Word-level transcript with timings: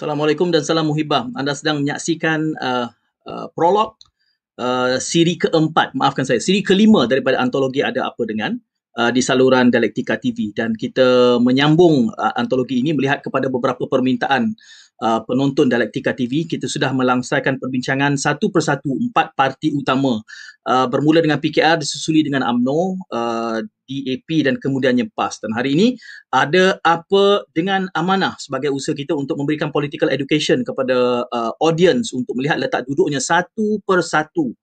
Assalamualaikum 0.00 0.48
dan 0.48 0.64
salam 0.64 0.88
muhibah. 0.88 1.28
Anda 1.36 1.52
sedang 1.52 1.84
menyaksikan 1.84 2.56
uh, 2.56 2.88
uh, 3.28 3.52
prolog 3.52 4.00
uh, 4.56 4.96
siri 4.96 5.36
keempat, 5.36 5.92
maafkan 5.92 6.24
saya, 6.24 6.40
siri 6.40 6.64
kelima 6.64 7.04
daripada 7.04 7.36
antologi 7.36 7.84
Ada 7.84 8.08
Apa 8.08 8.24
Dengan 8.24 8.56
uh, 8.96 9.12
di 9.12 9.20
saluran 9.20 9.68
Dialektika 9.68 10.16
TV 10.16 10.56
dan 10.56 10.72
kita 10.72 11.36
menyambung 11.44 12.08
uh, 12.16 12.32
antologi 12.40 12.80
ini 12.80 12.96
melihat 12.96 13.20
kepada 13.20 13.52
beberapa 13.52 13.84
permintaan 13.84 14.56
uh, 15.00 15.20
penonton 15.24 15.66
Dialektika 15.66 16.12
TV. 16.12 16.46
Kita 16.46 16.68
sudah 16.68 16.92
melangsaikan 16.92 17.56
perbincangan 17.56 18.14
satu 18.20 18.52
persatu 18.52 18.92
empat 18.92 19.34
parti 19.34 19.72
utama 19.72 20.20
uh, 20.68 20.86
bermula 20.86 21.24
dengan 21.24 21.40
PKR 21.40 21.80
disusuli 21.80 22.22
dengan 22.24 22.44
AMNO, 22.44 22.80
uh, 23.10 23.58
DAP 23.90 24.28
dan 24.46 24.60
kemudiannya 24.60 25.10
PAS. 25.16 25.42
Dan 25.42 25.56
hari 25.56 25.74
ini 25.74 25.88
ada 26.30 26.78
apa 26.86 27.42
dengan 27.56 27.90
amanah 27.98 28.38
sebagai 28.38 28.70
usaha 28.70 28.94
kita 28.94 29.16
untuk 29.16 29.40
memberikan 29.40 29.74
political 29.74 30.12
education 30.12 30.62
kepada 30.62 31.26
uh, 31.26 31.52
audience 31.58 32.14
untuk 32.14 32.38
melihat 32.38 32.60
letak 32.62 32.86
duduknya 32.86 33.18
satu 33.18 33.82
persatu 33.82 34.54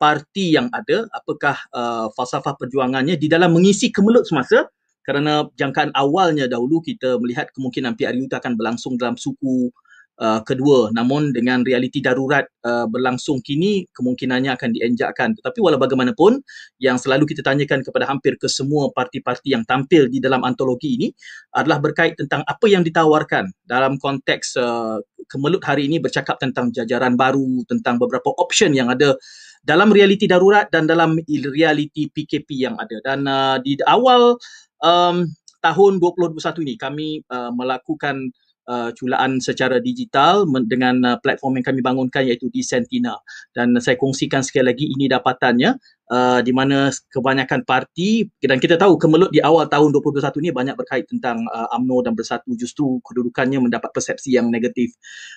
parti 0.00 0.56
yang 0.56 0.72
ada, 0.72 1.04
apakah 1.12 1.60
uh, 1.76 2.08
falsafah 2.16 2.56
perjuangannya 2.56 3.20
di 3.20 3.28
dalam 3.28 3.52
mengisi 3.52 3.92
kemelut 3.92 4.24
semasa 4.24 4.64
kerana 5.06 5.48
jangkaan 5.56 5.90
awalnya 5.96 6.46
dahulu 6.46 6.84
kita 6.84 7.16
melihat 7.18 7.48
kemungkinan 7.56 7.96
PRU 7.96 8.28
itu 8.28 8.36
akan 8.36 8.52
berlangsung 8.54 8.94
dalam 9.00 9.16
suku 9.16 9.72
uh, 10.20 10.40
kedua. 10.44 10.92
Namun 10.92 11.32
dengan 11.32 11.64
realiti 11.64 12.04
darurat 12.04 12.44
uh, 12.62 12.84
berlangsung 12.86 13.40
kini 13.40 13.88
kemungkinannya 13.96 14.52
akan 14.54 14.70
dienjakkan. 14.76 15.34
Tetapi 15.40 15.58
walau 15.64 15.80
bagaimanapun 15.80 16.44
yang 16.78 17.00
selalu 17.00 17.24
kita 17.32 17.40
tanyakan 17.40 17.80
kepada 17.80 18.06
hampir 18.06 18.36
kesemua 18.36 18.92
parti-parti 18.92 19.56
yang 19.56 19.64
tampil 19.64 20.06
di 20.12 20.20
dalam 20.20 20.44
antologi 20.44 21.00
ini 21.00 21.08
adalah 21.56 21.80
berkait 21.80 22.14
tentang 22.20 22.44
apa 22.44 22.66
yang 22.68 22.84
ditawarkan 22.84 23.48
dalam 23.64 23.96
konteks 23.96 24.60
uh, 24.60 25.00
kemelut 25.26 25.64
hari 25.64 25.88
ini 25.88 25.98
bercakap 25.98 26.36
tentang 26.38 26.68
jajaran 26.70 27.16
baru 27.16 27.64
tentang 27.66 27.96
beberapa 27.96 28.30
option 28.36 28.76
yang 28.76 28.92
ada 28.92 29.16
dalam 29.60 29.92
realiti 29.92 30.24
darurat 30.24 30.72
dan 30.72 30.88
dalam 30.88 31.20
realiti 31.28 32.08
PKP 32.08 32.48
yang 32.68 32.76
ada. 32.76 32.96
Dan 33.02 33.28
uh, 33.28 33.56
di 33.60 33.76
awal 33.88 34.36
um, 34.84 35.28
tahun 35.60 35.92
2021 36.00 36.64
ini 36.64 36.74
kami 36.80 37.08
uh, 37.28 37.52
melakukan 37.52 38.32
uh, 38.68 38.90
culaan 38.96 39.38
secara 39.40 39.78
digital 39.80 40.48
dengan 40.68 41.00
uh, 41.04 41.16
platform 41.20 41.60
yang 41.60 41.66
kami 41.66 41.80
bangunkan 41.84 42.22
iaitu 42.24 42.48
di 42.48 42.64
Sentina 42.64 43.16
dan 43.52 43.76
saya 43.78 44.00
kongsikan 44.00 44.40
sekali 44.40 44.72
lagi 44.72 44.86
ini 44.88 45.08
dapatannya 45.08 45.76
uh, 46.10 46.40
di 46.42 46.52
mana 46.54 46.90
kebanyakan 47.10 47.62
parti 47.64 48.26
dan 48.42 48.58
kita 48.58 48.74
tahu 48.76 48.98
kemelut 48.98 49.30
di 49.30 49.40
awal 49.40 49.70
tahun 49.70 49.94
2021 49.94 50.42
ini 50.42 50.50
banyak 50.50 50.74
berkait 50.74 51.06
tentang 51.06 51.46
uh, 51.48 51.70
dan 52.02 52.14
Bersatu. 52.18 52.52
Justru 52.58 52.98
kedudukannya 53.06 53.62
mendapat 53.62 53.94
persepsi 53.94 54.34
yang 54.34 54.50
negatif. 54.50 54.92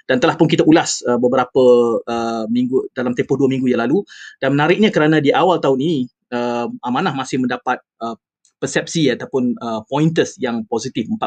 Dan 0.09 0.17
telah 0.19 0.35
pun 0.35 0.49
kita 0.49 0.65
ulas 0.65 1.05
uh, 1.05 1.21
beberapa 1.21 1.63
uh, 2.03 2.45
minggu 2.49 2.91
dalam 2.91 3.13
tempoh 3.13 3.37
dua 3.37 3.47
minggu 3.47 3.69
yang 3.69 3.85
lalu. 3.85 4.01
Dan 4.41 4.57
menariknya 4.57 4.89
kerana 4.89 5.21
di 5.21 5.29
awal 5.29 5.61
tahun 5.61 5.79
ini 5.79 5.97
uh, 6.33 6.67
Amanah 6.83 7.13
masih 7.13 7.39
mendapat 7.39 7.79
uh, 8.01 8.17
persepsi 8.63 9.11
ataupun 9.11 9.59
uh, 9.59 9.83
pointers 9.91 10.39
yang 10.39 10.63
positif 10.71 11.03
44. 11.11 11.19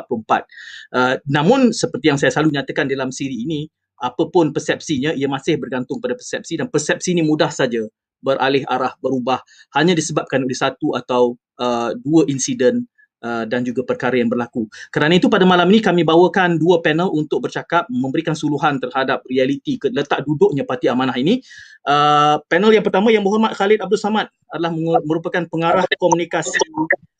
Uh, 0.96 1.20
namun 1.28 1.76
seperti 1.76 2.08
yang 2.08 2.16
saya 2.16 2.32
selalu 2.32 2.56
nyatakan 2.56 2.88
dalam 2.88 3.12
siri 3.12 3.44
ini, 3.44 3.68
apapun 4.00 4.56
persepsinya 4.56 5.12
ia 5.12 5.28
masih 5.28 5.60
bergantung 5.60 6.00
pada 6.00 6.16
persepsi 6.16 6.56
dan 6.56 6.72
persepsi 6.72 7.12
ini 7.12 7.20
mudah 7.20 7.52
saja 7.52 7.84
beralih 8.24 8.64
arah 8.68 8.96
berubah 9.00 9.44
hanya 9.76 9.92
disebabkan 9.92 10.44
oleh 10.44 10.56
satu 10.56 10.96
atau 10.96 11.36
uh, 11.60 11.92
dua 12.00 12.24
insiden 12.32 12.88
Uh, 13.16 13.48
dan 13.48 13.64
juga 13.64 13.80
perkara 13.80 14.20
yang 14.20 14.28
berlaku. 14.28 14.68
Kerana 14.92 15.16
itu 15.16 15.32
pada 15.32 15.48
malam 15.48 15.64
ini 15.72 15.80
kami 15.80 16.04
bawakan 16.04 16.60
dua 16.60 16.84
panel 16.84 17.08
untuk 17.16 17.48
bercakap 17.48 17.88
memberikan 17.88 18.36
suluhan 18.36 18.76
terhadap 18.76 19.24
realiti 19.24 19.80
letak 19.88 20.20
duduknya 20.28 20.68
Parti 20.68 20.92
Amanah 20.92 21.16
ini. 21.16 21.40
Uh, 21.80 22.36
panel 22.44 22.76
yang 22.76 22.84
pertama 22.84 23.08
yang 23.08 23.24
berhormat 23.24 23.56
Khalid 23.56 23.80
Abdul 23.80 23.96
Samad 23.96 24.28
adalah 24.52 24.68
merupakan 25.00 25.42
pengarah 25.48 25.88
komunikasi 25.96 26.60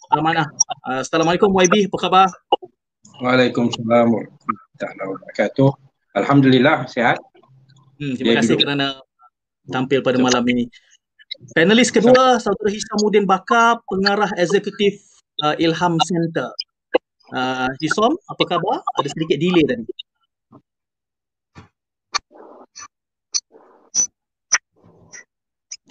Amanah. 0.06 0.46
Uh, 0.86 1.02
Assalamualaikum 1.02 1.50
YB, 1.50 1.90
apa 1.90 1.98
khabar? 1.98 2.28
Waalaikumsalam 3.18 4.06
warahmatullahi 4.14 5.10
wabarakatuh. 5.18 5.70
Alhamdulillah, 6.14 6.86
sihat. 6.86 7.18
Hmm, 7.98 8.14
terima 8.14 8.38
kasih 8.38 8.54
kerana 8.54 9.02
tampil 9.66 10.06
pada 10.06 10.22
malam 10.22 10.46
ini. 10.46 10.70
Panelis 11.58 11.90
kedua, 11.90 12.38
Saudara 12.38 12.70
Hisamuddin 12.70 13.26
Bakar, 13.26 13.82
pengarah 13.90 14.30
eksekutif 14.38 15.02
uh, 15.42 15.58
Ilham 15.58 15.98
Center. 16.06 16.54
Uh, 17.34 17.66
Hisom, 17.82 18.14
apa 18.30 18.42
khabar? 18.46 18.86
Ada 19.02 19.10
sedikit 19.10 19.42
delay 19.42 19.66
tadi. 19.66 19.90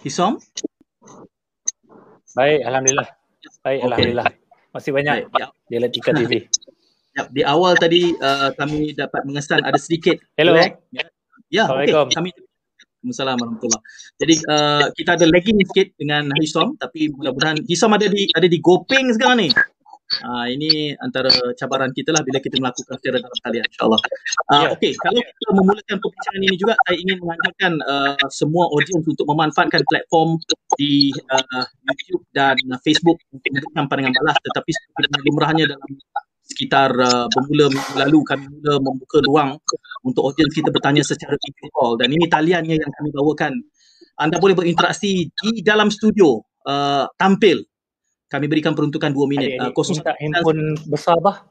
Hisom? 0.08 0.40
Baik, 2.32 2.64
Alhamdulillah. 2.64 3.25
Baik, 3.66 3.82
okay. 3.82 3.88
Alhamdulillah. 3.90 4.28
Masih 4.78 4.92
banyak 4.94 5.16
Baik, 5.26 5.42
ya. 5.42 5.48
di 5.82 5.90
Tika 5.98 6.12
TV. 6.14 6.34
Ya, 7.16 7.24
di 7.32 7.48
awal 7.48 7.80
tadi 7.80 8.12
uh, 8.20 8.52
kami 8.60 8.92
dapat 8.92 9.24
mengesan 9.24 9.64
ada 9.64 9.80
sedikit 9.80 10.20
Hello. 10.36 10.52
lag. 10.52 10.76
Ya, 10.92 11.08
ya 11.48 11.64
okey. 11.72 12.12
Kami 12.12 12.36
Assalamualaikum 13.08 13.72
warahmatullahi 13.72 14.20
Jadi 14.20 14.36
uh, 14.52 14.86
kita 14.92 15.16
ada 15.16 15.26
lagging 15.32 15.64
sikit 15.64 15.96
dengan 15.96 16.28
Hisom 16.44 16.76
tapi 16.76 17.08
mudah-mudahan 17.16 17.64
Hisom 17.72 17.96
ada 17.96 18.12
di 18.12 18.28
ada 18.36 18.52
di 18.52 18.60
Gopeng 18.60 19.16
sekarang 19.16 19.48
ni. 19.48 19.50
Uh, 20.24 20.48
ini 20.48 20.96
antara 21.04 21.28
cabaran 21.60 21.92
kita 21.92 22.16
lah 22.16 22.24
bila 22.24 22.40
kita 22.40 22.56
melakukan 22.62 22.96
secara 23.02 23.20
dalam 23.20 23.40
talian 23.44 23.64
insyaAllah. 23.68 24.00
Uh, 24.00 24.56
yeah. 24.56 24.74
Okey, 24.76 24.92
kalau 25.02 25.20
kita 25.20 25.52
memulakan 25.52 25.96
perbincangan 26.00 26.42
ini 26.46 26.56
juga, 26.56 26.74
saya 26.88 26.98
ingin 27.02 27.18
mengajarkan 27.20 27.72
uh, 27.84 28.28
semua 28.32 28.64
audiens 28.72 29.04
untuk 29.04 29.26
memanfaatkan 29.28 29.82
platform 29.90 30.40
di 30.80 31.12
uh, 31.32 31.66
YouTube 31.88 32.24
dan 32.32 32.56
Facebook 32.84 33.18
untuk 33.32 33.50
memberikan 33.52 33.86
pandangan 33.88 34.14
balas 34.22 34.38
tetapi 34.44 34.72
sebenarnya 34.72 35.20
lumrahnya 35.28 35.66
dalam 35.72 35.90
sekitar 36.46 36.90
uh, 36.94 37.26
bermula 37.34 37.74
minggu 37.74 37.94
lalu 37.98 38.20
kami 38.22 38.46
mula 38.48 38.78
membuka 38.78 39.18
ruang 39.26 39.58
untuk 40.06 40.30
audiens 40.30 40.54
kita 40.54 40.70
bertanya 40.70 41.02
secara 41.02 41.34
video 41.42 41.68
call 41.74 41.98
dan 41.98 42.14
ini 42.14 42.30
taliannya 42.30 42.76
yang 42.78 42.92
kami 43.02 43.10
bawakan. 43.12 43.54
Anda 44.16 44.40
boleh 44.40 44.56
berinteraksi 44.56 45.28
di 45.28 45.60
dalam 45.60 45.92
studio 45.92 46.40
uh, 46.64 47.04
tampil 47.20 47.60
kami 48.36 48.52
berikan 48.52 48.76
peruntukan 48.76 49.16
2 49.16 49.32
minit. 49.32 49.56
Uh, 49.58 49.72
kosong 49.72 50.04
minta 50.04 50.14
handphone 50.20 50.76
besar 50.92 51.16
bah. 51.24 51.48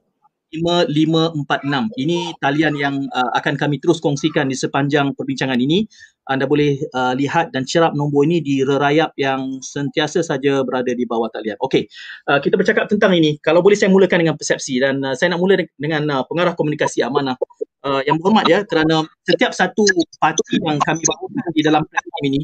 5546. 0.54 1.98
Ini 1.98 2.18
talian 2.38 2.74
yang 2.78 2.94
uh, 3.10 3.30
akan 3.34 3.58
kami 3.58 3.82
terus 3.82 3.98
kongsikan 3.98 4.46
di 4.46 4.54
sepanjang 4.54 5.10
perbincangan 5.18 5.58
ini. 5.58 5.90
Anda 6.24 6.48
boleh 6.48 6.80
uh, 6.94 7.12
lihat 7.12 7.52
dan 7.52 7.68
cerap 7.68 7.92
nombor 7.92 8.24
ini 8.24 8.40
di 8.40 8.64
rerayap 8.64 9.12
yang 9.20 9.60
sentiasa 9.60 10.24
saja 10.24 10.64
berada 10.64 10.94
di 10.94 11.04
bawah 11.04 11.28
talian. 11.28 11.58
Okey, 11.60 11.84
uh, 12.30 12.40
kita 12.40 12.56
bercakap 12.56 12.88
tentang 12.88 13.12
ini. 13.12 13.36
Kalau 13.44 13.60
boleh 13.60 13.76
saya 13.76 13.92
mulakan 13.92 14.24
dengan 14.24 14.36
persepsi 14.38 14.80
dan 14.80 15.04
uh, 15.04 15.12
saya 15.12 15.34
nak 15.34 15.42
mula 15.42 15.60
dengan 15.76 16.02
uh, 16.08 16.22
pengarah 16.24 16.56
komunikasi 16.56 17.04
amanah. 17.04 17.36
Uh, 17.84 18.00
yang 18.08 18.16
berhormat 18.16 18.48
ya 18.48 18.64
kerana 18.64 19.04
setiap 19.28 19.52
satu 19.52 19.84
parti 20.16 20.56
yang 20.56 20.80
kami 20.80 21.04
bawakan 21.04 21.52
di 21.52 21.60
dalam 21.60 21.84
platform 21.84 22.24
ini 22.32 22.40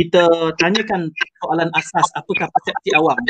kita 0.00 0.24
tanyakan 0.56 1.12
soalan 1.44 1.68
asas 1.76 2.08
apakah 2.16 2.48
persepsi 2.48 2.96
awam 2.96 3.20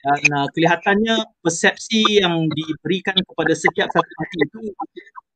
dan 0.00 0.20
uh, 0.32 0.48
kelihatannya 0.56 1.16
persepsi 1.44 2.24
yang 2.24 2.48
diberikan 2.48 3.16
kepada 3.20 3.52
setiap 3.52 3.88
satu 3.92 4.10
parti 4.16 4.36
itu 4.40 4.58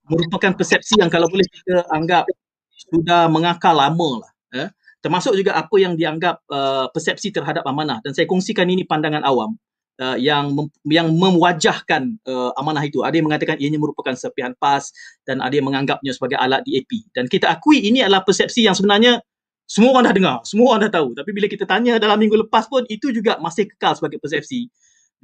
merupakan 0.09 0.53
persepsi 0.57 1.01
yang 1.01 1.09
kalau 1.09 1.29
boleh 1.29 1.45
kita 1.49 1.85
anggap 1.93 2.25
sudah 2.73 3.29
mengakal 3.29 3.77
lama 3.77 4.25
lah. 4.25 4.33
Eh? 4.55 4.69
Termasuk 5.05 5.37
juga 5.37 5.57
apa 5.57 5.77
yang 5.77 5.97
dianggap 5.97 6.45
uh, 6.49 6.89
persepsi 6.93 7.29
terhadap 7.33 7.65
amanah 7.69 8.01
dan 8.01 8.17
saya 8.17 8.25
kongsikan 8.25 8.69
ini 8.69 8.89
pandangan 8.89 9.21
awam 9.25 9.57
uh, 10.01 10.17
yang 10.17 10.53
mem- 10.57 10.73
yang 10.89 11.13
mewajahkan 11.13 12.17
uh, 12.25 12.57
amanah 12.57 12.85
itu. 12.85 13.05
Ada 13.05 13.21
yang 13.21 13.27
mengatakan 13.29 13.57
ianya 13.61 13.77
merupakan 13.77 14.17
serpihan 14.17 14.57
PAS 14.57 14.91
dan 15.29 15.45
ada 15.45 15.53
yang 15.53 15.69
menganggapnya 15.69 16.13
sebagai 16.17 16.41
alat 16.41 16.65
DAP. 16.65 17.13
Dan 17.13 17.29
kita 17.29 17.53
akui 17.53 17.85
ini 17.85 18.01
adalah 18.01 18.25
persepsi 18.25 18.65
yang 18.65 18.73
sebenarnya 18.73 19.21
semua 19.65 19.97
orang 19.97 20.13
dah 20.13 20.15
dengar, 20.15 20.37
semua 20.45 20.77
orang 20.77 20.89
dah 20.89 20.93
tahu. 21.01 21.17
Tapi 21.17 21.31
bila 21.33 21.47
kita 21.49 21.65
tanya 21.65 21.97
dalam 21.97 22.21
minggu 22.21 22.47
lepas 22.47 22.69
pun, 22.69 22.85
itu 22.93 23.11
juga 23.11 23.41
masih 23.41 23.69
kekal 23.73 23.97
sebagai 23.97 24.21
persepsi. 24.21 24.69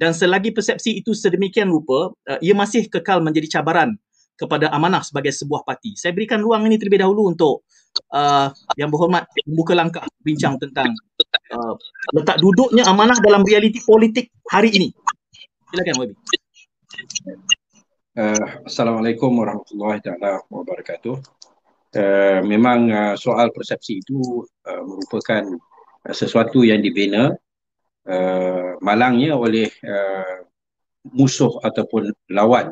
Dan 0.01 0.17
selagi 0.17 0.49
persepsi 0.49 0.97
itu 0.97 1.13
sedemikian 1.13 1.69
rupa, 1.69 2.09
uh, 2.09 2.39
ia 2.41 2.57
masih 2.57 2.89
kekal 2.89 3.21
menjadi 3.21 3.61
cabaran 3.61 3.93
kepada 4.33 4.73
amanah 4.73 5.05
sebagai 5.05 5.29
sebuah 5.29 5.61
parti. 5.61 5.93
Saya 5.93 6.17
berikan 6.17 6.41
ruang 6.41 6.65
ini 6.65 6.81
terlebih 6.81 7.05
dahulu 7.05 7.29
untuk 7.29 7.61
uh, 8.09 8.49
yang 8.73 8.89
berhormat 8.89 9.29
membuka 9.45 9.77
langkah 9.77 10.01
bincang 10.25 10.57
tentang 10.57 10.89
uh, 11.53 11.77
letak 12.17 12.41
duduknya 12.41 12.89
amanah 12.89 13.21
dalam 13.21 13.45
realiti 13.45 13.77
politik 13.85 14.33
hari 14.49 14.73
ini. 14.73 14.89
Silakan 15.69 15.95
Wabi. 16.01 16.15
Uh, 18.17 18.45
Assalamualaikum 18.65 19.29
warahmatullahi 19.29 20.01
wabarakatuh. 20.49 21.40
Uh, 21.91 22.39
memang 22.47 22.87
uh, 22.87 23.15
soal 23.19 23.51
persepsi 23.51 23.99
itu 23.99 24.47
uh, 24.63 24.83
merupakan 24.87 25.43
uh, 26.07 26.15
sesuatu 26.15 26.63
yang 26.63 26.79
dibina 26.79 27.35
uh, 28.07 28.79
malangnya 28.79 29.35
oleh 29.35 29.67
uh, 29.83 30.47
musuh 31.11 31.59
ataupun 31.59 32.15
lawan 32.31 32.71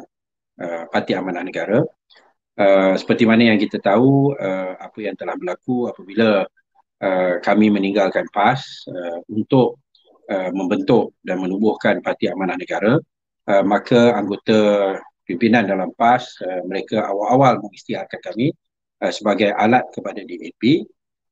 uh, 0.56 0.84
Parti 0.88 1.20
Amanah 1.20 1.44
Negara. 1.44 1.84
Uh, 2.56 2.96
seperti 2.96 3.28
mana 3.28 3.52
yang 3.52 3.60
kita 3.60 3.80
tahu 3.80 4.36
uh, 4.40 4.80
apa 4.80 5.00
yang 5.04 5.16
telah 5.20 5.36
berlaku 5.36 5.92
apabila 5.92 6.48
uh, 7.04 7.34
kami 7.44 7.72
meninggalkan 7.72 8.28
PAS 8.32 8.88
uh, 8.88 9.20
untuk 9.32 9.84
uh, 10.28 10.52
membentuk 10.52 11.16
dan 11.24 11.40
menubuhkan 11.40 12.04
Parti 12.04 12.28
Amanah 12.28 12.60
Negara 12.60 13.00
uh, 13.48 13.64
maka 13.64 14.12
anggota 14.12 14.96
pimpinan 15.24 15.72
dalam 15.72 15.96
PAS 15.96 16.36
uh, 16.44 16.62
mereka 16.68 17.08
awal-awal 17.08 17.64
mengisytiharkan 17.64 18.20
kami 18.28 18.52
uh, 18.52 18.69
sebagai 19.08 19.56
alat 19.56 19.88
kepada 19.96 20.20
DAP 20.28 20.84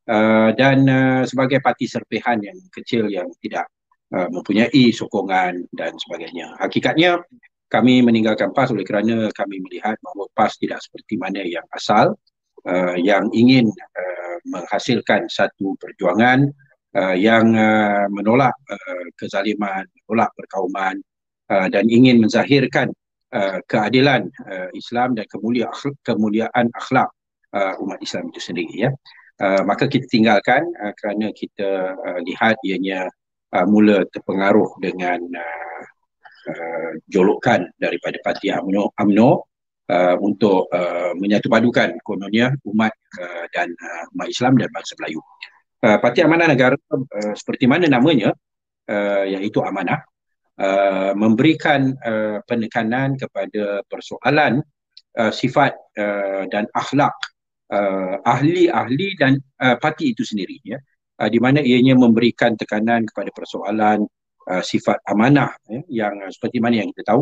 uh, 0.07 0.49
dan 0.55 0.87
uh, 0.87 1.23
sebagai 1.27 1.59
parti 1.59 1.85
serpihan 1.85 2.39
yang 2.39 2.55
kecil 2.71 3.11
yang 3.11 3.27
tidak 3.43 3.67
uh, 4.15 4.27
mempunyai 4.31 4.91
sokongan 4.95 5.67
dan 5.75 5.93
sebagainya. 5.99 6.55
Hakikatnya 6.63 7.21
kami 7.67 7.99
meninggalkan 7.99 8.55
PAS 8.55 8.71
oleh 8.71 8.87
kerana 8.87 9.27
kami 9.35 9.59
melihat 9.59 9.99
bahawa 9.99 10.31
PAS 10.31 10.55
tidak 10.55 10.79
seperti 10.79 11.19
mana 11.19 11.43
yang 11.43 11.67
asal 11.75 12.15
uh, 12.63 12.95
yang 12.95 13.27
ingin 13.35 13.67
uh, 13.71 14.35
menghasilkan 14.47 15.27
satu 15.27 15.75
perjuangan 15.75 16.47
uh, 16.95 17.15
yang 17.15 17.51
uh, 17.51 18.07
menolak 18.07 18.55
uh, 18.71 19.05
kezaliman, 19.19 19.83
menolak 20.07 20.31
perkauman 20.39 20.95
uh, 21.51 21.67
dan 21.67 21.91
ingin 21.91 22.23
menzahirkan 22.23 22.95
uh, 23.35 23.59
keadilan 23.67 24.31
uh, 24.47 24.71
Islam 24.71 25.19
dan 25.19 25.27
kemuliaan, 25.27 25.75
kemuliaan 26.07 26.71
akhlak 26.71 27.11
uh, 27.57 27.73
umat 27.81 27.97
Islam 28.05 28.29
itu 28.29 28.39
sendiri 28.39 28.75
ya. 28.87 28.91
Uh, 29.37 29.61
maka 29.65 29.85
kita 29.85 30.05
tinggalkan 30.09 30.65
uh, 30.81 30.93
kerana 30.97 31.29
kita 31.33 31.93
uh, 31.93 32.19
lihat 32.25 32.57
ianya 32.65 33.09
uh, 33.53 33.65
mula 33.65 34.05
terpengaruh 34.13 34.77
dengan 34.81 35.21
uh, 35.21 35.83
uh, 36.53 36.91
jolukan 37.09 37.65
daripada 37.77 38.17
parti 38.25 38.49
UMNO, 38.49 38.97
UMNO 38.97 39.29
uh, 39.89 40.15
untuk 40.21 40.69
uh, 40.73 41.13
menyatupadukan 41.17 42.01
kononnya 42.01 42.53
umat 42.65 42.93
uh, 43.21 43.45
dan 43.53 43.73
uh, 43.73 44.13
umat 44.17 44.27
Islam 44.29 44.57
dan 44.57 44.69
bangsa 44.73 44.93
Melayu. 45.01 45.21
Uh, 45.77 45.97
parti 46.01 46.25
Amanah 46.25 46.49
Negara 46.49 46.73
uh, 46.73 47.33
seperti 47.37 47.69
mana 47.69 47.85
namanya 47.85 48.33
uh, 48.89 49.23
iaitu 49.29 49.61
amanah 49.61 50.01
uh, 50.57 51.13
memberikan 51.13 51.93
uh, 52.01 52.41
penekanan 52.49 53.13
kepada 53.19 53.85
persoalan 53.85 54.65
uh, 55.19 55.31
sifat 55.31 55.77
uh, 55.99 56.49
dan 56.49 56.65
akhlak 56.73 57.13
uh, 57.71 58.15
ahli-ahli 58.23 59.17
dan 59.19 59.39
uh, 59.63 59.75
parti 59.79 60.11
itu 60.13 60.23
sendiri 60.23 60.59
ya 60.63 60.77
uh, 61.21 61.29
di 61.29 61.39
mana 61.41 61.59
ianya 61.59 61.97
memberikan 61.97 62.53
tekanan 62.55 63.03
kepada 63.09 63.29
persoalan 63.33 64.05
uh, 64.49 64.63
sifat 64.63 65.01
amanah 65.09 65.51
ya, 65.67 66.05
yang 66.05 66.13
uh, 66.23 66.31
seperti 66.31 66.57
mana 66.61 66.81
yang 66.81 66.89
kita 66.93 67.15
tahu 67.15 67.21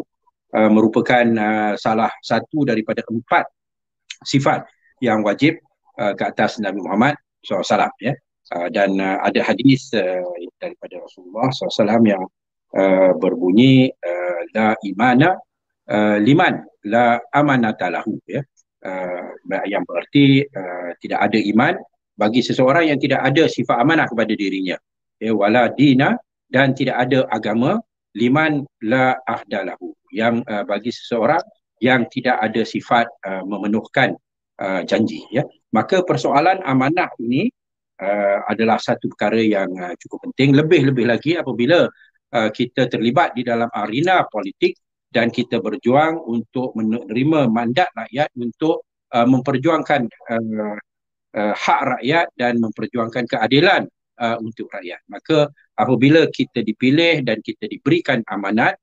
uh, 0.56 0.69
merupakan 0.71 1.25
uh, 1.25 1.74
salah 1.80 2.12
satu 2.21 2.63
daripada 2.68 3.01
empat 3.07 3.45
sifat 4.24 4.68
yang 5.03 5.25
wajib 5.25 5.59
uh, 6.00 6.13
ke 6.15 6.24
atas 6.24 6.62
Nabi 6.62 6.80
Muhammad 6.80 7.15
SAW 7.44 7.92
ya. 8.00 8.13
Uh, 8.53 8.69
dan 8.69 8.94
uh, 9.01 9.18
ada 9.25 9.42
hadis 9.42 9.89
uh, 9.97 10.21
daripada 10.62 11.01
Rasulullah 11.01 11.50
SAW 11.50 12.06
yang 12.06 12.21
uh, 12.77 13.12
berbunyi 13.18 13.89
uh, 13.89 14.39
la 14.53 14.77
imana 14.86 15.33
uh, 15.89 16.18
liman 16.21 16.62
la 16.86 17.18
amanata 17.33 17.89
lahu 17.89 18.21
ya. 18.30 18.45
Uh, 18.85 19.33
yang 19.65 19.81
berarti 19.81 20.45
uh, 20.45 20.93
tidak 21.01 21.25
ada 21.25 21.41
iman 21.41 21.73
bagi 22.13 22.45
seseorang 22.45 22.93
yang 22.93 23.01
tidak 23.01 23.17
ada 23.25 23.49
sifat 23.49 23.81
amanah 23.81 24.05
kepada 24.05 24.29
dirinya. 24.37 24.77
Ya 25.17 25.33
wala 25.33 25.73
dina 25.73 26.13
dan 26.53 26.77
tidak 26.77 27.01
ada 27.01 27.25
agama 27.33 27.81
liman 28.13 28.61
la 28.85 29.17
ahdalahu. 29.25 29.89
Yang 30.13 30.45
uh, 30.45 30.61
bagi 30.69 30.93
seseorang 30.93 31.41
yang 31.81 32.05
tidak 32.13 32.37
ada 32.37 32.61
sifat 32.61 33.09
uh, 33.25 33.41
memenuhkan 33.41 34.13
uh, 34.61 34.85
janji 34.85 35.25
ya. 35.33 35.41
Maka 35.73 36.05
persoalan 36.05 36.61
amanah 36.61 37.09
ini 37.17 37.49
uh, 38.05 38.45
adalah 38.45 38.77
satu 38.77 39.09
perkara 39.09 39.41
yang 39.41 39.73
uh, 39.81 39.97
cukup 39.97 40.29
penting. 40.29 40.53
Lebih-lebih 40.53 41.09
lagi 41.09 41.33
apabila 41.33 41.89
uh, 42.37 42.49
kita 42.53 42.85
terlibat 42.85 43.33
di 43.33 43.41
dalam 43.41 43.67
arena 43.73 44.21
politik 44.29 44.77
dan 45.15 45.31
kita 45.31 45.63
berjuang 45.63 46.19
untuk 46.27 46.75
menerima 46.75 47.47
mandat 47.47 47.88
rakyat 47.95 48.27
untuk 48.35 48.83
uh, 49.15 49.23
memperjuangkan 49.23 50.12
uh, 50.12 50.75
uh, 51.39 51.53
hak 51.56 51.81
rakyat 51.95 52.27
dan 52.35 52.59
memperjuangkan 52.59 53.23
keadilan 53.23 53.88
uh, 54.19 54.35
untuk 54.44 54.67
rakyat. 54.75 55.00
Maka 55.07 55.47
apabila 55.79 56.27
kita 56.27 56.59
dipilih 56.59 57.23
dan 57.23 57.39
kita 57.39 57.71
diberikan 57.71 58.19
amanat 58.27 58.75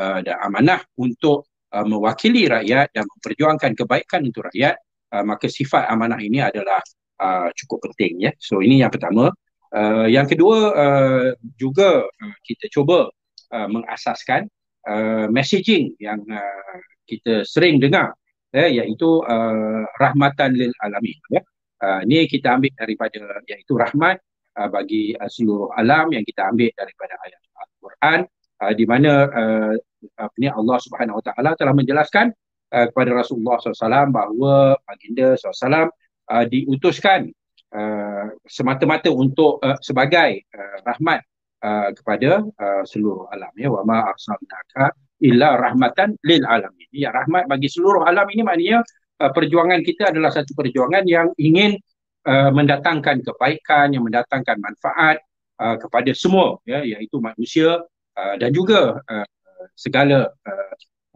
uh, 0.00 0.24
dan 0.24 0.40
amanah 0.40 0.80
untuk 0.96 1.52
uh, 1.76 1.84
mewakili 1.84 2.48
rakyat 2.48 2.88
dan 2.96 3.04
memperjuangkan 3.04 3.76
kebaikan 3.76 4.24
untuk 4.24 4.48
rakyat 4.48 4.80
uh, 5.12 5.20
maka 5.20 5.52
sifat 5.52 5.84
amanah 5.92 6.18
ini 6.24 6.40
adalah 6.40 6.80
uh, 7.20 7.52
cukup 7.52 7.92
penting 7.92 8.24
ya. 8.24 8.32
So 8.40 8.64
ini 8.64 8.80
yang 8.80 8.88
pertama. 8.88 9.28
Uh, 9.74 10.06
yang 10.06 10.30
kedua 10.30 10.70
uh, 10.70 11.28
juga 11.58 12.06
uh, 12.06 12.36
kita 12.46 12.70
cuba 12.70 13.10
uh, 13.50 13.66
mengasaskan 13.66 14.46
uh, 14.88 15.26
messaging 15.32 15.92
yang 16.00 16.20
uh, 16.28 16.76
kita 17.04 17.44
sering 17.44 17.80
dengar 17.80 18.16
ya 18.54 18.70
iaitu 18.70 19.20
uh, 19.26 19.82
rahmatan 19.98 20.54
lil 20.54 20.72
alamin 20.84 21.18
ya. 21.32 21.42
Uh, 21.82 22.00
ini 22.06 22.24
kita 22.30 22.54
ambil 22.56 22.72
daripada 22.78 23.20
iaitu 23.44 23.74
rahmat 23.76 24.16
uh, 24.56 24.68
bagi 24.70 25.12
uh, 25.18 25.28
seluruh 25.28 25.74
alam 25.74 26.08
yang 26.14 26.24
kita 26.24 26.48
ambil 26.48 26.70
daripada 26.78 27.18
ayat 27.26 27.40
Al-Quran 27.58 28.18
uh, 28.62 28.72
di 28.72 28.84
mana 28.86 29.12
uh, 29.28 29.74
apa 30.16 30.34
ni 30.38 30.48
Allah 30.48 30.78
Subhanahu 30.80 31.20
Wa 31.20 31.24
Taala 31.32 31.50
telah 31.58 31.74
menjelaskan 31.74 32.30
uh, 32.72 32.86
kepada 32.94 33.10
Rasulullah 33.12 33.58
SAW 33.58 34.08
bahawa 34.14 34.78
baginda 34.86 35.34
SAW 35.36 35.90
uh, 36.30 36.44
diutuskan 36.46 37.28
uh, 37.74 38.32
semata-mata 38.46 39.10
untuk 39.10 39.60
uh, 39.60 39.76
sebagai 39.82 40.46
uh, 40.54 40.76
rahmat 40.86 41.20
uh, 41.64 41.88
kepada 41.96 42.44
uh, 42.44 42.82
seluruh 42.84 43.32
alam 43.32 43.50
ya. 43.56 43.72
Wa 43.72 43.82
ma 43.88 44.04
arsalnaka 44.12 44.92
illa 45.24 45.56
rahmatan 45.56 46.20
lil 46.28 46.44
alamin. 46.44 46.88
Ya 46.92 47.08
rahmat 47.10 47.48
bagi 47.48 47.72
seluruh 47.72 48.04
alam 48.04 48.28
ini 48.28 48.44
maknanya 48.44 48.84
uh, 49.24 49.32
perjuangan 49.32 49.80
kita 49.80 50.12
adalah 50.12 50.28
satu 50.28 50.52
perjuangan 50.52 51.08
yang 51.08 51.32
ingin 51.40 51.80
uh, 52.28 52.52
mendatangkan 52.52 53.24
kebaikan 53.24 53.96
yang 53.96 54.04
mendatangkan 54.04 54.60
manfaat 54.60 55.24
uh, 55.58 55.80
kepada 55.80 56.12
semua 56.12 56.60
ya. 56.68 56.84
Iaitu 56.84 57.18
manusia 57.24 57.80
uh, 58.20 58.34
dan 58.36 58.52
juga 58.52 59.00
uh, 59.00 59.26
segala 59.72 60.28
uh, 60.44 60.74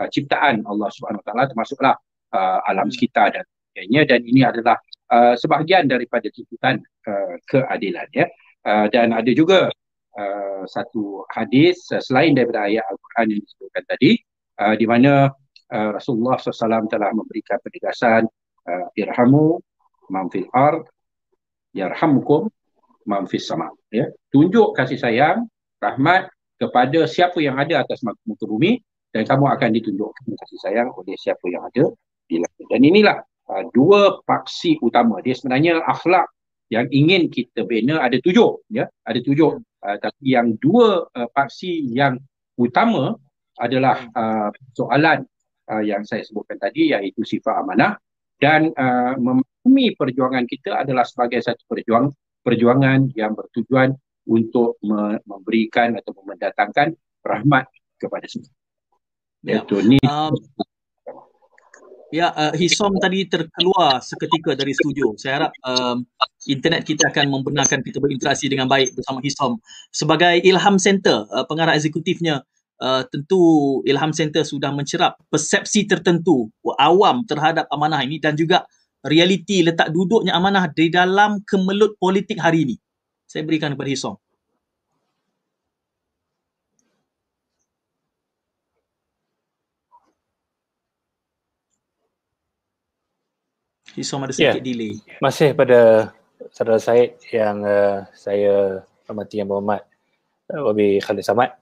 ciptaan 0.09 0.65
Allah 0.65 0.89
Subhanahu 0.95 1.21
taala 1.27 1.45
termasuklah 1.51 1.95
uh, 2.33 2.59
alam 2.65 2.89
sekitar 2.89 3.35
dan 3.37 3.45
sebagainya 3.45 4.01
dan 4.09 4.21
ini 4.25 4.41
adalah 4.47 4.77
uh, 5.13 5.35
sebahagian 5.37 5.91
daripada 5.91 6.31
tuntutan 6.33 6.81
uh, 7.07 7.35
keadilan 7.51 8.09
ya. 8.15 8.27
Uh, 8.67 8.87
dan 8.91 9.15
ada 9.15 9.31
juga 9.33 9.71
uh, 10.19 10.63
satu 10.67 11.23
hadis 11.31 11.87
uh, 11.95 12.03
selain 12.03 12.35
daripada 12.35 12.67
ayat 12.67 12.83
al-Quran 12.91 13.39
yang 13.39 13.41
disebutkan 13.47 13.85
tadi 13.87 14.11
uh, 14.59 14.75
di 14.75 14.87
mana 14.91 15.31
uh, 15.71 15.91
Rasulullah 15.95 16.37
SAW 16.37 16.91
telah 16.91 17.15
memberikan 17.15 17.63
penegasan 17.63 18.27
uh, 18.67 18.87
irhamu 18.99 19.63
man 20.11 20.27
fil 20.29 20.51
ard 20.51 20.85
yarhamkum 21.73 22.51
man 23.07 23.25
fis 23.31 23.47
sama. 23.47 23.71
Ya 23.89 24.11
tunjuk 24.35 24.75
kasih 24.77 24.99
sayang 24.99 25.47
rahmat 25.79 26.29
kepada 26.59 27.07
siapa 27.07 27.39
yang 27.39 27.57
ada 27.57 27.87
atas 27.87 28.03
muka 28.03 28.45
bumi 28.45 28.83
dan 29.15 29.25
kamu 29.25 29.47
akan 29.57 29.71
ditunjukkan 29.79 30.25
kasih 30.45 30.59
sayang 30.61 30.89
oleh 30.93 31.15
siapa 31.17 31.45
yang 31.49 31.65
ada 31.65 31.89
di 32.29 32.37
langit. 32.43 32.67
Dan 32.69 32.83
inilah 32.85 33.17
uh, 33.49 33.65
dua 33.73 34.21
paksi 34.27 34.77
utama. 34.85 35.23
Dia 35.25 35.39
sebenarnya 35.39 35.81
akhlak 35.87 36.29
yang 36.69 36.87
ingin 36.93 37.33
kita 37.33 37.65
bina 37.65 38.01
ada 38.01 38.21
tujuh 38.21 38.61
ya 38.69 38.85
ada 39.05 39.21
tujuh 39.21 39.57
uh, 39.59 39.97
tapi 40.01 40.37
yang 40.37 40.57
dua 40.61 41.09
uh, 41.09 41.29
paksi 41.33 41.89
yang 41.93 42.21
utama 42.61 43.17
adalah 43.59 44.07
uh, 44.13 44.51
soalan 44.77 45.25
uh, 45.73 45.83
yang 45.83 46.05
saya 46.05 46.23
sebutkan 46.23 46.61
tadi 46.61 46.93
iaitu 46.93 47.25
sifat 47.25 47.65
amanah 47.65 47.97
dan 48.39 48.71
uh, 48.77 49.19
memahami 49.19 49.97
perjuangan 49.99 50.47
kita 50.47 50.87
adalah 50.87 51.03
sebagai 51.03 51.43
satu 51.43 51.65
perjuang 51.67 52.13
perjuangan 52.47 53.11
yang 53.19 53.35
bertujuan 53.35 53.93
untuk 54.29 54.79
me- 54.85 55.21
memberikan 55.27 55.97
atau 55.99 56.15
mendatangkan 56.23 56.95
rahmat 57.25 57.67
kepada 57.99 58.29
semua. 58.31 58.53
Ya. 59.43 59.65
Itu 59.65 59.83
ni. 59.83 59.99
Um, 60.07 60.37
ya, 62.13 62.33
uh, 62.33 62.53
Hisom 62.57 62.97
tadi 63.01 63.29
terkeluar 63.29 64.01
seketika 64.01 64.57
dari 64.57 64.73
studio. 64.73 65.13
Saya 65.17 65.45
harap 65.45 65.53
um, 65.65 66.05
internet 66.49 66.85
kita 66.89 67.13
akan 67.13 67.29
membenarkan 67.33 67.85
kita 67.85 68.01
berinteraksi 68.01 68.49
dengan 68.49 68.69
baik 68.69 68.97
bersama 68.97 69.21
Hisom. 69.21 69.61
Sebagai 69.93 70.41
Ilham 70.45 70.77
Center, 70.81 71.29
uh, 71.29 71.45
pengarah 71.45 71.77
eksekutifnya, 71.77 72.45
uh, 72.81 73.03
tentu 73.09 73.41
Ilham 73.85 74.13
Center 74.17 74.43
sudah 74.43 74.73
mencerap 74.73 75.21
persepsi 75.29 75.85
tertentu 75.85 76.49
awam 76.81 77.25
terhadap 77.29 77.69
amanah 77.73 78.01
ini 78.05 78.17
dan 78.19 78.35
juga 78.35 78.65
realiti 79.05 79.63
letak 79.63 79.95
duduknya 79.95 80.35
amanah 80.35 80.71
di 80.73 80.91
dalam 80.91 81.43
kemelut 81.47 81.95
politik 82.01 82.41
hari 82.41 82.67
ini. 82.67 82.77
Saya 83.29 83.45
berikan 83.45 83.77
kepada 83.77 83.91
Hisom. 83.93 84.17
Isom 93.99 94.25
ada 94.25 94.33
sedikit 94.33 94.63
yeah. 94.63 94.67
delay. 94.67 94.95
Masih 95.19 95.53
pada 95.53 96.13
saudara 96.55 96.79
Syed 96.79 97.19
yang 97.35 97.67
uh, 97.67 98.07
saya 98.15 98.83
hormati 99.11 99.43
yang 99.43 99.51
berhormat 99.51 99.83
uh, 100.55 100.63
Wabi 100.71 101.03
Khalid 101.03 101.27
Samad 101.27 101.59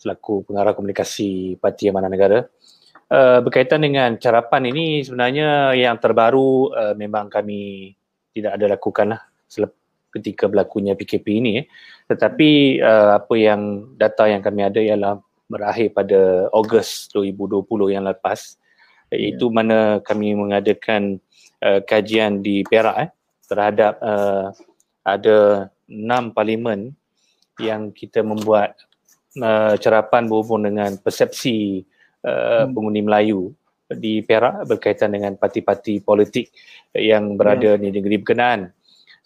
selaku 0.00 0.48
pengarah 0.48 0.72
komunikasi 0.72 1.60
Parti 1.60 1.90
Amanah 1.92 2.08
Negara. 2.08 2.40
Uh, 3.10 3.42
berkaitan 3.42 3.82
dengan 3.82 4.14
carapan 4.22 4.70
ini 4.70 5.02
sebenarnya 5.02 5.74
yang 5.74 5.98
terbaru 5.98 6.70
uh, 6.70 6.94
memang 6.94 7.26
kami 7.26 7.92
tidak 8.30 8.54
ada 8.54 8.66
lakukan 8.78 9.06
lah 9.18 9.20
ketika 10.10 10.50
berlakunya 10.50 10.98
PKP 10.98 11.26
ini. 11.38 11.50
Eh. 11.62 11.64
Tetapi 12.10 12.82
uh, 12.82 13.22
apa 13.22 13.34
yang 13.38 13.94
data 13.94 14.26
yang 14.26 14.42
kami 14.42 14.66
ada 14.66 14.82
ialah 14.82 15.22
berakhir 15.50 15.94
pada 15.94 16.50
Ogos 16.54 17.10
2020 17.14 17.94
yang 17.94 18.06
lepas 18.06 18.58
iaitu 19.10 19.50
yeah. 19.50 19.54
mana 19.54 19.78
kami 20.06 20.34
mengadakan 20.38 21.18
uh, 21.62 21.82
kajian 21.82 22.40
di 22.40 22.62
Perak 22.66 22.96
eh, 22.96 23.10
terhadap 23.50 23.98
uh, 24.00 24.54
ada 25.02 25.68
enam 25.90 26.30
parlimen 26.30 26.94
yang 27.58 27.90
kita 27.90 28.22
membuat 28.22 28.78
uh, 29.42 29.74
cerapan 29.76 30.30
berhubung 30.30 30.64
dengan 30.64 30.94
persepsi 30.96 31.82
uh, 32.24 32.64
hmm. 32.64 32.72
pengundi 32.72 33.02
Melayu 33.02 33.50
di 33.90 34.22
Perak 34.22 34.70
berkaitan 34.70 35.10
dengan 35.10 35.34
parti-parti 35.34 35.98
politik 35.98 36.54
yang 36.94 37.34
berada 37.34 37.74
yeah. 37.74 37.80
di 37.82 37.88
negeri 37.90 38.22
berkenaan. 38.22 38.70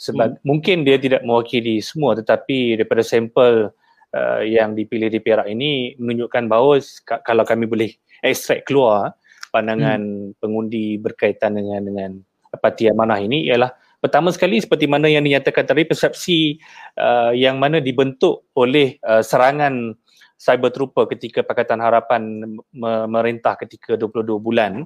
Sebab 0.00 0.40
hmm. 0.40 0.42
mungkin 0.42 0.82
dia 0.82 0.96
tidak 0.96 1.22
mewakili 1.22 1.78
semua 1.84 2.16
tetapi 2.16 2.80
daripada 2.80 3.04
sampel 3.04 3.70
uh, 4.16 4.40
yang 4.42 4.72
dipilih 4.72 5.12
di 5.12 5.20
Perak 5.20 5.46
ini 5.46 5.94
menunjukkan 6.00 6.48
bahawa 6.48 6.80
kalau 7.22 7.44
kami 7.44 7.68
boleh 7.68 7.90
ekstrak 8.24 8.64
keluar 8.64 9.12
pandangan 9.54 10.02
hmm. 10.02 10.42
pengundi 10.42 10.98
berkaitan 10.98 11.54
dengan 11.54 11.86
dengan 11.86 12.10
parti 12.58 12.90
amanah 12.90 13.22
ini 13.22 13.46
ialah 13.46 13.70
pertama 14.02 14.34
sekali 14.34 14.58
seperti 14.58 14.90
mana 14.90 15.06
yang 15.06 15.22
dinyatakan 15.22 15.62
tadi 15.62 15.86
persepsi 15.86 16.58
uh, 16.98 17.30
yang 17.30 17.62
mana 17.62 17.78
dibentuk 17.78 18.50
oleh 18.58 18.98
uh, 19.06 19.22
serangan 19.22 19.94
cyber 20.34 20.74
trooper 20.74 21.06
ketika 21.14 21.46
Pakatan 21.46 21.78
Harapan 21.78 22.42
memerintah 22.74 23.54
ketika 23.54 23.94
22 23.94 24.42
bulan 24.42 24.82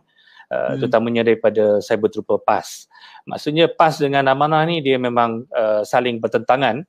uh, 0.53 0.57
hmm. 0.77 0.85
terutamanya 0.85 1.23
daripada 1.25 1.81
cyber 1.81 2.13
trooper 2.13 2.39
PAS. 2.45 2.87
Maksudnya 3.25 3.67
PAS 3.73 3.99
dengan 3.99 4.29
amanah 4.29 4.69
ni 4.69 4.85
dia 4.85 5.01
memang 5.01 5.49
uh, 5.51 5.83
saling 5.83 6.21
bertentangan 6.21 6.85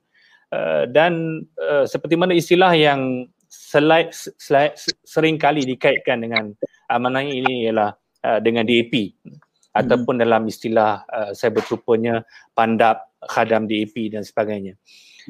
uh, 0.52 0.84
dan 0.86 1.44
uh, 1.56 1.84
seperti 1.88 2.14
mana 2.14 2.36
istilah 2.36 2.72
yang 2.76 3.26
selai, 3.50 4.06
selai, 4.14 4.70
sering 5.02 5.34
kali 5.34 5.66
dikaitkan 5.66 6.22
dengan 6.22 6.54
amanah 6.90 7.22
ini 7.22 7.70
ialah 7.70 7.94
uh, 8.26 8.38
dengan 8.42 8.66
DAP 8.66 8.92
hmm. 9.22 9.38
ataupun 9.78 10.18
dalam 10.18 10.50
istilah 10.50 11.06
uh, 11.06 11.30
cyber 11.30 11.62
troopernya 11.62 12.26
pandap 12.52 13.14
khadam 13.30 13.70
DAP 13.70 14.10
dan 14.10 14.26
sebagainya. 14.26 14.74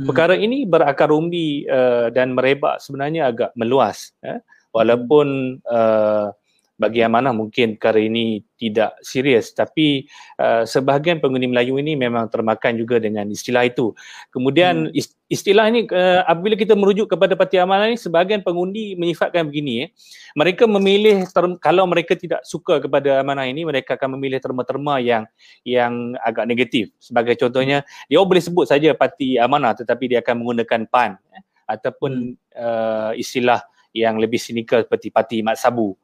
Hmm. 0.00 0.08
Perkara 0.08 0.34
ini 0.38 0.64
berakar 0.64 1.12
umbi 1.12 1.68
uh, 1.68 2.08
dan 2.08 2.32
merebak 2.32 2.80
sebenarnya 2.80 3.28
agak 3.28 3.50
meluas 3.58 4.16
eh? 4.24 4.40
walaupun 4.72 5.58
uh, 5.68 6.32
bagi 6.80 7.04
amanah 7.04 7.36
mungkin 7.36 7.76
perkara 7.76 8.00
ini 8.00 8.40
tidak 8.56 8.96
serius 9.04 9.52
tapi 9.52 10.08
uh, 10.40 10.64
sebahagian 10.64 11.20
pengundi 11.20 11.44
Melayu 11.44 11.76
ini 11.76 11.92
memang 11.92 12.32
termakan 12.32 12.80
juga 12.80 12.96
dengan 12.96 13.28
istilah 13.28 13.68
itu. 13.68 13.92
Kemudian 14.32 14.88
hmm. 14.88 15.28
istilah 15.28 15.68
ini 15.68 15.84
uh, 15.92 16.24
apabila 16.24 16.56
kita 16.56 16.72
merujuk 16.72 17.12
kepada 17.12 17.36
parti 17.36 17.60
amanah 17.60 17.92
ini 17.92 18.00
sebahagian 18.00 18.40
pengundi 18.40 18.96
menyifatkan 18.96 19.44
begini 19.52 19.72
eh. 19.84 19.88
Mereka 20.32 20.64
memilih 20.64 21.28
term, 21.28 21.60
kalau 21.60 21.84
mereka 21.84 22.16
tidak 22.16 22.40
suka 22.48 22.80
kepada 22.80 23.20
amanah 23.20 23.44
ini 23.44 23.68
mereka 23.68 24.00
akan 24.00 24.16
memilih 24.16 24.40
terma-terma 24.40 24.96
yang 25.04 25.28
yang 25.68 26.16
agak 26.24 26.48
negatif. 26.48 26.96
Sebagai 26.96 27.36
contohnya 27.36 27.84
dia 28.08 28.24
boleh 28.24 28.40
sebut 28.40 28.64
saja 28.64 28.96
parti 28.96 29.36
amanah 29.36 29.76
tetapi 29.76 30.16
dia 30.16 30.24
akan 30.24 30.40
menggunakan 30.40 30.88
PAN 30.88 31.20
eh, 31.36 31.44
ataupun 31.68 32.32
hmm. 32.32 32.56
uh, 32.56 33.12
istilah 33.20 33.60
yang 33.92 34.16
lebih 34.22 34.38
sinikal 34.38 34.80
seperti 34.86 35.10
parti 35.10 35.42
Mat 35.42 35.58
Sabu. 35.58 35.98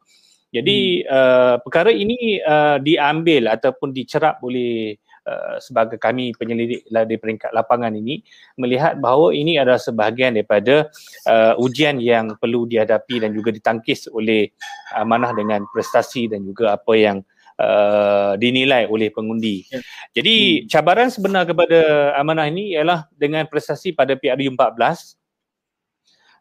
Jadi 0.54 1.02
hmm. 1.02 1.10
uh, 1.10 1.54
perkara 1.60 1.90
ini 1.90 2.38
uh, 2.40 2.78
diambil 2.78 3.50
ataupun 3.50 3.90
dicerap 3.90 4.38
oleh 4.46 4.94
uh, 5.26 5.58
sebagai 5.58 5.98
kami 5.98 6.32
penyelidik 6.38 6.86
di 6.86 7.16
peringkat 7.18 7.50
lapangan 7.50 7.92
ini 7.92 8.22
melihat 8.56 8.96
bahawa 9.02 9.34
ini 9.34 9.58
adalah 9.58 9.82
sebahagian 9.82 10.38
daripada 10.38 10.86
uh, 11.26 11.58
ujian 11.58 11.98
yang 11.98 12.38
perlu 12.38 12.64
dihadapi 12.64 13.26
dan 13.26 13.34
juga 13.34 13.50
ditangkis 13.50 14.06
oleh 14.14 14.54
amanah 14.94 15.34
dengan 15.34 15.66
prestasi 15.74 16.30
dan 16.30 16.46
juga 16.46 16.78
apa 16.78 16.94
yang 16.94 17.18
uh, 17.58 18.38
dinilai 18.38 18.86
oleh 18.86 19.10
pengundi. 19.10 19.66
Ya. 19.66 19.82
Jadi 20.22 20.64
hmm. 20.64 20.70
cabaran 20.70 21.08
sebenar 21.10 21.44
kepada 21.44 22.12
amanah 22.16 22.46
ini 22.46 22.78
ialah 22.78 23.10
dengan 23.12 23.44
prestasi 23.50 23.92
pada 23.92 24.14
PRU 24.14 24.54
14 24.54 25.18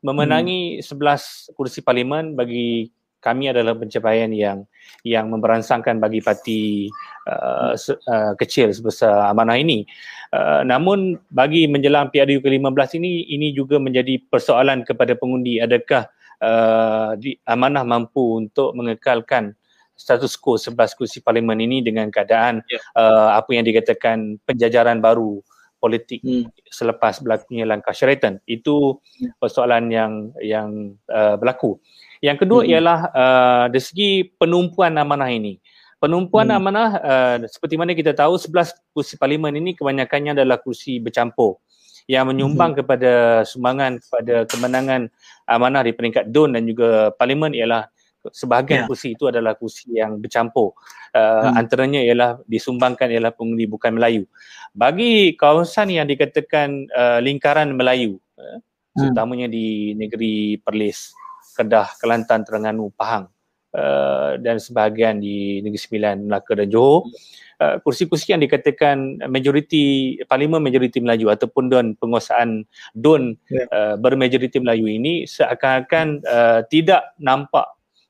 memenangi 0.05 0.79
hmm. 0.79 1.49
11 1.49 1.57
kursi 1.57 1.81
parlimen 1.81 2.37
bagi 2.37 2.93
kami 3.25 3.49
adalah 3.49 3.73
pencapaian 3.73 4.29
yang 4.29 4.69
yang 5.01 5.33
memberansangkan 5.33 5.97
bagi 5.97 6.21
parti 6.21 6.85
uh, 7.25 7.73
uh, 7.73 8.33
kecil 8.37 8.69
sebesar 8.69 9.33
amanah 9.33 9.57
ini. 9.57 9.81
Uh, 10.29 10.61
namun 10.61 11.17
bagi 11.33 11.65
menjelang 11.65 12.13
PRU 12.13 12.37
ke-15 12.45 13.01
ini 13.01 13.25
ini 13.33 13.49
juga 13.49 13.81
menjadi 13.81 14.21
persoalan 14.29 14.85
kepada 14.85 15.17
pengundi 15.17 15.57
adakah 15.57 16.05
uh, 16.45 17.17
di, 17.17 17.33
amanah 17.49 17.81
mampu 17.81 18.45
untuk 18.45 18.77
mengekalkan 18.77 19.57
status 19.97 20.37
quo 20.37 20.59
11 20.59 20.77
kursi 20.93 21.23
parlimen 21.23 21.57
ini 21.57 21.81
dengan 21.81 22.11
keadaan 22.13 22.61
yeah. 22.69 22.83
uh, 22.93 23.39
apa 23.39 23.49
yang 23.55 23.65
dikatakan 23.65 24.37
penjajaran 24.43 25.01
baru 25.01 25.39
politik 25.79 26.19
hmm. 26.25 26.49
selepas 26.65 27.21
berlakunya 27.21 27.69
langkah 27.69 27.93
Sheraton. 27.93 28.41
Itu 28.49 28.99
hmm. 28.99 29.37
persoalan 29.37 29.93
yang 29.93 30.33
yang 30.41 30.97
uh, 31.13 31.37
berlaku. 31.37 31.77
Yang 32.25 32.37
kedua 32.41 32.65
hmm. 32.65 32.69
ialah 32.73 32.99
uh, 33.13 33.65
dari 33.69 33.83
segi 33.85 34.09
penumpuan 34.41 34.97
amanah 34.97 35.29
ini. 35.29 35.61
Penumpuan 36.01 36.49
hmm. 36.49 36.57
amanah 36.57 36.89
uh, 36.97 37.35
seperti 37.45 37.77
mana 37.77 37.93
kita 37.93 38.17
tahu 38.17 38.41
11 38.41 38.73
kursi 38.97 39.13
parlimen 39.21 39.53
ini 39.53 39.77
kebanyakannya 39.77 40.33
adalah 40.33 40.57
kursi 40.57 40.97
bercampur 40.97 41.61
yang 42.09 42.29
menyumbang 42.29 42.73
hmm. 42.73 42.79
kepada 42.81 43.11
sumbangan 43.45 43.97
kepada 44.01 44.45
kemenangan 44.45 45.09
amanah 45.49 45.81
di 45.85 45.93
peringkat 45.93 46.29
DUN 46.29 46.53
dan 46.53 46.63
juga 46.65 47.09
parlimen 47.17 47.53
ialah 47.53 47.89
sebahagian 48.29 48.85
yeah. 48.85 48.87
kursi 48.89 49.13
itu 49.13 49.29
adalah 49.29 49.53
kursi 49.53 49.97
yang 49.97 50.17
bercampur. 50.17 50.73
Uh, 51.13 51.49
hmm. 51.49 51.61
Antaranya 51.61 52.01
ialah 52.01 52.41
disumbangkan 52.49 53.09
ialah 53.13 53.33
pengundi 53.33 53.69
bukan 53.69 53.97
Melayu. 53.97 54.25
Bagi 54.73 55.37
kawasan 55.37 55.93
yang 55.93 56.09
dikatakan 56.09 56.89
uh, 56.89 57.19
lingkaran 57.21 57.73
Melayu, 57.77 58.17
uh, 58.37 58.57
hmm. 58.57 59.13
terutamanya 59.13 59.47
di 59.49 59.93
negeri 59.93 60.57
Perlis, 60.61 61.13
Kedah, 61.55 61.95
Kelantan, 61.97 62.43
Terengganu, 62.43 62.91
Pahang 62.91 63.31
uh, 63.75 64.35
dan 64.39 64.59
sebahagian 64.59 65.23
di 65.23 65.63
Negeri 65.63 65.79
Sembilan, 65.79 66.15
Melaka 66.27 66.53
dan 66.59 66.67
Johor. 66.67 67.07
Uh, 67.55 67.79
kursi-kursi 67.79 68.35
yang 68.35 68.43
dikatakan 68.43 69.23
majoriti 69.31 70.19
parlimen 70.27 70.59
majoriti 70.59 70.99
Melayu 70.99 71.31
ataupun 71.31 71.71
don 71.71 71.95
penguasaan 71.95 72.67
don 72.91 73.39
yeah. 73.47 73.63
uh, 73.71 73.95
bermajoriti 73.95 74.59
Melayu 74.59 74.91
ini 74.91 75.23
seakan-akan 75.23 76.19
uh, 76.27 76.67
tidak 76.67 77.15
nampak 77.15 77.63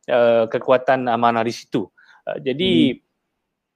uh, 0.09 0.49
kekuatan 0.49 1.05
amanah 1.05 1.45
di 1.45 1.53
situ. 1.53 1.85
Uh, 2.25 2.41
jadi 2.41 2.97
hmm. 2.97 3.01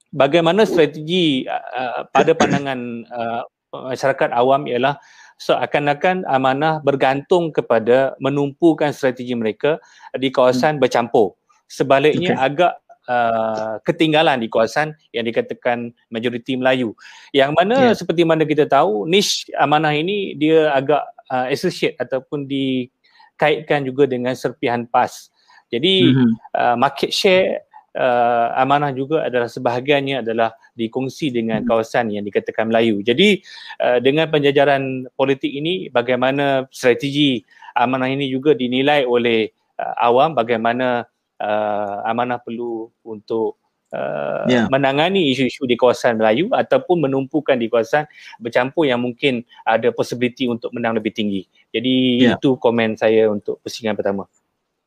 bagaimana 0.10 0.66
strategi 0.66 1.46
uh, 1.46 2.10
pada 2.10 2.34
pandangan 2.34 3.06
uh, 3.06 3.42
masyarakat 3.70 4.34
awam 4.34 4.66
ialah 4.66 4.98
seakan-akan 5.40 6.28
amanah 6.28 6.84
bergantung 6.84 7.56
kepada 7.56 8.14
menumpukan 8.20 8.92
strategi 8.92 9.32
mereka 9.34 9.80
di 10.20 10.30
kawasan 10.30 10.78
hmm. 10.78 10.84
bercampur. 10.84 11.40
Sebaliknya 11.72 12.36
okay. 12.36 12.46
agak 12.46 12.74
uh, 13.08 13.80
ketinggalan 13.88 14.44
di 14.44 14.52
kawasan 14.52 14.92
yang 15.16 15.24
dikatakan 15.24 15.96
majoriti 16.12 16.60
Melayu. 16.60 16.92
Yang 17.32 17.52
mana 17.56 17.76
yeah. 17.90 17.96
seperti 17.96 18.28
mana 18.28 18.44
kita 18.44 18.68
tahu 18.68 19.08
niche 19.08 19.48
amanah 19.56 19.96
ini 19.96 20.36
dia 20.36 20.76
agak 20.76 21.08
uh, 21.32 21.48
associate 21.48 21.96
ataupun 21.98 22.44
dikaitkan 22.46 23.88
juga 23.88 24.06
dengan 24.12 24.36
serpihan 24.36 24.84
PAS. 24.86 25.32
Jadi 25.70 26.10
mm-hmm. 26.10 26.32
uh, 26.58 26.76
market 26.76 27.14
share 27.14 27.69
uh, 27.96 28.48
amanah 28.60 28.94
juga 28.94 29.26
adalah 29.26 29.50
sebahagiannya 29.50 30.22
adalah 30.22 30.54
dikongsi 30.76 31.34
dengan 31.34 31.64
hmm. 31.64 31.68
kawasan 31.70 32.14
yang 32.14 32.26
dikatakan 32.26 32.70
Melayu. 32.70 33.02
Jadi 33.02 33.42
uh, 33.82 33.98
dengan 34.04 34.30
penjajaran 34.30 35.10
politik 35.16 35.50
ini 35.50 35.88
bagaimana 35.90 36.68
strategi 36.70 37.42
amanah 37.74 38.12
ini 38.12 38.30
juga 38.30 38.54
dinilai 38.54 39.08
oleh 39.08 39.50
uh, 39.80 39.96
awam 40.04 40.36
bagaimana 40.36 41.08
uh, 41.40 41.96
amanah 42.06 42.38
perlu 42.44 42.92
untuk 43.08 43.60
uh, 43.94 44.46
yeah. 44.46 44.66
menangani 44.70 45.34
isu-isu 45.34 45.66
di 45.66 45.76
kawasan 45.80 46.20
Melayu 46.20 46.52
ataupun 46.54 47.10
menumpukan 47.10 47.58
di 47.58 47.72
kawasan 47.72 48.06
bercampur 48.38 48.86
yang 48.86 49.02
mungkin 49.02 49.46
ada 49.66 49.90
possibility 49.94 50.46
untuk 50.46 50.70
menang 50.76 50.98
lebih 50.98 51.14
tinggi. 51.14 51.46
Jadi 51.74 52.26
yeah. 52.30 52.36
itu 52.38 52.58
komen 52.60 52.98
saya 52.98 53.30
untuk 53.30 53.62
pusingan 53.62 53.98
pertama. 53.98 54.26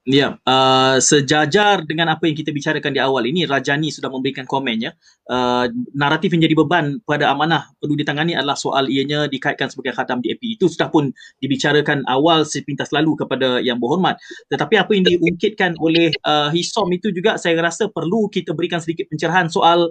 Ya, 0.02 0.34
uh, 0.34 0.98
sejajar 0.98 1.86
dengan 1.86 2.10
apa 2.10 2.26
yang 2.26 2.34
kita 2.34 2.50
bicarakan 2.50 2.90
di 2.90 2.98
awal 2.98 3.22
ini, 3.22 3.46
Rajani 3.46 3.86
sudah 3.86 4.10
memberikan 4.10 4.42
komennya. 4.50 4.98
Uh, 5.30 5.70
naratif 5.94 6.34
yang 6.34 6.42
jadi 6.42 6.58
beban 6.58 6.98
pada 7.06 7.30
amanah 7.30 7.70
perlu 7.78 7.94
ditangani 7.94 8.34
adalah 8.34 8.58
soal 8.58 8.90
ianya 8.90 9.30
dikaitkan 9.30 9.70
sebagai 9.70 9.94
khatam 9.94 10.18
DAP. 10.18 10.42
Itu 10.58 10.66
sudah 10.66 10.90
pun 10.90 11.14
dibicarakan 11.38 12.02
awal 12.10 12.42
sepintas 12.42 12.90
lalu 12.90 13.14
kepada 13.14 13.62
yang 13.62 13.78
berhormat. 13.78 14.18
Tetapi 14.50 14.74
apa 14.74 14.90
yang 14.90 15.06
diungkitkan 15.06 15.78
oleh 15.78 16.10
uh, 16.26 16.50
Hisom 16.50 16.90
itu 16.90 17.14
juga 17.14 17.38
saya 17.38 17.54
rasa 17.62 17.86
perlu 17.86 18.26
kita 18.26 18.58
berikan 18.58 18.82
sedikit 18.82 19.06
pencerahan 19.06 19.54
soal 19.54 19.86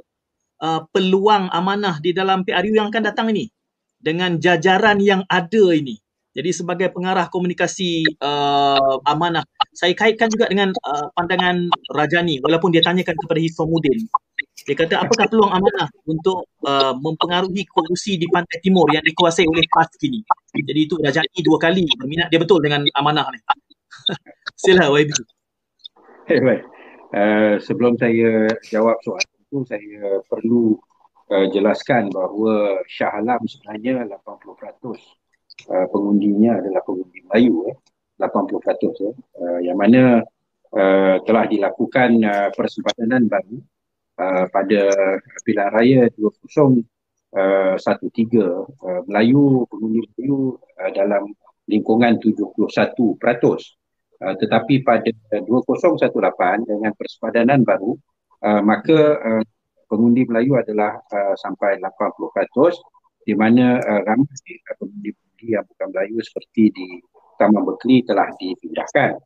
uh, 0.59 0.81
peluang 0.91 1.47
amanah 1.55 2.03
di 2.03 2.11
dalam 2.11 2.43
PRU 2.43 2.75
yang 2.75 2.91
akan 2.91 3.03
datang 3.07 3.31
ini. 3.31 3.47
Dengan 3.95 4.35
jajaran 4.43 4.99
yang 4.99 5.23
ada 5.31 5.71
ini. 5.71 6.00
Jadi 6.31 6.49
sebagai 6.55 6.87
pengarah 6.95 7.27
komunikasi 7.27 8.07
uh, 8.23 9.03
amanah, 9.03 9.43
saya 9.75 9.91
kaitkan 9.91 10.31
juga 10.31 10.47
dengan 10.47 10.71
uh, 10.71 11.11
pandangan 11.11 11.67
Rajani 11.91 12.39
walaupun 12.39 12.71
dia 12.71 12.79
tanyakan 12.79 13.19
kepada 13.19 13.39
Hifamuddin. 13.43 14.07
Dia 14.63 14.75
kata 14.79 15.03
apakah 15.03 15.27
peluang 15.27 15.51
amanah 15.51 15.91
untuk 16.07 16.47
uh, 16.63 16.95
mempengaruhi 16.95 17.67
kerusi 17.67 18.15
di 18.15 18.31
pantai 18.31 18.63
timur 18.63 18.87
yang 18.95 19.03
dikuasai 19.03 19.43
oleh 19.43 19.65
PAS 19.75 19.91
kini. 19.99 20.23
Jadi 20.55 20.79
itu 20.79 20.95
Rajani 21.03 21.39
dua 21.43 21.59
kali 21.59 21.83
berminat 21.99 22.31
dia 22.31 22.39
betul 22.39 22.63
dengan 22.63 22.87
amanah 22.95 23.27
ni. 23.27 23.39
Sila 24.63 24.87
YB. 24.87 25.11
Hey, 26.31 26.39
baik. 26.39 26.63
Uh, 27.11 27.59
sebelum 27.59 27.99
saya 27.99 28.47
jawab 28.71 28.95
soalan 29.03 29.35
itu, 29.35 29.67
saya 29.67 30.23
perlu 30.31 30.79
uh, 31.27 31.47
jelaskan 31.51 32.07
bahawa 32.07 32.79
Shah 32.87 33.19
Alam 33.19 33.43
sebenarnya 33.43 34.07
80% 34.07 35.20
uh, 35.69 35.87
pengundinya 35.91 36.57
adalah 36.57 36.81
pengundi 36.85 37.21
Melayu 37.29 37.69
eh. 37.69 37.77
80% 38.17 38.61
eh. 39.09 39.13
Uh, 39.37 39.59
yang 39.65 39.77
mana 39.77 40.21
uh, 40.73 41.15
telah 41.25 41.45
dilakukan 41.49 42.21
uh, 42.21 42.49
persempadanan 42.53 43.25
baru 43.27 43.57
uh, 44.21 44.45
pada 44.49 44.81
pilihan 45.43 45.71
raya 45.73 46.01
2013 46.17 46.85
uh, 47.37 47.75
uh, 47.77 49.01
Melayu 49.09 49.65
pengundi 49.69 49.99
Melayu 50.15 50.57
uh, 50.57 50.91
dalam 50.93 51.33
lingkungan 51.69 52.17
71%. 52.19 52.57
Uh, 54.21 54.37
tetapi 54.37 54.85
pada 54.85 55.09
2018 55.33 56.69
dengan 56.69 56.93
persempadanan 56.93 57.65
baru 57.65 57.97
uh, 58.45 58.61
maka 58.61 58.97
uh, 59.17 59.43
pengundi 59.89 60.23
Melayu 60.29 60.61
adalah 60.61 61.01
uh, 61.09 61.35
sampai 61.35 61.81
80% 61.81 63.25
di 63.25 63.33
mana 63.33 63.81
uh, 63.81 64.01
ramai 64.05 64.29
uh, 64.29 64.75
pengundi 64.77 65.11
lagi 65.41 65.57
yang 65.57 65.65
bukan 65.65 65.87
Melayu 65.89 66.21
seperti 66.21 66.63
di 66.69 66.87
Taman 67.41 67.65
Berkeley 67.65 68.05
telah 68.05 68.29
dipindahkan. 68.37 69.17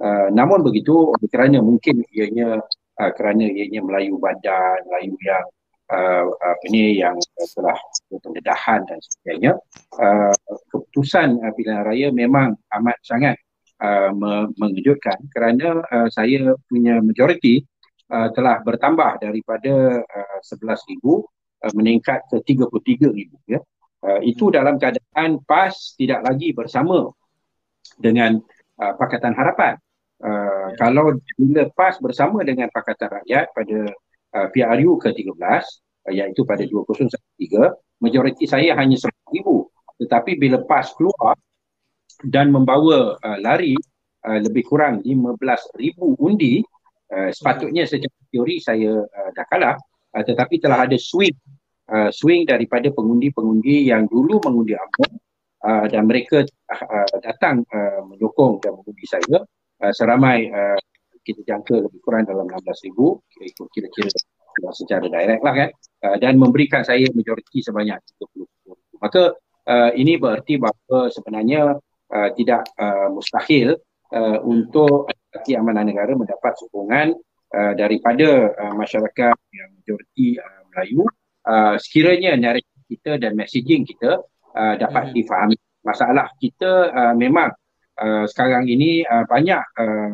Uh, 0.00 0.32
namun 0.32 0.64
begitu 0.64 1.12
kerana 1.28 1.60
mungkin 1.60 2.00
ianya 2.16 2.56
uh, 2.96 3.12
kerana 3.12 3.44
ianya 3.44 3.84
Melayu 3.84 4.16
badan, 4.16 4.80
Melayu 4.88 5.12
yang 5.20 5.44
uh, 5.92 6.24
apa 6.32 6.64
ni 6.72 6.96
yang 6.96 7.20
telah 7.52 7.76
pendedahan 8.08 8.80
dan 8.88 8.96
sebagainya, 9.04 9.52
uh, 10.00 10.32
keputusan 10.72 11.36
uh, 11.44 11.52
pilihan 11.52 11.84
raya 11.84 12.08
memang 12.08 12.56
amat 12.80 12.96
sangat 13.04 13.36
uh, 13.84 14.08
mengejutkan 14.56 15.20
kerana 15.28 15.84
uh, 15.84 16.08
saya 16.08 16.56
punya 16.72 17.04
majoriti 17.04 17.60
uh, 18.08 18.32
telah 18.32 18.64
bertambah 18.64 19.20
daripada 19.20 20.00
uh, 20.00 20.38
11,000 20.40 21.04
uh, 21.04 21.72
meningkat 21.76 22.24
ke 22.32 22.40
33,000 22.56 23.52
ya. 23.52 23.60
Uh, 23.98 24.22
itu 24.22 24.46
dalam 24.54 24.78
keadaan 24.78 25.42
PAS 25.42 25.98
tidak 25.98 26.22
lagi 26.22 26.54
bersama 26.54 27.10
dengan 27.98 28.38
uh, 28.78 28.94
Pakatan 28.94 29.34
Harapan. 29.34 29.74
Uh, 30.22 30.70
kalau 30.78 31.18
bila 31.34 31.66
PAS 31.74 31.98
bersama 31.98 32.46
dengan 32.46 32.70
Pakatan 32.70 33.10
Rakyat 33.10 33.50
pada 33.50 33.78
uh, 34.38 34.46
PRU 34.54 35.02
ke-13 35.02 35.34
uh, 35.42 36.12
iaitu 36.14 36.46
pada 36.46 36.62
2013, 36.62 37.74
majoriti 37.98 38.46
saya 38.46 38.78
hanya 38.78 38.94
10,000. 38.94 39.10
Tetapi 40.06 40.38
bila 40.38 40.62
PAS 40.62 40.94
keluar 40.94 41.34
dan 42.22 42.54
membawa 42.54 43.18
uh, 43.18 43.38
lari 43.42 43.74
uh, 44.30 44.38
lebih 44.38 44.62
kurang 44.62 45.02
15,000 45.02 46.22
undi, 46.22 46.62
uh, 47.10 47.30
sepatutnya 47.34 47.82
secara 47.82 48.14
teori 48.30 48.62
saya 48.62 49.02
uh, 49.02 49.30
dah 49.34 49.46
kalah. 49.50 49.76
Uh, 50.14 50.22
tetapi 50.22 50.62
telah 50.62 50.86
ada 50.86 50.94
swing 50.94 51.34
uh, 51.92 52.10
swing 52.12 52.44
daripada 52.44 52.92
pengundi-pengundi 52.92 53.88
yang 53.88 54.04
dulu 54.06 54.40
mengundi 54.44 54.76
UMNO 54.76 55.06
uh, 55.64 55.86
dan 55.88 56.02
mereka 56.04 56.44
uh, 56.72 57.08
datang 57.20 57.64
uh, 57.72 58.04
menyokong 58.06 58.60
dan 58.62 58.76
mengundi 58.76 59.04
saya 59.08 59.44
uh, 59.82 59.92
seramai 59.92 60.48
uh, 60.52 60.78
kita 61.24 61.44
jangka 61.44 61.84
lebih 61.84 62.00
kurang 62.00 62.24
dalam 62.24 62.48
16,000 62.48 62.92
kira-kira 63.72 64.08
secara 64.72 65.06
direct 65.06 65.42
lah 65.44 65.54
kan 65.54 65.70
uh, 66.08 66.16
dan 66.16 66.40
memberikan 66.40 66.82
saya 66.82 67.04
majoriti 67.12 67.60
sebanyak 67.60 68.00
30 68.20 68.48
maka 68.98 69.36
uh, 69.68 69.90
ini 69.94 70.16
bererti 70.18 70.58
bahawa 70.58 71.12
sebenarnya 71.12 71.78
uh, 72.10 72.28
tidak 72.34 72.66
uh, 72.80 73.12
mustahil 73.12 73.76
uh, 74.12 74.38
untuk 74.42 75.12
Parti 75.28 75.54
Amanah 75.54 75.84
Negara 75.84 76.16
mendapat 76.16 76.56
sokongan 76.58 77.14
uh, 77.54 77.72
daripada 77.76 78.50
uh, 78.56 78.74
masyarakat 78.74 79.36
yang 79.54 79.68
majoriti 79.78 80.40
uh, 80.40 80.62
Melayu 80.72 81.04
uh, 81.48 81.74
sekiranya 81.80 82.36
naratif 82.36 82.78
kita 82.88 83.16
dan 83.16 83.32
messaging 83.34 83.88
kita 83.88 84.20
uh, 84.52 84.74
dapat 84.76 85.10
hmm. 85.10 85.14
difahami. 85.16 85.56
Masalah 85.80 86.28
kita 86.36 86.92
uh, 86.92 87.14
memang 87.16 87.48
uh, 87.96 88.24
sekarang 88.28 88.68
ini 88.68 89.02
uh, 89.08 89.24
banyak 89.24 89.64
uh, 89.80 90.12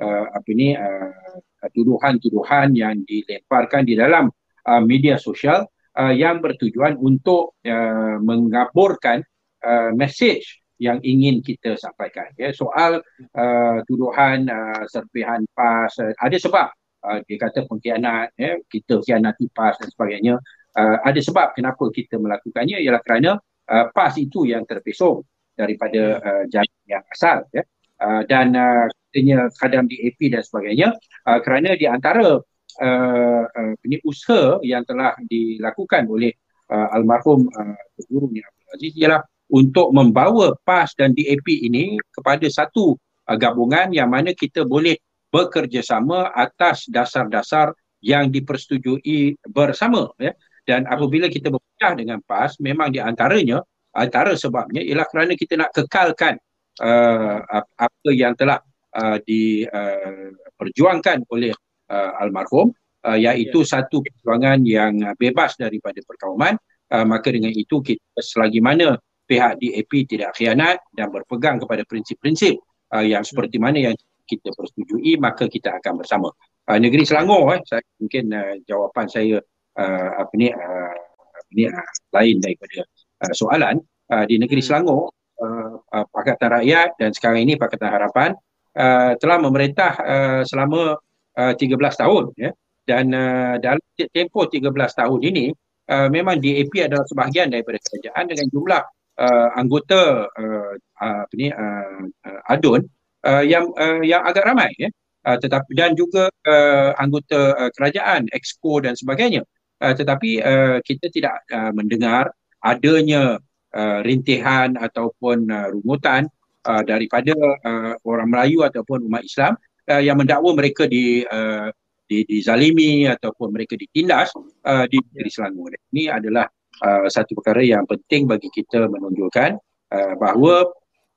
uh, 0.00 0.24
apa 0.32 0.48
ini 0.48 0.72
uh, 0.74 1.36
tuduhan-tuduhan 1.76 2.72
yang 2.72 3.04
dilemparkan 3.04 3.84
di 3.84 3.94
dalam 4.00 4.32
uh, 4.64 4.82
media 4.82 5.20
sosial 5.20 5.68
uh, 6.00 6.14
yang 6.14 6.40
bertujuan 6.40 6.96
untuk 6.96 7.60
uh, 7.68 8.16
mengaburkan 8.20 9.20
uh, 9.60 9.92
message 9.92 10.64
yang 10.80 10.96
ingin 11.04 11.44
kita 11.44 11.76
sampaikan. 11.76 12.32
Ya. 12.40 12.56
Soal 12.56 13.04
uh, 13.36 13.78
tuduhan 13.84 14.48
uh, 14.48 14.88
serpihan 14.88 15.44
PAS, 15.52 16.00
uh, 16.00 16.16
ada 16.16 16.36
sebab 16.40 16.72
uh, 17.04 17.18
dia 17.28 17.36
kata 17.36 17.68
pengkhianat, 17.68 18.32
ya, 18.40 18.56
kita 18.72 19.04
khianati 19.04 19.52
PAS 19.52 19.76
dan 19.76 19.88
sebagainya 19.92 20.34
uh, 20.76 20.98
ada 21.02 21.20
sebab 21.20 21.56
kenapa 21.56 21.88
kita 21.90 22.20
melakukannya 22.20 22.78
ialah 22.82 23.02
kerana 23.02 23.30
uh, 23.70 23.86
PAS 23.90 24.18
itu 24.20 24.46
yang 24.46 24.66
terpesong 24.66 25.22
daripada 25.54 26.18
uh, 26.20 26.44
jalan 26.50 26.78
yang 26.86 27.04
asal 27.10 27.46
ya. 27.50 27.62
Uh, 28.00 28.24
dan 28.24 28.56
uh, 28.56 28.88
katanya 29.10 29.52
khadam 29.60 29.84
DAP 29.84 30.32
dan 30.32 30.40
sebagainya 30.40 30.88
uh, 31.28 31.38
kerana 31.44 31.76
di 31.76 31.84
antara 31.84 32.40
uh, 32.80 33.44
uh, 33.44 34.00
usaha 34.08 34.56
yang 34.64 34.86
telah 34.88 35.12
dilakukan 35.28 36.08
oleh 36.08 36.32
uh, 36.72 36.96
almarhum 36.96 37.50
uh, 37.52 37.76
guru 38.08 38.32
ni 38.32 38.40
Abdul 38.40 38.68
Aziz 38.72 38.92
ialah 38.96 39.20
untuk 39.50 39.92
membawa 39.92 40.56
PAS 40.64 40.96
dan 40.96 41.12
DAP 41.12 41.44
ini 41.44 42.00
kepada 42.08 42.46
satu 42.48 42.96
uh, 42.96 43.36
gabungan 43.36 43.92
yang 43.92 44.08
mana 44.08 44.32
kita 44.32 44.64
boleh 44.64 44.96
bekerjasama 45.28 46.32
atas 46.32 46.88
dasar-dasar 46.88 47.76
yang 48.00 48.32
dipersetujui 48.32 49.36
bersama 49.44 50.08
ya 50.16 50.32
dan 50.68 50.86
apabila 50.86 51.26
kita 51.28 51.48
berpecah 51.52 51.92
dengan 51.96 52.18
PAS 52.24 52.60
memang 52.60 52.92
di 52.92 53.00
antaranya 53.02 53.60
antara 53.94 54.38
sebabnya 54.38 54.80
ialah 54.84 55.06
kerana 55.10 55.32
kita 55.34 55.58
nak 55.58 55.74
kekalkan 55.74 56.38
uh, 56.82 57.38
apa 57.76 58.10
yang 58.14 58.38
telah 58.38 58.62
uh, 58.94 59.18
diperjuangkan 59.22 61.18
uh, 61.26 61.32
oleh 61.34 61.52
uh, 61.90 62.22
almarhum 62.22 62.70
uh, 63.06 63.18
iaitu 63.18 63.66
yeah. 63.66 63.70
satu 63.78 64.02
perjuangan 64.04 64.58
yang 64.62 64.94
bebas 65.18 65.58
daripada 65.58 66.00
perkauman. 66.06 66.56
Uh, 66.90 67.06
maka 67.06 67.30
dengan 67.30 67.54
itu 67.54 67.78
kita 67.86 68.18
selagi 68.18 68.58
mana 68.58 68.98
pihak 69.30 69.62
DAP 69.62 70.10
tidak 70.10 70.34
khianat 70.34 70.82
dan 70.90 71.06
berpegang 71.14 71.62
kepada 71.62 71.86
prinsip-prinsip 71.86 72.58
uh, 72.90 73.04
yang 73.06 73.22
seperti 73.22 73.62
mana 73.62 73.78
yang 73.78 73.94
kita 74.26 74.50
persetujui 74.50 75.14
maka 75.22 75.46
kita 75.46 75.78
akan 75.78 76.02
bersama. 76.02 76.34
Uh, 76.66 76.78
negeri 76.82 77.06
Selangor 77.06 77.54
eh 77.54 77.62
saya 77.62 77.82
mungkin 78.02 78.34
uh, 78.34 78.58
jawapan 78.66 79.06
saya 79.06 79.38
uh, 79.78 80.10
apa 80.24 80.32
ni 80.34 80.48
uh, 80.50 80.94
apa 81.36 81.50
ni 81.54 81.68
uh, 81.68 81.88
lain 82.16 82.36
daripada 82.42 82.82
uh, 83.22 83.34
soalan 83.36 83.78
uh, 84.10 84.24
di 84.26 84.40
negeri 84.40 84.60
hmm. 84.62 84.68
Selangor 84.68 85.14
uh, 85.40 85.78
uh, 85.78 86.04
Pakatan 86.10 86.50
Rakyat 86.60 86.98
dan 86.98 87.10
sekarang 87.14 87.46
ini 87.46 87.54
Pakatan 87.54 87.90
Harapan 87.90 88.30
uh, 88.76 89.12
telah 89.18 89.38
memerintah 89.38 89.92
uh, 90.00 90.40
selama 90.46 90.98
uh, 91.38 91.52
13 91.54 91.76
tahun 91.76 92.24
ya. 92.36 92.50
Dan 92.88 93.14
uh, 93.14 93.54
dalam 93.62 93.78
tempoh 94.10 94.50
13 94.50 94.66
tahun 94.74 95.20
ini 95.22 95.54
uh, 95.92 96.08
memang 96.10 96.42
DAP 96.42 96.74
adalah 96.90 97.06
sebahagian 97.06 97.52
daripada 97.52 97.78
kerajaan 97.78 98.24
dengan 98.26 98.46
jumlah 98.50 98.82
uh, 99.20 99.48
anggota 99.54 100.26
uh, 100.26 100.72
apa 100.98 101.34
ni 101.38 101.54
uh, 101.54 102.02
uh, 102.26 102.40
adun 102.50 102.82
uh, 103.22 103.44
yang 103.46 103.70
uh, 103.78 104.02
yang 104.02 104.26
agak 104.26 104.42
ramai 104.42 104.72
ya. 104.80 104.90
Uh, 105.20 105.36
tetapi 105.36 105.76
dan 105.76 105.92
juga 105.92 106.32
uh, 106.48 106.96
anggota 106.96 107.52
uh, 107.52 107.70
kerajaan 107.76 108.24
exco 108.32 108.80
dan 108.80 108.96
sebagainya 108.96 109.44
uh, 109.80 109.94
tetapi 109.96 110.40
uh, 110.44 110.78
kita 110.84 111.08
tidak 111.10 111.42
uh, 111.50 111.72
mendengar 111.72 112.30
adanya 112.60 113.40
uh, 113.74 113.98
rintihan 114.04 114.76
ataupun 114.76 115.48
uh, 115.48 115.66
rungutan 115.72 116.28
uh, 116.68 116.82
daripada 116.84 117.32
uh, 117.64 117.92
orang 118.04 118.28
Melayu 118.28 118.62
ataupun 118.64 119.08
umat 119.08 119.24
Islam 119.24 119.56
uh, 119.88 120.02
yang 120.02 120.20
mendakwa 120.20 120.52
mereka 120.52 120.84
di 120.84 121.24
uh, 121.24 121.72
di 122.10 122.26
dizalimi 122.26 123.06
ataupun 123.06 123.54
mereka 123.54 123.78
ditindas 123.78 124.34
uh, 124.66 124.84
di 124.90 124.98
negeri 124.98 125.30
Selangor. 125.30 125.70
Ini 125.94 126.10
adalah 126.10 126.42
uh, 126.82 127.06
satu 127.06 127.38
perkara 127.38 127.62
yang 127.62 127.86
penting 127.86 128.26
bagi 128.26 128.50
kita 128.50 128.90
menunjukkan 128.90 129.50
uh, 129.94 130.14
bahawa 130.18 130.66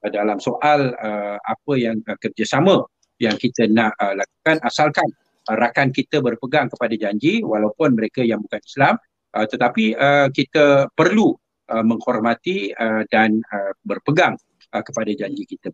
uh, 0.05 0.11
dalam 0.13 0.37
soal 0.37 0.93
uh, 0.93 1.37
apa 1.41 1.73
yang 1.81 1.97
uh, 2.05 2.17
kerjasama 2.21 2.85
yang 3.17 3.33
kita 3.41 3.65
nak 3.73 3.97
uh, 3.97 4.13
lakukan 4.13 4.61
asalkan 4.61 5.09
uh, 5.49 5.55
rakan 5.55 5.91
kita 5.91 6.19
berpegang 6.23 6.71
kepada 6.71 6.95
janji 6.95 7.43
walaupun 7.43 7.95
mereka 7.95 8.23
yang 8.23 8.39
bukan 8.43 8.61
Islam 8.63 8.95
uh, 9.35 9.45
tetapi 9.47 9.97
uh, 9.97 10.27
kita 10.29 10.89
perlu 10.93 11.33
uh, 11.69 11.83
menghormati 11.83 12.71
uh, 12.71 13.03
dan 13.09 13.39
uh, 13.39 13.71
berpegang 13.83 14.37
uh, 14.73 14.83
kepada 14.83 15.11
janji 15.13 15.43
kita. 15.47 15.71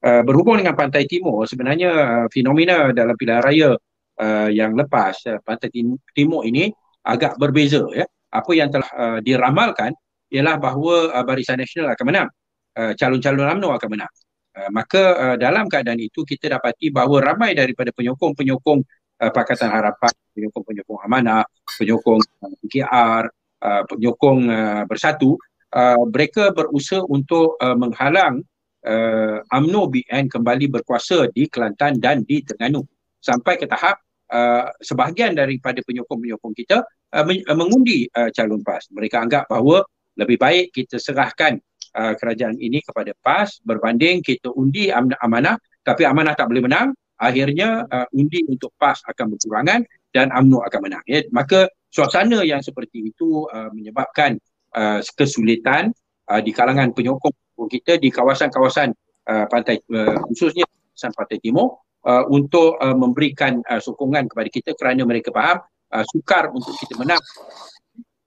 Uh, 0.00 0.24
berhubung 0.24 0.56
dengan 0.56 0.72
Pantai 0.72 1.04
Timur 1.04 1.44
sebenarnya 1.44 1.90
uh, 1.92 2.26
fenomena 2.32 2.88
dalam 2.96 3.12
pilihan 3.20 3.44
raya 3.44 3.70
uh, 4.16 4.48
yang 4.48 4.72
lepas 4.72 5.28
uh, 5.28 5.38
Pantai 5.44 5.68
Timur 6.16 6.40
ini 6.48 6.72
agak 7.04 7.36
berbeza 7.36 7.84
ya. 7.92 8.08
Apa 8.30 8.54
yang 8.54 8.70
telah 8.70 8.90
uh, 8.94 9.18
diramalkan 9.18 9.90
ialah 10.30 10.56
bahawa 10.56 11.10
uh, 11.12 11.24
Barisan 11.26 11.58
Nasional 11.58 11.92
akan 11.92 12.06
menang. 12.06 12.28
Uh, 12.70 12.94
calon-calon 12.94 13.50
UMNO 13.50 13.68
akan 13.74 13.88
menang. 13.90 14.12
Uh, 14.50 14.70
maka 14.74 15.02
uh, 15.14 15.36
dalam 15.38 15.70
keadaan 15.70 16.02
itu 16.02 16.26
kita 16.26 16.50
dapati 16.58 16.90
bahawa 16.90 17.34
ramai 17.34 17.54
daripada 17.54 17.94
penyokong-penyokong 17.94 18.80
uh, 19.22 19.30
Pakatan 19.30 19.70
Harapan, 19.70 20.10
penyokong-penyokong 20.34 21.00
Amanah, 21.06 21.46
penyokong 21.78 22.18
PKR, 22.66 23.24
uh, 23.62 23.82
penyokong 23.86 24.40
uh, 24.50 24.82
Bersatu, 24.90 25.38
uh, 25.70 26.02
mereka 26.10 26.50
berusaha 26.50 27.06
untuk 27.06 27.54
uh, 27.62 27.78
menghalang 27.78 28.42
uh, 28.86 29.38
UMNO 29.54 29.82
BN 29.92 30.26
kembali 30.26 30.66
berkuasa 30.66 31.30
di 31.30 31.46
Kelantan 31.46 32.02
dan 32.02 32.26
di 32.26 32.42
Terengganu 32.42 32.82
sampai 33.20 33.54
ke 33.60 33.70
tahap 33.70 34.00
uh, 34.32 34.72
sebahagian 34.80 35.36
daripada 35.36 35.84
penyokong-penyokong 35.84 36.54
kita 36.56 36.82
uh, 36.86 37.24
mengundi 37.54 38.08
uh, 38.10 38.32
calon 38.32 38.64
PAS. 38.64 38.88
Mereka 38.90 39.16
anggap 39.20 39.44
bahawa 39.46 39.84
lebih 40.18 40.36
baik 40.40 40.74
kita 40.74 40.98
serahkan 40.98 41.60
uh, 41.96 42.14
kerajaan 42.18 42.56
ini 42.58 42.82
kepada 42.82 43.14
PAS 43.22 43.62
berbanding 43.62 44.22
kita 44.22 44.50
undi 44.54 44.90
am- 44.90 45.16
amanah 45.22 45.56
tapi 45.82 46.04
amanah 46.04 46.36
tak 46.36 46.50
boleh 46.50 46.66
menang 46.66 46.92
akhirnya 47.20 47.84
uh, 47.84 48.06
undi 48.16 48.42
untuk 48.48 48.72
PAS 48.80 49.04
akan 49.04 49.36
berkurangan 49.36 49.84
dan 50.10 50.32
UMNO 50.32 50.64
akan 50.66 50.80
menang 50.80 51.04
ya. 51.04 51.20
Maka 51.30 51.68
suasana 51.92 52.42
yang 52.42 52.64
seperti 52.64 53.12
itu 53.12 53.44
uh, 53.52 53.68
menyebabkan 53.70 54.40
uh, 54.74 55.04
kesulitan 55.14 55.92
uh, 56.32 56.40
di 56.40 56.50
kalangan 56.50 56.90
penyokong 56.96 57.34
kita 57.68 58.00
di 58.00 58.08
kawasan-kawasan 58.08 58.96
uh, 59.28 59.44
pantai 59.52 59.84
uh, 59.92 60.16
khususnya 60.32 60.64
kawasan 60.64 61.12
pantai 61.12 61.38
timur 61.44 61.76
uh, 62.08 62.24
untuk 62.32 62.80
uh, 62.80 62.96
memberikan 62.96 63.60
uh, 63.68 63.78
sokongan 63.78 64.26
kepada 64.26 64.48
kita 64.48 64.70
kerana 64.74 65.04
mereka 65.04 65.28
faham 65.28 65.60
uh, 65.92 66.04
sukar 66.08 66.48
untuk 66.50 66.72
kita 66.80 66.96
menang. 66.96 67.20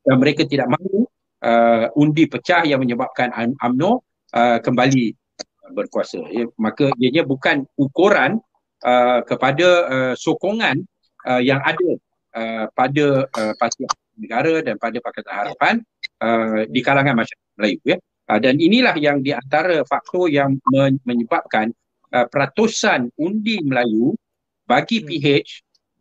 Dan 0.04 0.20
mereka 0.20 0.44
tidak 0.44 0.68
mahu 0.68 1.08
uh, 1.44 1.86
undi 2.00 2.26
pecah 2.26 2.64
yang 2.64 2.80
menyebabkan 2.82 3.30
UMNO 3.36 3.92
uh, 4.34 4.58
kembali 4.64 5.14
berkuasa. 5.76 6.24
Ya, 6.32 6.48
maka 6.56 6.90
ianya 7.00 7.28
bukan 7.28 7.68
ukuran 7.76 8.40
uh, 8.84 9.20
kepada 9.28 9.68
uh, 9.88 10.14
sokongan 10.16 10.84
uh, 11.28 11.42
yang 11.44 11.60
ada 11.64 11.90
uh, 12.36 12.66
pada 12.72 13.28
uh, 13.28 13.54
Parti 13.60 13.84
Negara 14.14 14.62
dan 14.62 14.78
pada 14.78 14.98
Pakatan 15.02 15.34
Harapan 15.34 15.76
uh, 16.22 16.64
di 16.70 16.80
kalangan 16.80 17.18
masyarakat 17.18 17.52
Melayu. 17.60 17.80
Ya. 17.84 17.98
Uh, 18.30 18.40
dan 18.40 18.56
inilah 18.56 18.96
yang 18.96 19.20
di 19.20 19.36
antara 19.36 19.84
faktor 19.84 20.32
yang 20.32 20.56
men- 20.72 21.02
menyebabkan 21.04 21.76
uh, 22.16 22.28
peratusan 22.30 23.12
undi 23.20 23.60
Melayu 23.66 24.16
bagi 24.64 25.04
PH 25.04 25.28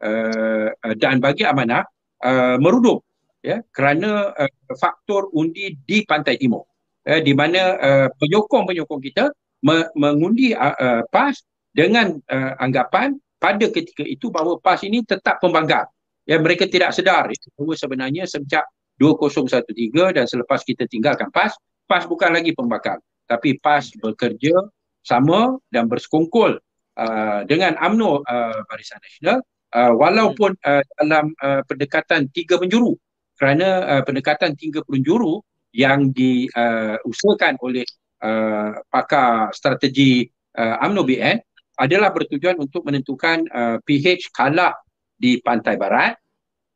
uh, 0.07 0.69
dan 0.95 1.19
bagi 1.19 1.43
amanah 1.43 1.83
uh, 2.23 2.57
merudum 2.63 3.03
ya 3.43 3.61
kerana 3.75 4.33
uh, 4.33 4.75
faktor 4.79 5.29
undi 5.35 5.75
di 5.83 6.07
pantai 6.07 6.39
timur. 6.39 6.65
Uh, 7.03 7.19
di 7.19 7.35
mana 7.35 7.77
uh, 7.83 8.09
penyokong-penyokong 8.15 9.03
kita 9.03 9.35
me- 9.67 9.91
mengundi 9.99 10.55
uh, 10.55 10.75
uh, 10.79 11.03
PAS 11.11 11.43
dengan 11.75 12.15
uh, 12.31 12.55
anggapan 12.63 13.19
pada 13.43 13.67
ketika 13.75 14.07
itu 14.07 14.31
bahawa 14.31 14.63
PAS 14.63 14.87
ini 14.87 15.03
tetap 15.03 15.43
pembangkang. 15.43 15.91
Ya 16.23 16.39
mereka 16.39 16.71
tidak 16.71 16.95
sedar. 16.95 17.27
Ya, 17.27 17.39
bahawa 17.59 17.75
sebenarnya 17.75 18.25
sejak 18.31 18.63
2013 19.03 19.91
dan 20.15 20.31
selepas 20.31 20.63
kita 20.63 20.87
tinggalkan 20.87 21.27
PAS 21.35 21.59
PAS 21.91 22.07
bukan 22.07 22.31
lagi 22.31 22.55
pembangkang. 22.55 23.03
Tapi 23.27 23.59
PAS 23.59 23.99
bekerja 23.99 24.55
sama 25.03 25.59
dan 25.75 25.91
bersekongkol 25.91 26.63
uh, 26.95 27.41
dengan 27.51 27.75
UMNO 27.83 28.23
uh, 28.23 28.63
Barisan 28.71 29.03
Nasional 29.03 29.39
uh, 29.75 29.93
walaupun 29.99 30.55
uh, 30.63 30.83
dalam 31.03 31.35
uh, 31.43 31.67
pendekatan 31.67 32.31
tiga 32.31 32.63
penjuru 32.63 32.95
kerana 33.43 33.99
uh, 33.99 34.03
pendekatan 34.07 34.55
tiga 34.55 34.87
penjuru 34.87 35.43
yang 35.75 36.15
diusulkan 36.15 37.59
uh, 37.59 37.65
oleh 37.67 37.83
uh, 38.23 38.79
pakar 38.87 39.51
strategi 39.51 40.23
uh, 40.55 40.79
UMNO 40.79 41.03
BN 41.03 41.43
adalah 41.75 42.15
bertujuan 42.15 42.55
untuk 42.63 42.87
menentukan 42.87 43.43
uh, 43.51 43.77
PH 43.83 44.31
kalah 44.31 44.79
di 45.19 45.43
pantai 45.43 45.75
barat 45.75 46.15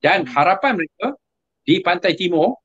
dan 0.02 0.26
harapan 0.26 0.74
mereka 0.74 1.14
di 1.62 1.78
pantai 1.86 2.18
timur 2.18 2.58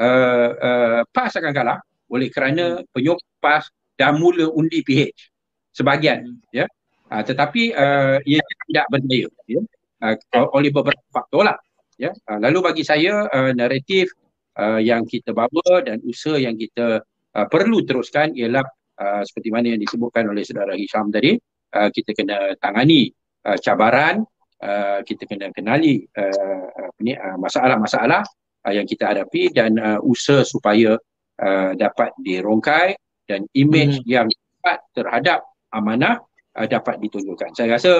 uh, 0.00 0.50
uh, 0.56 1.00
PAS 1.12 1.36
akan 1.36 1.52
kalah 1.52 1.78
oleh 2.08 2.32
kerana 2.32 2.80
penyokong 2.88 3.36
PAS 3.36 3.68
dah 4.00 4.16
mula 4.16 4.48
undi 4.48 4.80
PH 4.80 5.28
sebahagian 5.76 6.24
hmm. 6.24 6.56
ya. 6.56 6.64
Uh, 7.12 7.20
tetapi 7.20 7.76
uh, 7.76 8.16
ia 8.24 8.40
tidak 8.40 8.86
berdaya 8.88 9.28
ya. 9.44 9.60
Uh, 10.00 10.16
oleh 10.56 10.72
beberapa 10.72 11.04
faktor 11.12 11.44
lah 11.44 11.60
ya 12.02 12.10
uh, 12.10 12.38
lalu 12.42 12.58
bagi 12.66 12.82
saya 12.82 13.30
uh, 13.30 13.54
naratif 13.54 14.10
uh, 14.58 14.82
yang 14.82 15.06
kita 15.06 15.30
bawa 15.30 15.86
dan 15.86 16.02
usaha 16.02 16.34
yang 16.34 16.58
kita 16.58 16.98
uh, 17.06 17.46
perlu 17.46 17.86
teruskan 17.86 18.34
ialah 18.34 18.66
uh, 18.98 19.22
seperti 19.22 19.54
mana 19.54 19.70
yang 19.70 19.80
disebutkan 19.80 20.26
oleh 20.26 20.42
saudara 20.42 20.74
Hisham 20.74 21.14
tadi 21.14 21.38
uh, 21.78 21.88
kita 21.94 22.10
kena 22.10 22.58
tangani 22.58 23.06
uh, 23.46 23.54
cabaran 23.62 24.26
uh, 24.58 25.00
kita 25.06 25.30
kena 25.30 25.54
kenali 25.54 26.02
uh, 26.18 26.90
ni 26.98 27.14
uh, 27.14 27.38
masalah-masalah 27.38 28.26
uh, 28.66 28.72
yang 28.74 28.86
kita 28.86 29.14
hadapi 29.14 29.54
dan 29.54 29.78
uh, 29.78 29.98
usaha 30.02 30.42
supaya 30.42 30.98
uh, 31.38 31.70
dapat 31.78 32.10
dirongkai 32.18 32.98
dan 33.30 33.46
image 33.54 34.02
hmm. 34.02 34.10
yang 34.10 34.26
tepat 34.26 34.78
terhadap 34.90 35.40
amanah 35.70 36.18
uh, 36.58 36.66
dapat 36.66 36.98
ditunjukkan 36.98 37.54
saya 37.54 37.78
rasa 37.78 37.92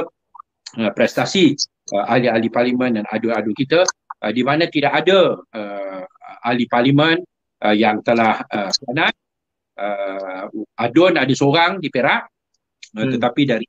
uh, 0.79 0.91
prestasi 0.91 1.55
uh, 1.93 2.05
ahli-ahli 2.09 2.49
parlimen 2.49 2.97
dan 3.01 3.05
adu-adu 3.07 3.53
kita 3.53 3.85
uh, 4.25 4.33
di 4.33 4.43
mana 4.43 4.67
tidak 4.67 5.05
ada 5.05 5.37
uh, 5.37 6.03
ahli 6.43 6.65
parlimen 6.67 7.21
uh, 7.63 7.75
yang 7.77 8.01
telah 8.01 8.41
uh, 8.49 8.71
sanat 8.73 9.15
uh, 9.77 10.49
adun 10.81 11.21
ada 11.21 11.33
seorang 11.33 11.79
di 11.79 11.93
Perak 11.93 12.23
uh, 12.97 12.99
hmm. 12.99 13.13
tetapi 13.17 13.43
dari 13.45 13.67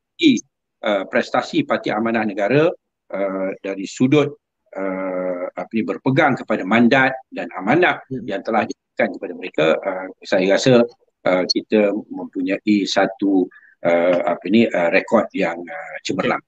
uh, 0.87 1.03
prestasi 1.05 1.67
Parti 1.67 1.91
Amanah 1.91 2.23
Negara 2.23 2.63
uh, 3.11 3.49
dari 3.59 3.85
sudut 3.85 4.29
uh, 4.73 5.45
apa 5.53 5.69
ni 5.75 5.83
berpegang 5.85 6.33
kepada 6.39 6.65
mandat 6.65 7.13
dan 7.29 7.45
amanah 7.53 8.01
hmm. 8.09 8.25
yang 8.25 8.41
telah 8.41 8.65
diberikan 8.65 9.09
kepada 9.13 9.33
mereka 9.37 9.65
uh, 9.77 10.07
saya 10.25 10.57
rasa 10.57 10.81
uh, 11.27 11.43
kita 11.45 11.93
mempunyai 12.09 12.87
satu 12.89 13.45
uh, 13.85 14.19
apa 14.25 14.45
ni 14.49 14.65
uh, 14.65 14.89
rekod 14.89 15.27
yang 15.35 15.57
uh, 15.61 15.95
cemerlang. 16.01 16.41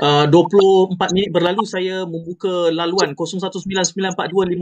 Uh, 0.00 0.24
24 0.32 0.96
minit 1.12 1.28
berlalu 1.28 1.60
saya 1.68 2.08
membuka 2.08 2.72
laluan 2.72 3.12
0199425546 3.12 4.56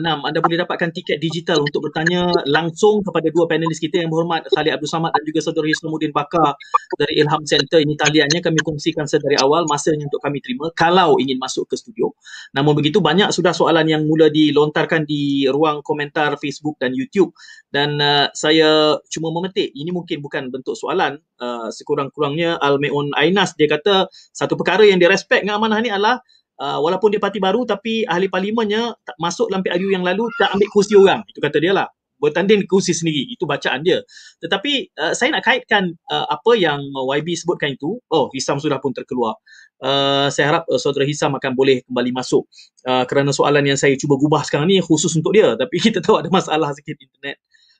anda 0.00 0.40
boleh 0.40 0.58
dapatkan 0.64 0.90
tiket 0.96 1.20
digital 1.20 1.60
untuk 1.60 1.84
bertanya 1.84 2.32
langsung 2.48 3.04
kepada 3.04 3.28
dua 3.28 3.44
panelis 3.44 3.76
kita 3.84 4.00
yang 4.00 4.08
berhormat 4.08 4.48
Khalid 4.48 4.72
Abdul 4.72 4.88
Samad 4.88 5.12
dan 5.12 5.28
juga 5.28 5.44
saudara 5.44 5.68
Islamuddin 5.68 6.08
Bakar 6.08 6.56
dari 6.96 7.20
Ilham 7.20 7.44
Center. 7.44 7.84
Ini 7.84 8.00
taliannya 8.00 8.40
kami 8.40 8.64
kongsikan 8.64 9.04
sedari 9.04 9.36
awal. 9.36 9.68
Masanya 9.68 10.08
untuk 10.08 10.24
kami 10.24 10.40
terima 10.40 10.72
kalau 10.72 11.20
ingin 11.20 11.36
masuk 11.36 11.68
ke 11.68 11.76
studio. 11.76 12.16
Namun 12.56 12.72
begitu 12.72 13.04
banyak 13.04 13.28
sudah 13.28 13.52
soalan 13.52 13.84
yang 13.92 14.08
mula 14.08 14.32
dilontarkan 14.32 15.04
di 15.04 15.44
ruang 15.52 15.84
komentar 15.84 16.40
Facebook 16.40 16.80
dan 16.80 16.96
YouTube. 16.96 17.36
Dan 17.68 18.00
uh, 18.00 18.32
saya 18.32 18.96
cuma 19.12 19.28
memetik 19.36 19.68
ini 19.76 19.92
mungkin 19.92 20.24
bukan 20.24 20.48
bentuk 20.48 20.72
soalan. 20.72 21.20
Uh, 21.38 21.70
sekurang-kurangnya 21.70 22.58
Al-Meun 22.58 23.14
Ainas 23.14 23.54
dia 23.54 23.70
kata 23.70 24.10
satu 24.34 24.58
perkara 24.58 24.77
yang 24.86 24.98
dia 25.00 25.10
respect 25.10 25.46
dengan 25.46 25.58
amanah 25.62 25.78
ni 25.82 25.90
adalah 25.90 26.20
uh, 26.60 26.78
walaupun 26.82 27.14
dia 27.14 27.22
parti 27.22 27.38
baru 27.38 27.64
tapi 27.64 28.04
ahli 28.04 28.26
parlimennya 28.26 28.94
masuk 29.22 29.48
dalam 29.48 29.62
PRU 29.64 29.88
yang 29.94 30.04
lalu 30.04 30.26
tak 30.36 30.52
ambil 30.54 30.68
kursi 30.74 30.94
orang. 30.98 31.22
Itu 31.30 31.38
kata 31.40 31.58
dia 31.62 31.72
lah. 31.72 31.88
Bertanding 32.18 32.66
kursi 32.66 32.90
sendiri. 32.90 33.30
Itu 33.30 33.46
bacaan 33.46 33.86
dia. 33.86 34.02
Tetapi 34.42 34.90
uh, 34.98 35.14
saya 35.14 35.38
nak 35.38 35.46
kaitkan 35.46 35.94
uh, 36.10 36.26
apa 36.26 36.58
yang 36.58 36.82
YB 36.90 37.38
sebutkan 37.38 37.78
itu. 37.78 38.02
Oh 38.10 38.26
Hisam 38.34 38.58
sudah 38.58 38.82
pun 38.82 38.90
terkeluar. 38.90 39.38
Uh, 39.78 40.26
saya 40.34 40.50
harap 40.50 40.64
uh, 40.66 40.82
saudara 40.82 41.06
Hisam 41.06 41.30
akan 41.38 41.54
boleh 41.54 41.86
kembali 41.86 42.10
masuk. 42.10 42.42
Uh, 42.82 43.06
kerana 43.06 43.30
soalan 43.30 43.62
yang 43.62 43.78
saya 43.78 43.94
cuba 43.94 44.18
gubah 44.18 44.42
sekarang 44.42 44.66
ni 44.66 44.82
khusus 44.82 45.14
untuk 45.14 45.30
dia. 45.30 45.54
Tapi 45.54 45.78
kita 45.86 46.02
tahu 46.02 46.18
ada 46.18 46.28
masalah 46.28 46.74
sikit 46.74 46.98
internet. 46.98 47.38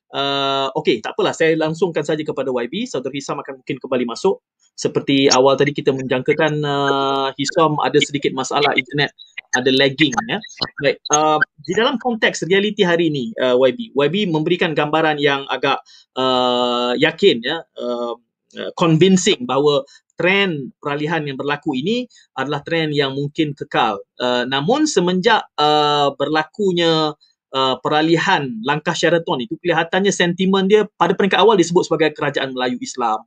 Uh, 0.09 0.73
Okey, 0.79 1.05
tak 1.05 1.19
apalah. 1.19 1.37
Saya 1.37 1.59
langsungkan 1.59 2.07
saja 2.07 2.23
kepada 2.23 2.49
YB. 2.55 2.87
Saudara 2.87 3.13
Hisam 3.13 3.43
akan 3.43 3.61
mungkin 3.61 3.77
kembali 3.83 4.07
masuk. 4.07 4.39
Seperti 4.79 5.27
awal 5.35 5.59
tadi 5.59 5.75
kita 5.75 5.91
menjangkakan 5.91 6.63
uh, 6.63 7.29
Hisom 7.35 7.83
ada 7.83 7.99
sedikit 7.99 8.31
masalah 8.31 8.71
internet 8.79 9.11
ada 9.57 9.71
lagging 9.75 10.13
ya. 10.29 10.39
Baik, 10.85 10.97
uh, 11.11 11.41
di 11.65 11.73
dalam 11.75 11.97
konteks 11.99 12.47
realiti 12.47 12.87
hari 12.87 13.11
ini 13.11 13.33
uh, 13.41 13.57
YB, 13.59 13.97
YB 13.97 14.31
memberikan 14.31 14.77
gambaran 14.77 15.19
yang 15.19 15.49
agak 15.49 15.81
uh, 16.15 16.93
yakin 16.95 17.41
ya, 17.43 17.65
uh, 17.81 18.15
uh, 18.55 18.71
convincing 18.77 19.49
bahawa 19.49 19.83
trend 20.19 20.75
peralihan 20.83 21.23
yang 21.25 21.39
berlaku 21.39 21.79
ini 21.79 22.05
adalah 22.37 22.61
trend 22.67 22.93
yang 22.93 23.15
mungkin 23.15 23.55
kekal. 23.57 24.03
Uh, 24.21 24.45
namun 24.45 24.85
semenjak 24.85 25.47
uh, 25.57 26.13
berlakunya 26.19 27.15
uh, 27.55 27.77
peralihan 27.81 28.51
langkah 28.67 28.93
Sheraton 28.93 29.47
itu 29.47 29.55
kelihatannya 29.63 30.13
sentimen 30.13 30.67
dia 30.69 30.85
pada 30.99 31.15
peringkat 31.15 31.41
awal 31.41 31.57
disebut 31.57 31.87
sebagai 31.89 32.13
kerajaan 32.19 32.53
Melayu 32.53 32.77
Islam. 32.83 33.25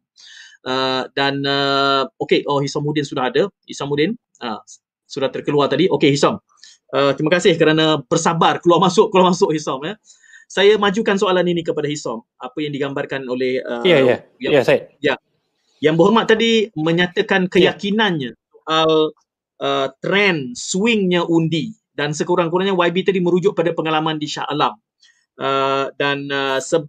Uh, 0.62 1.10
dan 1.18 1.42
uh, 1.42 2.06
okey 2.22 2.46
oh 2.46 2.62
Hisamuddin 2.62 3.02
sudah 3.02 3.34
ada 3.34 3.50
Hisamuddin 3.66 4.14
uh, 4.46 4.62
sudah 5.10 5.28
terkeluar 5.28 5.68
tadi. 5.68 5.92
Okey 5.92 6.16
Hisam. 6.16 6.40
Uh, 6.92 7.12
terima 7.16 7.32
kasih 7.36 7.56
kerana 7.56 8.00
bersabar 8.08 8.60
keluar 8.64 8.80
masuk 8.80 9.12
keluar 9.12 9.36
masuk 9.36 9.52
Hisam 9.52 9.82
ya. 9.84 10.00
Saya 10.52 10.76
majukan 10.76 11.16
soalan 11.16 11.48
ini 11.48 11.64
kepada 11.64 11.88
Hisam. 11.88 12.24
Apa 12.40 12.60
yang 12.64 12.72
digambarkan 12.72 13.28
oleh 13.28 13.60
uh, 13.64 13.84
Ya 13.84 14.00
ya. 14.00 14.18
Ya 14.40 14.62
saya. 14.64 14.88
Ya. 15.04 15.16
Yang 15.82 15.96
berhormat 15.98 16.30
tadi 16.30 16.70
menyatakan 16.78 17.50
ya. 17.50 17.52
keyakinannya 17.74 18.38
soal 18.38 19.12
uh, 19.60 19.88
trend 20.00 20.54
swingnya 20.54 21.26
undi 21.26 21.74
dan 21.98 22.16
sekurang-kurangnya 22.16 22.78
YB 22.78 23.04
tadi 23.04 23.20
merujuk 23.20 23.58
pada 23.58 23.74
pengalaman 23.76 24.16
di 24.16 24.30
Shah 24.30 24.48
Alam. 24.48 24.78
Uh, 25.42 25.90
dan 25.98 26.30
uh, 26.30 26.62
11 26.62 26.86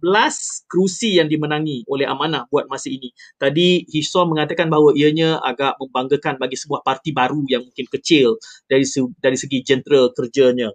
kerusi 0.69 1.17
yang 1.17 1.25
dimenangi 1.25 1.81
oleh 1.89 2.05
Amanah 2.05 2.45
buat 2.53 2.69
masa 2.69 2.85
ini. 2.85 3.09
Tadi 3.41 3.81
Hisom 3.89 4.29
mengatakan 4.29 4.69
bahawa 4.69 4.93
ianya 4.93 5.41
agak 5.41 5.81
membanggakan 5.81 6.37
bagi 6.37 6.53
sebuah 6.53 6.85
parti 6.85 7.09
baru 7.09 7.41
yang 7.49 7.65
mungkin 7.65 7.89
kecil 7.89 8.37
dari 8.69 8.85
dari 9.17 9.37
segi 9.41 9.57
jentera 9.65 10.05
kerjanya. 10.13 10.69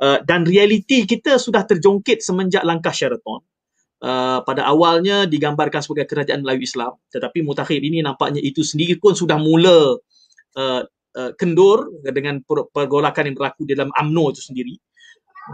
Uh, 0.00 0.24
dan 0.24 0.48
realiti 0.48 1.04
kita 1.04 1.36
sudah 1.36 1.68
terjongkit 1.68 2.24
semenjak 2.24 2.64
langkah 2.64 2.96
Sheraton. 2.96 3.44
Uh, 4.00 4.40
pada 4.48 4.64
awalnya 4.64 5.28
digambarkan 5.28 5.84
sebagai 5.84 6.08
kerajaan 6.08 6.40
Melayu 6.40 6.64
Islam 6.64 6.96
tetapi 7.12 7.42
mutakhir 7.44 7.82
ini 7.82 7.98
nampaknya 8.00 8.38
itu 8.40 8.62
sendiri 8.62 8.94
pun 8.96 9.12
sudah 9.12 9.36
mula 9.36 9.98
uh, 10.54 10.82
uh, 11.18 11.32
kendur 11.36 11.92
dengan 12.06 12.40
pergolakan 12.46 13.26
yang 13.26 13.36
berlaku 13.36 13.66
dalam 13.66 13.90
AMNO 13.98 14.38
itu 14.38 14.42
sendiri 14.54 14.78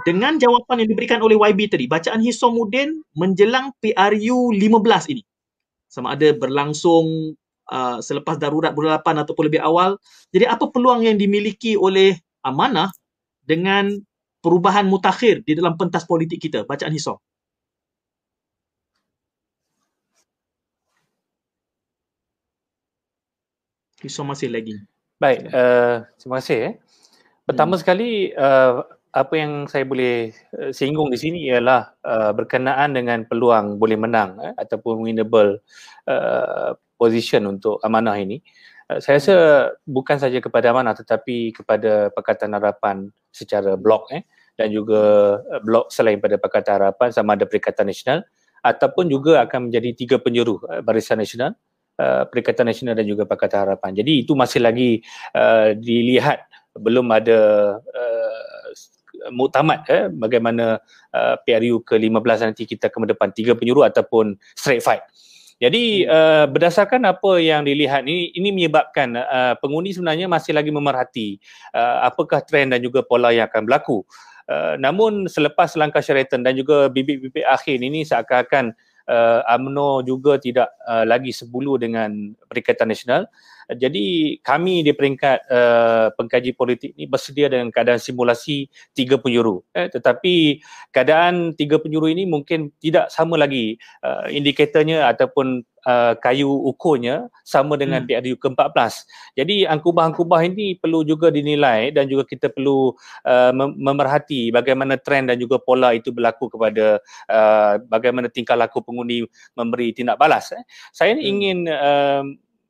dengan 0.03 0.35
jawapan 0.43 0.83
yang 0.83 0.91
diberikan 0.91 1.23
oleh 1.23 1.39
YB 1.39 1.71
tadi, 1.71 1.87
bacaan 1.87 2.19
Hisomuddin 2.19 2.99
menjelang 3.15 3.71
PRU 3.79 4.51
15 4.51 5.15
ini. 5.15 5.23
Sama 5.87 6.19
ada 6.19 6.35
berlangsung 6.35 7.39
uh, 7.71 8.03
selepas 8.03 8.35
darurat 8.35 8.75
bulan 8.75 8.99
8 8.99 9.23
ataupun 9.23 9.47
lebih 9.47 9.63
awal. 9.63 9.95
Jadi 10.35 10.51
apa 10.51 10.67
peluang 10.67 11.07
yang 11.07 11.15
dimiliki 11.15 11.79
oleh 11.79 12.19
Amanah 12.43 12.91
dengan 13.47 13.95
perubahan 14.43 14.91
mutakhir 14.91 15.47
di 15.47 15.55
dalam 15.55 15.79
pentas 15.79 16.03
politik 16.03 16.43
kita? 16.43 16.67
Bacaan 16.67 16.91
Hisom. 16.91 17.23
Hisom 24.03 24.27
masih 24.29 24.51
lagi. 24.51 24.75
Baik, 25.23 25.49
uh, 25.55 26.05
terima 26.19 26.43
kasih. 26.43 26.59
Eh. 26.59 26.75
Pertama 27.47 27.79
hmm. 27.79 27.81
sekali, 27.81 28.11
uh, 28.37 28.85
apa 29.15 29.35
yang 29.39 29.71
saya 29.71 29.87
boleh 29.87 30.35
uh, 30.59 30.75
singgung 30.75 31.07
di 31.07 31.19
sini 31.19 31.47
ialah 31.47 31.95
uh, 32.03 32.35
berkenaan 32.35 32.99
dengan 32.99 33.23
peluang 33.23 33.79
boleh 33.79 33.95
menang 33.95 34.43
eh, 34.43 34.53
ataupun 34.59 35.07
winnable 35.07 35.63
uh, 36.11 36.75
position 36.99 37.47
untuk 37.47 37.79
amanah 37.87 38.19
ini. 38.19 38.43
Uh, 38.91 38.99
saya 38.99 39.23
rasa 39.23 39.37
bukan 39.87 40.19
saja 40.19 40.43
kepada 40.43 40.75
amanah 40.75 40.99
tetapi 40.99 41.55
kepada 41.55 42.11
Pakatan 42.11 42.59
Harapan 42.59 43.07
secara 43.31 43.79
blok 43.79 44.11
eh, 44.11 44.27
dan 44.59 44.75
juga 44.75 45.39
blok 45.63 45.95
selain 45.95 46.19
pada 46.19 46.35
Pakatan 46.35 46.83
Harapan 46.83 47.09
sama 47.15 47.39
ada 47.39 47.47
Perikatan 47.47 47.87
Nasional 47.87 48.27
ataupun 48.67 49.07
juga 49.07 49.47
akan 49.47 49.71
menjadi 49.71 49.95
tiga 49.95 50.17
penjuru 50.19 50.59
uh, 50.67 50.83
Barisan 50.83 51.23
Nasional, 51.23 51.55
uh, 52.03 52.27
Perikatan 52.27 52.67
Nasional 52.67 52.99
dan 52.99 53.07
juga 53.07 53.29
Pakatan 53.29 53.69
Harapan. 53.69 53.95
Jadi 53.95 54.27
itu 54.27 54.35
masih 54.35 54.59
lagi 54.59 55.05
uh, 55.37 55.77
dilihat 55.77 56.49
belum 56.75 57.07
ada 57.15 57.39
uh, 57.79 58.24
muktamad 59.33 59.87
eh, 59.89 60.11
bagaimana 60.13 60.81
uh, 61.15 61.35
PRU 61.45 61.81
ke-15 61.87 62.39
nanti 62.53 62.65
kita 62.69 62.91
ke 62.91 62.97
depan 63.05 63.31
tiga 63.33 63.53
penyuruh 63.57 63.87
ataupun 63.89 64.37
straight 64.57 64.85
fight. 64.85 65.05
Jadi 65.63 66.05
uh, 66.05 66.51
berdasarkan 66.51 67.07
apa 67.07 67.39
yang 67.39 67.63
dilihat 67.63 68.03
ini 68.05 68.35
ini 68.35 68.51
menyebabkan 68.51 69.15
uh, 69.15 69.55
pengundi 69.63 69.95
sebenarnya 69.95 70.27
masih 70.27 70.51
lagi 70.51 70.75
memerhati 70.75 71.39
uh, 71.73 72.05
apakah 72.11 72.43
trend 72.43 72.75
dan 72.75 72.83
juga 72.83 73.07
pola 73.07 73.31
yang 73.31 73.47
akan 73.47 73.65
berlaku. 73.65 74.03
Uh, 74.45 74.77
namun 74.77 75.25
selepas 75.25 75.73
langkah 75.79 76.05
Sheraton 76.05 76.45
dan 76.45 76.53
juga 76.53 76.93
bibit-bibit 76.93 77.49
akhir 77.49 77.81
ini 77.81 78.05
seakan-akan 78.05 78.77
uh, 79.09 79.41
UMNO 79.57 80.05
juga 80.05 80.37
tidak 80.37 80.69
uh, 80.85 81.09
lagi 81.09 81.33
sebulu 81.33 81.81
dengan 81.81 82.37
Perikatan 82.49 82.93
Nasional 82.93 83.25
jadi 83.73 84.37
kami 84.45 84.85
di 84.85 84.93
peringkat 84.93 85.49
uh, 85.49 86.13
pengkaji 86.19 86.53
politik 86.53 86.93
ini 86.97 87.09
bersedia 87.09 87.49
dengan 87.49 87.73
keadaan 87.73 87.97
simulasi 87.97 88.69
tiga 88.93 89.17
penjuru. 89.17 89.65
Eh, 89.73 89.89
tetapi 89.89 90.61
keadaan 90.93 91.57
tiga 91.57 91.81
penjuru 91.81 92.13
ini 92.13 92.29
mungkin 92.29 92.69
tidak 92.83 93.09
sama 93.09 93.41
lagi 93.41 93.81
uh, 94.05 94.29
indikatornya 94.29 95.09
ataupun 95.09 95.65
uh, 95.87 96.13
kayu 96.19 96.49
ukurnya 96.49 97.29
sama 97.45 97.77
dengan 97.77 98.03
hmm. 98.05 98.09
PRU 98.09 98.37
ke-14. 98.41 98.93
Jadi 99.39 99.69
angkubah-angkubah 99.69 100.41
ini 100.49 100.77
perlu 100.81 101.05
juga 101.05 101.29
dinilai 101.29 101.93
dan 101.93 102.09
juga 102.09 102.25
kita 102.29 102.51
perlu 102.51 102.93
uh, 103.25 103.53
memerhati 103.57 104.51
bagaimana 104.51 104.99
trend 104.99 105.31
dan 105.33 105.37
juga 105.39 105.61
pola 105.61 105.93
itu 105.93 106.11
berlaku 106.11 106.51
kepada 106.51 106.99
uh, 107.31 107.81
bagaimana 107.89 108.33
tingkah 108.33 108.57
laku 108.57 108.81
pengundi 108.81 109.25
memberi 109.55 109.93
tindak 109.93 110.17
balas. 110.17 110.51
Eh. 110.53 110.65
Saya 110.91 111.15
hmm. 111.15 111.23
ingin 111.25 111.59
uh, 111.69 112.25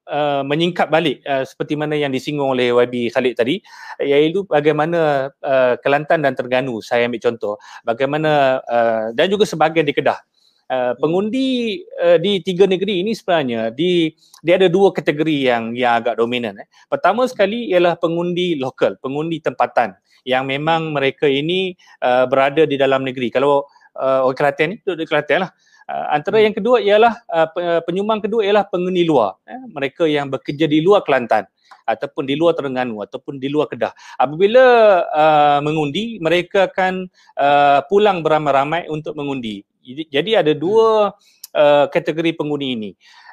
Uh, 0.04 0.44
menyingkap 0.44 0.92
balik 0.92 1.24
uh, 1.24 1.48
seperti 1.48 1.80
mana 1.80 1.96
yang 1.96 2.12
disinggung 2.12 2.52
oleh 2.52 2.76
YB 2.76 3.08
Khalid 3.08 3.40
tadi 3.40 3.64
iaitu 3.96 4.44
bagaimana 4.44 5.32
uh, 5.40 5.80
Kelantan 5.80 6.20
dan 6.20 6.36
Terengganu. 6.36 6.84
Saya 6.84 7.08
ambil 7.08 7.24
contoh. 7.24 7.56
Bagaimana 7.88 8.60
uh, 8.68 9.04
dan 9.16 9.32
juga 9.32 9.48
sebahagian 9.48 9.88
di 9.88 9.96
Kedah. 9.96 10.20
Uh, 10.64 10.92
pengundi 11.00 11.80
uh, 12.04 12.20
di 12.20 12.40
tiga 12.40 12.64
negeri 12.68 13.04
ini 13.04 13.12
sebenarnya 13.12 13.68
di 13.72 14.12
dia 14.40 14.56
ada 14.56 14.68
dua 14.68 14.92
kategori 14.96 15.52
yang 15.52 15.76
yang 15.76 16.00
agak 16.00 16.16
dominan 16.16 16.56
eh. 16.56 16.64
pertama 16.88 17.28
sekali 17.28 17.68
ialah 17.68 18.00
pengundi 18.00 18.56
lokal 18.56 18.96
pengundi 18.96 19.44
tempatan 19.44 19.92
yang 20.24 20.48
memang 20.48 20.90
mereka 20.96 21.28
ini 21.28 21.76
uh, 22.00 22.24
berada 22.24 22.64
di 22.64 22.80
dalam 22.80 23.04
negeri. 23.04 23.28
Kalau 23.28 23.68
uh, 24.00 24.26
orang 24.26 24.36
Kelantan 24.36 24.66
ni 24.74 24.76
duduk 24.82 25.04
di 25.04 25.06
Kelantan 25.06 25.38
lah. 25.46 25.50
Uh, 25.52 25.73
antara 25.88 26.40
hmm. 26.40 26.44
yang 26.48 26.54
kedua 26.56 26.76
ialah 26.80 27.14
uh, 27.28 27.80
penyumbang 27.84 28.24
kedua 28.24 28.40
ialah 28.44 28.64
penghuni 28.68 29.04
luar 29.04 29.36
eh, 29.44 29.60
mereka 29.68 30.08
yang 30.08 30.32
bekerja 30.32 30.64
di 30.64 30.80
luar 30.80 31.04
Kelantan 31.04 31.44
ataupun 31.84 32.24
di 32.24 32.34
luar 32.36 32.56
Terengganu 32.56 33.04
ataupun 33.04 33.36
di 33.36 33.52
luar 33.52 33.68
Kedah 33.68 33.92
apabila 34.16 34.64
uh, 35.12 35.58
mengundi 35.60 36.16
mereka 36.20 36.72
akan 36.72 37.08
uh, 37.36 37.84
pulang 37.88 38.24
beramai-ramai 38.24 38.88
untuk 38.88 39.12
mengundi 39.12 39.60
jadi 39.84 40.40
ada 40.40 40.56
dua 40.56 41.12
uh, 41.54 41.86
kategori 41.88 42.36
pengundi 42.36 42.74
ini 42.74 42.90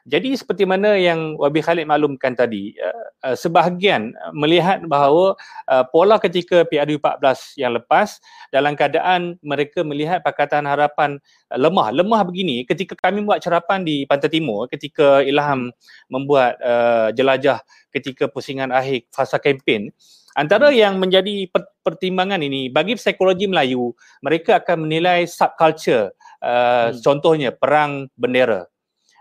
jadi 0.09 0.33
seperti 0.33 0.65
mana 0.65 0.97
yang 0.97 1.37
Wabi 1.37 1.61
Khalid 1.61 1.85
maklumkan 1.85 2.33
tadi, 2.33 2.73
uh, 3.21 3.37
sebahagian 3.37 4.17
melihat 4.33 4.81
bahawa 4.89 5.37
uh, 5.69 5.85
pola 5.93 6.17
ketika 6.17 6.65
PRU 6.65 6.97
14 6.97 7.61
yang 7.61 7.77
lepas 7.77 8.17
dalam 8.49 8.73
keadaan 8.73 9.37
mereka 9.45 9.85
melihat 9.85 10.25
Pakatan 10.25 10.65
Harapan 10.65 11.21
lemah. 11.53 11.93
Lemah 11.93 12.25
begini 12.25 12.65
ketika 12.65 12.97
kami 12.97 13.21
buat 13.21 13.45
cerapan 13.45 13.85
di 13.85 14.09
Pantai 14.09 14.33
Timur 14.33 14.65
ketika 14.65 15.21
Ilham 15.21 15.69
membuat 16.09 16.57
uh, 16.65 17.13
jelajah 17.13 17.61
ketika 17.93 18.25
pusingan 18.25 18.73
akhir 18.73 19.05
fasa 19.13 19.37
kempen 19.37 19.93
Antara 20.31 20.71
yang 20.71 20.95
menjadi 20.95 21.51
pertimbangan 21.83 22.39
ini 22.39 22.71
bagi 22.71 22.95
psikologi 22.95 23.51
Melayu, 23.51 23.91
mereka 24.23 24.63
akan 24.63 24.87
menilai 24.87 25.27
subculture 25.27 26.15
uh, 26.41 26.91
hmm. 26.91 26.99
contohnya 27.05 27.49
perang 27.53 28.09
bendera 28.17 28.67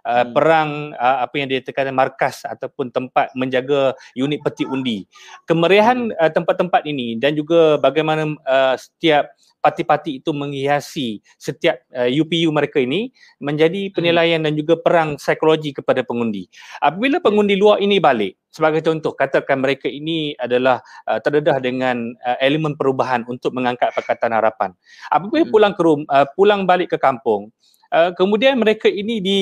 uh, 0.05 0.25
hmm. 0.25 0.33
perang 0.33 0.71
uh, 0.97 1.19
apa 1.25 1.35
yang 1.37 1.49
dikatakan 1.51 1.93
markas 1.93 2.45
ataupun 2.45 2.93
tempat 2.93 3.33
menjaga 3.37 3.93
unit 4.17 4.41
peti 4.41 4.65
undi. 4.65 5.05
Kemeriahan 5.45 6.13
hmm. 6.13 6.17
uh, 6.17 6.31
tempat-tempat 6.33 6.83
ini 6.89 7.17
dan 7.21 7.37
juga 7.37 7.77
bagaimana 7.81 8.37
uh, 8.47 8.77
setiap 8.77 9.33
parti-parti 9.61 10.19
itu 10.19 10.33
menghiasi 10.33 11.21
setiap 11.37 11.85
uh, 11.93 12.09
UPU 12.09 12.49
mereka 12.51 12.81
ini 12.81 13.13
menjadi 13.39 13.89
hmm. 13.89 13.95
penilaian 13.95 14.41
hmm. 14.41 14.47
dan 14.49 14.53
juga 14.57 14.75
perang 14.81 15.09
psikologi 15.21 15.77
kepada 15.77 16.01
pengundi. 16.03 16.49
Apabila 16.81 17.21
pengundi 17.21 17.55
luar 17.55 17.79
ini 17.79 18.01
balik 18.01 18.41
sebagai 18.51 18.83
contoh 18.83 19.15
katakan 19.15 19.63
mereka 19.63 19.87
ini 19.87 20.35
adalah 20.35 20.83
uh, 21.07 21.23
terdedah 21.23 21.63
dengan 21.63 22.17
uh, 22.27 22.37
elemen 22.43 22.75
perubahan 22.75 23.23
untuk 23.31 23.55
mengangkat 23.55 23.95
Pakatan 23.95 24.35
Harapan. 24.35 24.75
Apabila 25.13 25.47
hmm. 25.47 25.53
pulang 25.53 25.73
ke 25.77 25.83
rumah 25.85 26.07
uh, 26.11 26.27
pulang 26.35 26.67
balik 26.67 26.91
ke 26.91 26.99
kampung 26.99 27.53
Uh, 27.91 28.15
kemudian 28.15 28.55
mereka 28.55 28.87
ini 28.87 29.19
di 29.19 29.39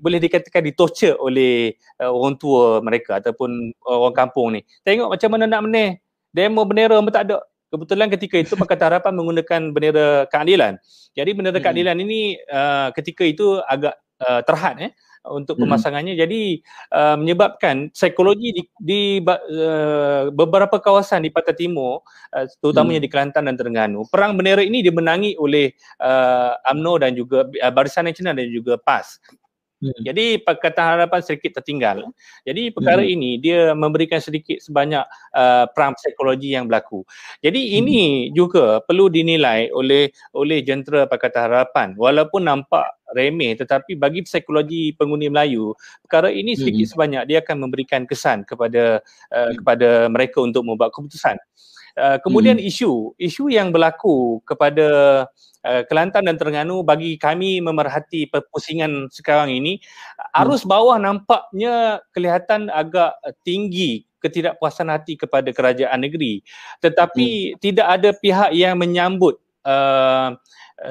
boleh 0.00 0.16
dikatakan 0.16 0.64
ditorture 0.64 1.20
oleh 1.20 1.76
uh, 2.00 2.08
orang 2.08 2.32
tua 2.40 2.80
mereka 2.80 3.20
ataupun 3.20 3.76
orang 3.84 4.16
kampung 4.16 4.56
ni. 4.56 4.64
Tengok 4.80 5.12
macam 5.12 5.28
mana 5.36 5.44
nak 5.44 5.68
meneh. 5.68 6.00
Demo 6.32 6.64
bendera 6.64 6.96
pun 6.96 7.12
tak 7.12 7.28
ada. 7.28 7.44
Kebetulan 7.70 8.10
ketika 8.10 8.36
itu 8.42 8.58
Pakatan 8.58 8.90
Harapan 8.90 9.14
menggunakan 9.14 9.60
bendera 9.70 10.26
keadilan. 10.26 10.74
Jadi 11.14 11.30
bendera 11.30 11.58
hmm. 11.58 11.64
keadilan 11.64 11.96
ini 12.02 12.34
uh, 12.50 12.90
ketika 12.92 13.22
itu 13.22 13.62
agak 13.62 13.94
uh, 14.20 14.42
terhad 14.42 14.90
eh 14.90 14.92
untuk 15.28 15.60
pemasangannya 15.60 16.16
hmm. 16.16 16.22
jadi 16.24 16.42
uh, 16.96 17.16
menyebabkan 17.20 17.92
psikologi 17.92 18.56
di, 18.56 18.62
di 18.80 19.02
uh, 19.20 20.32
beberapa 20.32 20.80
kawasan 20.80 21.28
di 21.28 21.30
Pantai 21.30 21.60
Timur 21.60 22.00
uh, 22.32 22.48
terutamanya 22.64 23.04
hmm. 23.04 23.06
di 23.06 23.10
Kelantan 23.12 23.44
dan 23.52 23.56
Terengganu 23.60 24.08
perang 24.08 24.40
bendera 24.40 24.64
ini 24.64 24.80
dimenangi 24.80 25.36
oleh 25.36 25.76
uh, 26.00 26.56
AMNO 26.72 27.04
dan 27.04 27.12
juga 27.12 27.44
uh, 27.44 27.72
Barisan 27.72 28.08
Nasional 28.08 28.40
dan 28.40 28.48
juga 28.48 28.80
PAS 28.80 29.20
Hmm. 29.80 29.96
Jadi 30.04 30.36
Pakatan 30.44 30.86
Harapan 30.92 31.20
sedikit 31.24 31.56
tertinggal. 31.60 32.12
Jadi 32.44 32.68
perkara 32.68 33.00
hmm. 33.00 33.14
ini 33.16 33.30
dia 33.40 33.72
memberikan 33.72 34.20
sedikit 34.20 34.60
sebanyak 34.60 35.00
uh, 35.32 35.64
perang 35.72 35.96
psikologi 35.96 36.52
yang 36.52 36.68
berlaku. 36.68 37.00
Jadi 37.40 37.56
hmm. 37.64 37.78
ini 37.80 38.00
juga 38.36 38.84
perlu 38.84 39.08
dinilai 39.08 39.72
oleh 39.72 40.12
oleh 40.36 40.60
jentera 40.60 41.08
Pakatan 41.08 41.48
Harapan. 41.48 41.96
Walaupun 41.96 42.44
nampak 42.44 42.84
remeh 43.16 43.56
tetapi 43.56 43.96
bagi 43.96 44.20
psikologi 44.22 44.92
pengundi 44.92 45.32
Melayu, 45.32 45.72
perkara 46.04 46.28
ini 46.28 46.52
sedikit 46.60 46.84
hmm. 46.84 46.92
sebanyak 46.92 47.22
dia 47.32 47.38
akan 47.40 47.56
memberikan 47.64 48.04
kesan 48.04 48.44
kepada 48.44 49.00
uh, 49.32 49.48
hmm. 49.48 49.64
kepada 49.64 49.88
mereka 50.12 50.44
untuk 50.44 50.60
membuat 50.68 50.92
keputusan. 50.92 51.40
Uh, 51.98 52.22
kemudian 52.22 52.54
hmm. 52.58 52.70
isu 52.70 53.18
isu 53.18 53.50
yang 53.50 53.74
berlaku 53.74 54.38
kepada 54.46 54.88
uh, 55.66 55.82
Kelantan 55.90 56.30
dan 56.30 56.38
Terengganu 56.38 56.86
bagi 56.86 57.18
kami 57.18 57.58
memerhati 57.58 58.30
perpusingan 58.30 59.10
sekarang 59.10 59.50
ini 59.50 59.82
arus 60.38 60.62
bawah 60.62 60.96
nampaknya 61.02 61.98
kelihatan 62.14 62.70
agak 62.70 63.18
tinggi 63.42 64.06
ketidakpuasan 64.22 64.92
hati 64.92 65.18
kepada 65.18 65.50
kerajaan 65.50 65.98
negeri 65.98 66.46
tetapi 66.78 67.54
hmm. 67.54 67.58
tidak 67.58 67.86
ada 67.90 68.10
pihak 68.14 68.50
yang 68.54 68.78
menyambut 68.78 69.42
uh, 69.64 70.36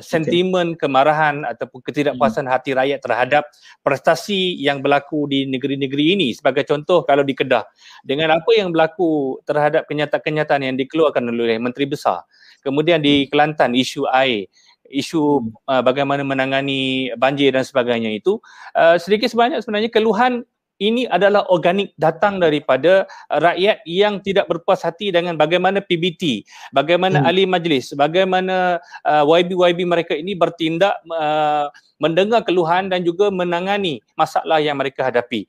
sentimen 0.06 0.78
kemarahan 0.78 1.42
ataupun 1.50 1.82
ketidakpuasan 1.82 2.46
hmm. 2.46 2.54
hati 2.54 2.72
rakyat 2.78 3.00
terhadap 3.02 3.44
prestasi 3.82 4.54
yang 4.62 4.86
berlaku 4.86 5.26
di 5.26 5.50
negeri-negeri 5.50 6.14
ini. 6.14 6.28
Sebagai 6.38 6.66
contoh 6.70 7.02
kalau 7.06 7.26
di 7.26 7.34
Kedah 7.34 7.66
dengan 8.06 8.38
apa 8.38 8.52
yang 8.54 8.70
berlaku 8.70 9.42
terhadap 9.50 9.90
kenyataan-kenyataan 9.90 10.62
yang 10.62 10.78
dikeluarkan 10.78 11.26
oleh 11.34 11.58
menteri 11.58 11.90
besar 11.90 12.22
Kemudian 12.60 13.00
di 13.00 13.28
Kelantan 13.32 13.72
isu 13.72 14.04
air, 14.12 14.52
isu 14.92 15.48
uh, 15.70 15.82
bagaimana 15.84 16.26
menangani 16.28 17.14
banjir 17.16 17.56
dan 17.56 17.64
sebagainya 17.64 18.12
itu 18.12 18.42
uh, 18.76 19.00
sedikit 19.00 19.32
sebanyak 19.32 19.64
sebenarnya 19.64 19.92
keluhan 19.94 20.44
ini 20.80 21.04
adalah 21.12 21.44
organik 21.52 21.92
datang 22.00 22.40
daripada 22.40 23.04
rakyat 23.28 23.84
yang 23.84 24.24
tidak 24.24 24.48
berpuas 24.48 24.82
hati 24.88 25.12
dengan 25.12 25.36
bagaimana 25.36 25.84
PBT, 25.84 26.48
bagaimana 26.72 27.20
hmm. 27.22 27.28
ahli 27.28 27.44
majlis, 27.44 27.92
bagaimana 28.00 28.80
uh, 29.04 29.24
YB-YB 29.28 29.84
mereka 29.84 30.16
ini 30.16 30.34
bertindak 30.40 30.96
uh, 31.12 31.68
mendengar 32.00 32.48
keluhan 32.48 32.88
dan 32.88 33.04
juga 33.04 33.28
menangani 33.28 34.00
masalah 34.16 34.64
yang 34.64 34.80
mereka 34.80 35.04
hadapi. 35.04 35.46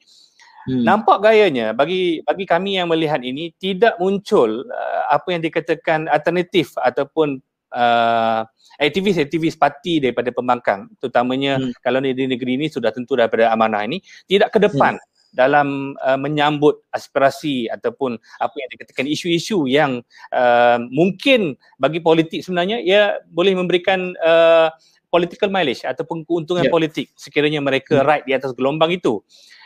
Hmm. 0.67 0.85
Nampak 0.85 1.25
gayanya 1.25 1.73
bagi 1.73 2.21
bagi 2.27 2.45
kami 2.45 2.77
yang 2.77 2.91
melihat 2.91 3.23
ini 3.25 3.55
tidak 3.57 3.97
muncul 3.97 4.67
uh, 4.67 5.03
apa 5.09 5.33
yang 5.33 5.41
dikatakan 5.47 6.11
alternatif 6.11 6.75
ataupun 6.77 7.41
uh, 7.73 8.45
aktivis-aktivis 8.77 9.57
parti 9.57 10.03
daripada 10.03 10.29
pembangkang 10.35 10.91
terutamanya 11.01 11.61
hmm. 11.61 11.81
kalau 11.81 12.01
di 12.03 12.25
negeri 12.27 12.61
ini 12.61 12.67
sudah 12.69 12.91
tentu 12.93 13.17
daripada 13.17 13.53
amanah 13.53 13.85
ini 13.87 14.01
tidak 14.27 14.53
ke 14.53 14.59
depan 14.61 14.97
hmm. 14.97 15.10
Dalam 15.31 15.95
uh, 16.03 16.19
menyambut 16.19 16.83
aspirasi 16.91 17.71
ataupun 17.71 18.19
apa 18.39 18.55
yang 18.59 18.71
dikatakan 18.75 19.07
isu-isu 19.07 19.67
yang 19.71 20.03
uh, 20.35 20.79
mungkin 20.91 21.55
bagi 21.79 22.03
politik 22.03 22.43
sebenarnya 22.43 22.83
ia 22.83 23.19
boleh 23.31 23.55
memberikan 23.55 24.15
uh, 24.21 24.69
political 25.11 25.51
mileage 25.51 25.83
ataupun 25.83 26.23
keuntungan 26.23 26.67
yeah. 26.67 26.75
politik 26.75 27.07
sekiranya 27.19 27.59
mereka 27.63 28.03
hmm. 28.03 28.07
ride 28.07 28.27
di 28.27 28.33
atas 28.35 28.55
gelombang 28.55 28.95
itu. 28.95 29.23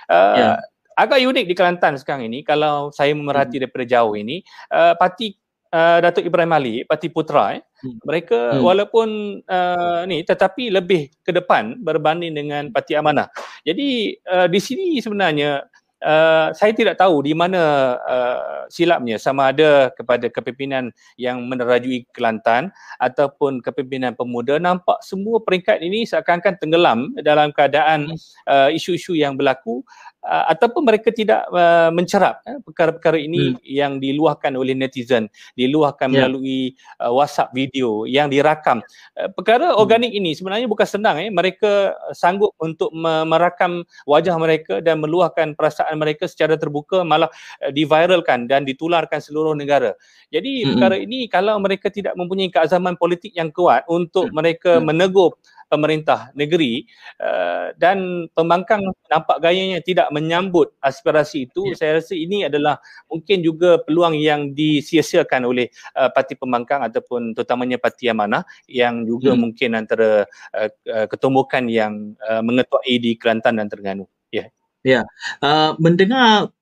Uh, 0.09 0.37
yeah 0.37 0.59
agak 0.95 1.19
unik 1.21 1.45
di 1.51 1.55
Kelantan 1.59 1.99
sekarang 1.99 2.31
ini 2.31 2.47
kalau 2.47 2.95
saya 2.95 3.11
memerhati 3.13 3.59
hmm. 3.59 3.63
daripada 3.67 3.85
jauh 3.87 4.15
ini 4.15 4.47
uh, 4.71 4.95
parti 4.95 5.35
uh, 5.75 5.99
Datuk 5.99 6.31
Ibrahim 6.31 6.55
Ali 6.55 6.75
parti 6.87 7.11
Putra 7.11 7.59
eh, 7.59 7.63
hmm. 7.83 7.99
mereka 8.07 8.39
hmm. 8.55 8.63
walaupun 8.63 9.09
uh, 9.43 10.07
ni 10.07 10.23
tetapi 10.23 10.71
lebih 10.71 11.11
ke 11.27 11.35
depan 11.35 11.83
berbanding 11.83 12.31
dengan 12.31 12.71
parti 12.71 12.95
Amanah 12.95 13.27
jadi 13.67 14.15
uh, 14.31 14.47
di 14.47 14.61
sini 14.63 15.03
sebenarnya 15.03 15.67
Uh, 16.05 16.53
saya 16.53 16.77
tidak 16.77 17.01
tahu 17.01 17.25
di 17.25 17.33
mana 17.33 17.97
uh, 17.97 18.69
silapnya 18.69 19.17
sama 19.17 19.49
ada 19.49 19.89
kepada 19.97 20.29
kepimpinan 20.29 20.93
yang 21.17 21.41
menerajui 21.49 22.05
Kelantan 22.13 22.69
ataupun 23.01 23.65
kepimpinan 23.65 24.13
pemuda 24.13 24.61
nampak 24.61 25.01
semua 25.01 25.41
peringkat 25.41 25.81
ini 25.81 26.05
seakan-akan 26.05 26.61
tenggelam 26.61 27.09
dalam 27.25 27.57
keadaan 27.57 28.13
hmm. 28.13 28.21
uh, 28.45 28.69
isu-isu 28.69 29.17
yang 29.17 29.33
berlaku 29.33 29.81
uh, 30.25 30.45
ataupun 30.51 30.83
mereka 30.89 31.13
tidak 31.13 31.45
uh, 31.53 31.93
mencerap 31.93 32.41
eh, 32.49 32.59
perkara-perkara 32.65 33.21
ini 33.21 33.55
hmm. 33.55 33.61
yang 33.63 33.93
diluahkan 34.01 34.57
oleh 34.57 34.73
netizen, 34.73 35.29
diluahkan 35.55 36.09
yeah. 36.11 36.27
melalui 36.27 36.75
uh, 36.99 37.13
WhatsApp 37.13 37.53
video 37.53 38.09
yang 38.09 38.33
dirakam. 38.33 38.81
Uh, 39.15 39.29
perkara 39.31 39.73
hmm. 39.73 39.81
organik 39.81 40.13
ini 40.13 40.33
sebenarnya 40.33 40.67
bukan 40.67 40.89
senang 40.89 41.21
eh 41.21 41.29
mereka 41.29 41.95
sanggup 42.17 42.57
untuk 42.59 42.91
merakam 43.29 43.85
wajah 44.09 44.37
mereka 44.41 44.81
dan 44.81 44.99
meluahkan 45.05 45.53
perasaan 45.55 45.95
mereka 46.01 46.25
secara 46.25 46.57
terbuka 46.57 47.05
malah 47.05 47.29
uh, 47.63 47.71
diviralkan 47.71 48.49
dan 48.49 48.65
ditularkan 48.65 49.21
seluruh 49.21 49.53
negara. 49.53 49.93
Jadi 50.33 50.65
hmm. 50.65 50.69
perkara 50.75 50.97
ini 50.99 51.29
kalau 51.29 51.61
mereka 51.61 51.93
tidak 51.93 52.17
mempunyai 52.17 52.49
keazaman 52.51 52.97
politik 52.97 53.37
yang 53.37 53.53
kuat 53.53 53.85
untuk 53.87 54.33
hmm. 54.33 54.35
mereka 54.35 54.73
hmm. 54.81 54.85
menegur 54.89 55.37
pemerintah 55.75 56.31
negeri 56.39 56.87
uh, 57.19 57.75
dan 57.75 58.31
pembangkang 58.31 58.79
nampak 59.11 59.43
gayanya 59.43 59.83
tidak 59.83 60.07
menyambut 60.15 60.71
aspirasi 60.79 61.51
itu 61.51 61.75
yeah. 61.75 61.75
saya 61.75 61.91
rasa 61.99 62.15
ini 62.15 62.47
adalah 62.47 62.79
mungkin 63.11 63.43
juga 63.43 63.83
peluang 63.83 64.15
yang 64.15 64.55
disia-siakan 64.55 65.43
oleh 65.51 65.67
uh, 65.99 66.15
parti 66.15 66.39
pembangkang 66.39 66.87
ataupun 66.87 67.35
terutamanya 67.35 67.83
parti 67.83 68.07
amanah 68.07 68.47
yang 68.71 69.03
juga 69.03 69.35
hmm. 69.35 69.41
mungkin 69.43 69.71
antara 69.75 70.23
uh, 70.55 70.71
uh, 70.87 71.07
ketumbukan 71.11 71.67
yang 71.67 72.15
uh, 72.23 72.39
mengetuai 72.39 72.95
di 73.03 73.19
Kelantan 73.19 73.59
dan 73.59 73.67
Terengganu 73.67 74.07
ya 74.31 74.47
yeah. 74.47 74.49
ya 74.87 74.93
yeah. 75.03 75.05
uh, 75.43 75.71
mendengar 75.83 76.55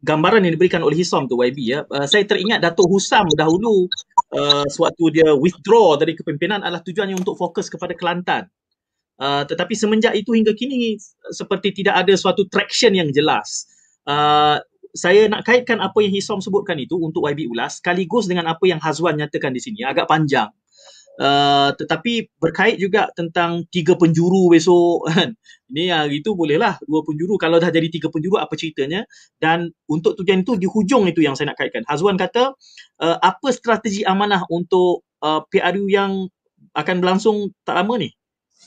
gambaran 0.00 0.44
yang 0.48 0.56
diberikan 0.56 0.80
oleh 0.80 0.96
Hisam 0.96 1.28
tu 1.28 1.36
YB 1.40 1.58
ya. 1.60 1.80
Uh, 1.88 2.08
saya 2.08 2.24
teringat 2.24 2.64
Datuk 2.64 2.88
Husam 2.88 3.28
dahulu 3.36 3.86
uh, 4.32 4.66
sewaktu 4.66 5.20
dia 5.20 5.28
withdraw 5.36 5.96
dari 6.00 6.16
kepimpinan 6.16 6.64
adalah 6.64 6.80
tujuannya 6.80 7.16
untuk 7.16 7.36
fokus 7.36 7.68
kepada 7.68 7.92
Kelantan. 7.92 8.48
Uh, 9.20 9.44
tetapi 9.44 9.76
semenjak 9.76 10.16
itu 10.16 10.32
hingga 10.32 10.56
kini 10.56 10.96
seperti 11.28 11.76
tidak 11.76 12.00
ada 12.00 12.16
suatu 12.16 12.48
traction 12.48 12.96
yang 12.96 13.12
jelas. 13.12 13.68
Uh, 14.08 14.56
saya 14.96 15.28
nak 15.30 15.46
kaitkan 15.46 15.78
apa 15.78 16.00
yang 16.02 16.10
Hisam 16.10 16.42
sebutkan 16.42 16.80
itu 16.80 16.98
untuk 16.98 17.28
YB 17.28 17.46
ulas 17.46 17.78
sekaligus 17.78 18.26
dengan 18.26 18.50
apa 18.50 18.64
yang 18.66 18.80
Hazwan 18.82 19.20
nyatakan 19.20 19.54
di 19.54 19.62
sini 19.62 19.86
agak 19.86 20.10
panjang 20.10 20.50
Uh, 21.20 21.76
tetapi 21.76 22.32
berkait 22.40 22.80
juga 22.80 23.12
tentang 23.12 23.68
tiga 23.68 23.92
penjuru 23.92 24.48
besok 24.48 25.04
kan. 25.12 25.36
Ini 25.68 25.92
yang 25.92 26.08
itu 26.08 26.32
bolehlah 26.32 26.80
dua 26.88 27.04
penjuru 27.04 27.36
kalau 27.36 27.60
dah 27.60 27.68
jadi 27.68 27.92
tiga 27.92 28.08
penjuru 28.08 28.40
apa 28.40 28.56
ceritanya 28.56 29.04
dan 29.36 29.68
untuk 29.84 30.16
tujuan 30.16 30.40
itu 30.40 30.56
di 30.56 30.64
hujung 30.64 31.04
itu 31.12 31.20
yang 31.20 31.36
saya 31.36 31.52
nak 31.52 31.60
kaitkan. 31.60 31.84
Hazwan 31.84 32.16
kata 32.16 32.56
uh, 33.04 33.16
apa 33.20 33.52
strategi 33.52 34.00
amanah 34.00 34.48
untuk 34.48 35.04
uh, 35.20 35.44
PRU 35.52 35.92
yang 35.92 36.24
akan 36.72 36.96
berlangsung 37.04 37.52
tak 37.68 37.76
lama 37.76 38.00
ni? 38.00 38.08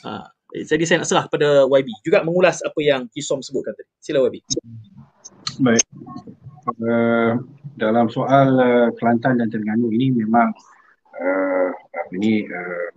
Uh, 0.05 0.21
jadi 0.53 0.86
saya 0.86 0.97
nak 1.01 1.09
serah 1.09 1.25
pada 1.25 1.65
YB 1.65 1.89
juga 2.05 2.21
mengulas 2.21 2.61
apa 2.61 2.78
yang 2.86 3.09
Kisom 3.09 3.41
sebutkan 3.41 3.73
tadi. 3.73 3.89
Sila 3.97 4.21
YB. 4.30 4.45
Baik. 5.57 5.82
Uh, 6.78 7.41
dalam 7.82 8.13
soal 8.13 8.53
uh, 8.61 8.88
Kelantan 9.01 9.41
dan 9.41 9.49
Terengganu 9.49 9.89
ini 9.89 10.13
memang 10.13 10.53
uh, 11.20 11.70
apa 11.74 12.14
ni 12.18 12.45
uh, 12.47 12.88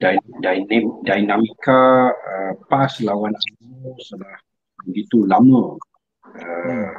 dynam, 0.00 0.84
dinamika 1.04 2.12
uh, 2.12 2.52
PAS 2.70 3.04
lawan 3.04 3.34
UMNO 3.60 3.92
sudah 4.00 4.34
begitu 4.88 5.28
lama 5.28 5.76
uh, 6.40 6.90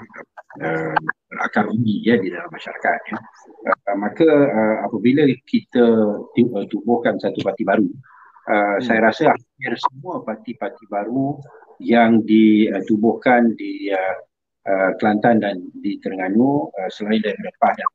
uh, 0.62 0.96
akar 1.42 1.66
undi 1.72 2.06
ya 2.06 2.20
di 2.22 2.30
dalam 2.30 2.52
masyarakat 2.52 3.00
ya. 3.10 3.20
Uh, 3.66 3.96
maka 3.98 4.28
uh, 4.28 4.78
apabila 4.86 5.26
kita 5.48 5.86
uh, 6.22 6.66
tubuhkan 6.70 7.18
satu 7.18 7.42
parti 7.42 7.66
baru 7.66 7.90
uh, 8.50 8.78
hmm. 8.78 8.82
saya 8.86 9.00
rasa 9.10 9.34
hampir 9.34 9.74
semua 9.78 10.22
parti-parti 10.22 10.86
baru 10.90 11.42
yang 11.82 12.22
ditubuhkan 12.22 13.58
di 13.58 13.90
uh, 13.90 14.16
uh, 14.68 14.92
Kelantan 14.98 15.42
dan 15.42 15.56
di 15.82 15.98
Terengganu 16.02 16.70
uh, 16.70 16.90
selain 16.92 17.22
dari 17.22 17.38
PAS 17.58 17.76
dan 17.78 17.90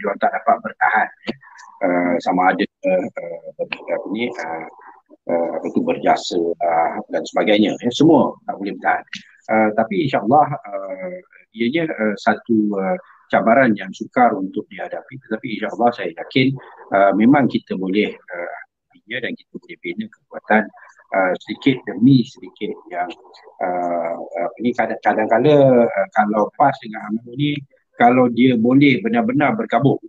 dia 0.00 0.12
tak 0.20 0.30
dapat 0.32 0.56
bertahan. 0.62 1.08
Ya. 1.28 1.34
Uh, 1.76 2.14
sama 2.24 2.56
ada 2.56 2.64
uh, 2.64 3.04
uh, 3.04 3.48
apa 3.60 4.06
ni 4.08 4.32
uh, 4.32 4.66
uh, 5.28 5.48
apa 5.60 5.66
itu 5.68 5.80
berjasa 5.84 6.40
uh, 6.40 6.96
dan 7.12 7.22
sebagainya. 7.28 7.76
Ya 7.84 7.90
semua 7.92 8.32
tak 8.48 8.56
boleh 8.56 8.72
bertahan. 8.80 9.04
Uh, 9.46 9.68
tapi 9.76 9.94
insyaallah 10.08 10.46
uh, 10.56 11.16
ianya 11.52 11.84
uh, 11.88 12.14
satu 12.16 12.72
uh, 12.74 12.96
cabaran 13.28 13.76
yang 13.76 13.92
sukar 13.92 14.32
untuk 14.32 14.64
dihadapi. 14.72 15.20
Tetapi 15.28 15.46
insyaallah 15.60 15.90
saya 15.92 16.10
yakin 16.16 16.56
uh, 16.96 17.12
memang 17.12 17.50
kita 17.50 17.76
boleh 17.76 18.10
uh, 18.12 18.58
dan 19.06 19.32
kita 19.38 19.54
boleh 19.54 19.78
bina 19.78 20.04
kekuatan 20.10 20.66
uh, 21.12 21.32
sedikit 21.42 21.76
demi 21.86 22.26
sedikit 22.26 22.74
yang 22.90 23.10
uh, 23.62 24.16
uh, 24.18 24.50
ini 24.62 24.74
kadang-kadang 24.74 25.86
uh, 25.86 26.08
kalau 26.14 26.50
PAS 26.56 26.74
dengan 26.82 27.14
UMNO 27.14 27.32
ni 27.38 27.52
kalau 27.96 28.28
dia 28.28 28.58
boleh 28.58 29.00
benar-benar 29.00 29.56
bergabung 29.56 30.00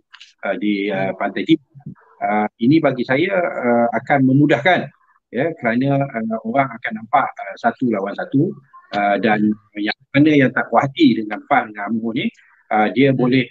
uh, 0.44 0.56
di 0.58 0.90
uh, 0.90 1.14
Pantai 1.14 1.46
Timur 1.46 1.74
uh, 2.22 2.48
ini 2.58 2.82
bagi 2.82 3.04
saya 3.06 3.38
uh, 3.38 3.86
akan 3.94 4.26
memudahkan 4.26 4.90
ya 5.28 5.52
kerana 5.60 6.02
uh, 6.02 6.38
orang 6.48 6.68
akan 6.72 6.92
nampak 7.04 7.28
uh, 7.28 7.54
satu 7.60 7.92
lawan 7.92 8.16
satu 8.16 8.50
uh, 8.96 9.16
dan 9.20 9.52
yang 9.76 9.98
mana 10.10 10.30
yang 10.32 10.50
tak 10.50 10.66
puas 10.72 10.88
hati 10.88 11.20
dengan 11.20 11.44
PAS 11.46 11.70
dengan 11.70 11.94
UMNO 11.94 12.10
ni 12.16 12.26
uh, 12.72 12.88
dia 12.92 13.12
hmm. 13.12 13.18
boleh 13.18 13.44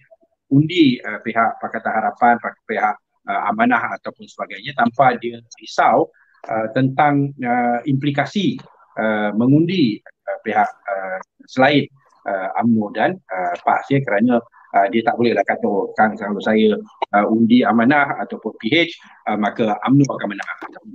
undi 0.48 0.95
uh, 1.04 1.20
pihak 1.20 1.60
Pakatan 1.60 1.91
Harapan, 1.91 2.39
pihak 2.64 2.95
uh, 3.28 3.41
amanah 3.52 4.00
ataupun 4.00 4.24
sebagainya 4.26 4.72
tanpa 4.78 5.16
dia 5.20 5.43
risau 5.60 6.08
uh, 6.48 6.68
tentang 6.74 7.36
uh, 7.43 7.80
implikasi 7.84 8.58
uh, 8.98 9.32
mengundi 9.36 10.00
uh, 10.04 10.39
pihak 10.41 10.68
uh, 10.68 11.20
selain 11.48 11.88
uh, 12.28 12.60
UMNO 12.64 12.91
dan 12.95 13.16
uh, 13.32 13.54
PAS 13.64 13.88
ya 13.91 14.00
kerana 14.04 14.39
uh, 14.76 14.88
dia 14.91 15.02
tak 15.04 15.16
boleh 15.16 15.36
lah 15.36 15.45
kata 15.48 15.68
oh, 15.68 15.91
kan 15.95 16.16
kalau 16.20 16.41
saya 16.43 16.76
uh, 17.16 17.26
undi 17.28 17.64
amanah 17.64 18.20
ataupun 18.24 18.56
PH 18.60 18.95
uh, 19.32 19.38
maka 19.39 19.80
UMNO 19.88 20.06
akan 20.08 20.28
menang 20.32 20.50
ataupun 20.68 20.89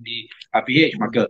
undi 0.00 0.28
uh, 0.56 0.62
PH 0.64 0.96
maka 0.96 1.28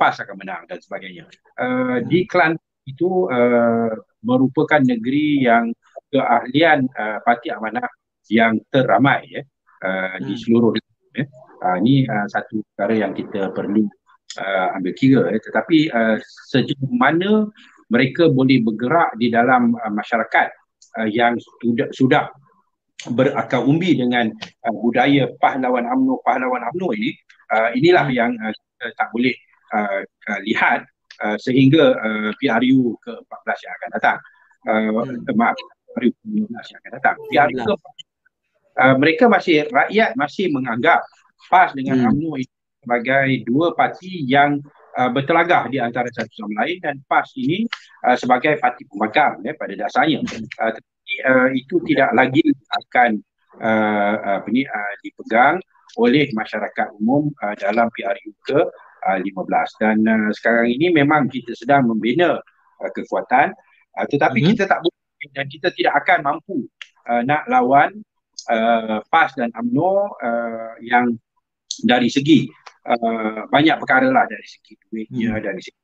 PAS 0.00 0.24
akan 0.24 0.36
menang 0.40 0.64
dan 0.64 0.80
sebagainya. 0.80 1.28
Uh, 1.60 2.00
di 2.08 2.24
Kelantan 2.24 2.64
itu 2.88 3.28
uh, 3.28 3.92
merupakan 4.24 4.80
negeri 4.80 5.44
yang 5.44 5.68
keahlian 6.08 6.88
uh, 6.96 7.20
parti 7.20 7.52
amanah 7.52 7.84
yang 8.32 8.56
teramai 8.72 9.28
ya 9.28 9.42
uh, 9.84 10.16
hmm. 10.16 10.24
di 10.24 10.34
seluruh 10.40 10.72
dunia. 10.72 11.12
Ya. 11.20 11.24
Uh, 11.60 11.76
ini 11.84 12.08
uh, 12.08 12.24
satu 12.24 12.64
perkara 12.72 13.04
yang 13.04 13.12
kita 13.12 13.52
perlu 13.52 13.84
uh, 14.40 14.76
ambil 14.80 14.92
kira 14.96 15.28
ya. 15.28 15.38
tetapi 15.44 15.92
uh, 15.92 16.16
sejauh 16.48 16.88
mana 16.96 17.52
mereka 17.92 18.32
boleh 18.32 18.64
bergerak 18.64 19.12
di 19.20 19.28
dalam 19.28 19.76
uh, 19.76 19.92
masyarakat 19.92 20.48
uh, 20.96 21.08
yang 21.10 21.36
sudah 21.60 21.88
sudah 21.92 22.24
berakar 23.12 23.64
umbi 23.64 23.96
dengan 23.96 24.28
uh, 24.36 24.76
budaya 24.76 25.28
pahlawan 25.40 25.88
UMNO 25.88 26.20
pahlawan 26.20 26.64
UMNO 26.72 26.88
ini 26.96 27.10
uh, 27.52 27.70
inilah 27.72 28.06
hmm. 28.06 28.16
yang 28.16 28.30
uh, 28.40 28.52
kita 28.52 28.86
tak 28.96 29.08
boleh 29.12 29.34
uh, 29.72 30.00
uh, 30.04 30.40
lihat 30.44 30.84
uh, 31.24 31.36
sehingga 31.40 31.96
uh, 31.96 32.30
PRU 32.36 32.96
ke-14 33.00 33.58
yang 33.64 33.74
akan 33.76 33.88
datang 33.96 34.18
uh, 34.68 34.90
hmm. 35.04 35.36
maaf 35.36 35.56
PRU 35.96 36.12
ke-15 36.24 36.66
yang 36.72 36.80
akan 36.84 36.92
datang 37.00 37.16
PRU 37.16 37.58
ke-14 37.64 38.08
uh, 38.80 38.96
mereka 39.00 39.24
masih 39.32 39.66
rakyat 39.68 40.10
masih 40.14 40.52
menganggap 40.52 41.00
PAS 41.48 41.72
dengan 41.72 42.04
hmm. 42.04 42.08
UMNO 42.12 42.32
ini 42.36 42.54
sebagai 42.80 43.28
dua 43.44 43.66
parti 43.76 44.24
yang 44.24 44.60
uh, 44.96 45.10
bertelagah 45.12 45.68
di 45.68 45.78
antara 45.78 46.08
satu 46.08 46.32
sama 46.32 46.64
lain 46.64 46.80
dan 46.80 46.96
PAS 47.06 47.36
ini 47.36 47.68
uh, 48.08 48.16
sebagai 48.16 48.56
parti 48.58 48.84
pembangkang 48.88 49.44
ya, 49.44 49.52
pada 49.56 49.74
dasarnya. 49.76 50.20
Hmm. 50.24 50.44
Uh, 50.58 50.70
tetapi 50.74 51.14
uh, 51.28 51.48
itu 51.54 51.74
tidak 51.88 52.10
lagi 52.16 52.42
akan 52.84 53.10
uh, 53.60 54.14
apa 54.40 54.48
ni, 54.48 54.64
uh, 54.64 54.94
dipegang 55.04 55.60
oleh 55.98 56.30
masyarakat 56.30 56.86
umum 57.02 57.34
uh, 57.42 57.54
dalam 57.58 57.90
PRU 57.90 58.32
ke 58.46 58.60
uh, 59.06 59.18
15 59.18 59.82
dan 59.82 59.96
uh, 60.06 60.30
sekarang 60.30 60.70
ini 60.70 60.94
memang 60.94 61.26
kita 61.26 61.50
sedang 61.58 61.90
membina 61.90 62.38
uh, 62.38 62.90
kekuatan 62.94 63.50
uh, 63.98 64.06
tetapi 64.06 64.38
hmm. 64.38 64.48
kita 64.54 64.64
tak 64.70 64.78
boleh 64.86 65.28
dan 65.34 65.46
kita 65.50 65.68
tidak 65.74 65.94
akan 66.06 66.18
mampu 66.22 66.56
uh, 67.10 67.22
nak 67.26 67.44
lawan 67.50 67.90
uh, 68.48 69.02
PAS 69.10 69.34
dan 69.34 69.50
UMNO 69.52 69.92
uh, 70.22 70.72
yang 70.80 71.10
dari 71.84 72.08
segi 72.08 72.46
uh, 72.86 73.46
banyak 73.48 73.76
perkara 73.80 74.08
lah 74.08 74.24
dari 74.26 74.46
segi 74.46 74.72
duitnya, 74.88 75.36
hmm. 75.36 75.42
dari 75.42 75.60
segi 75.60 75.82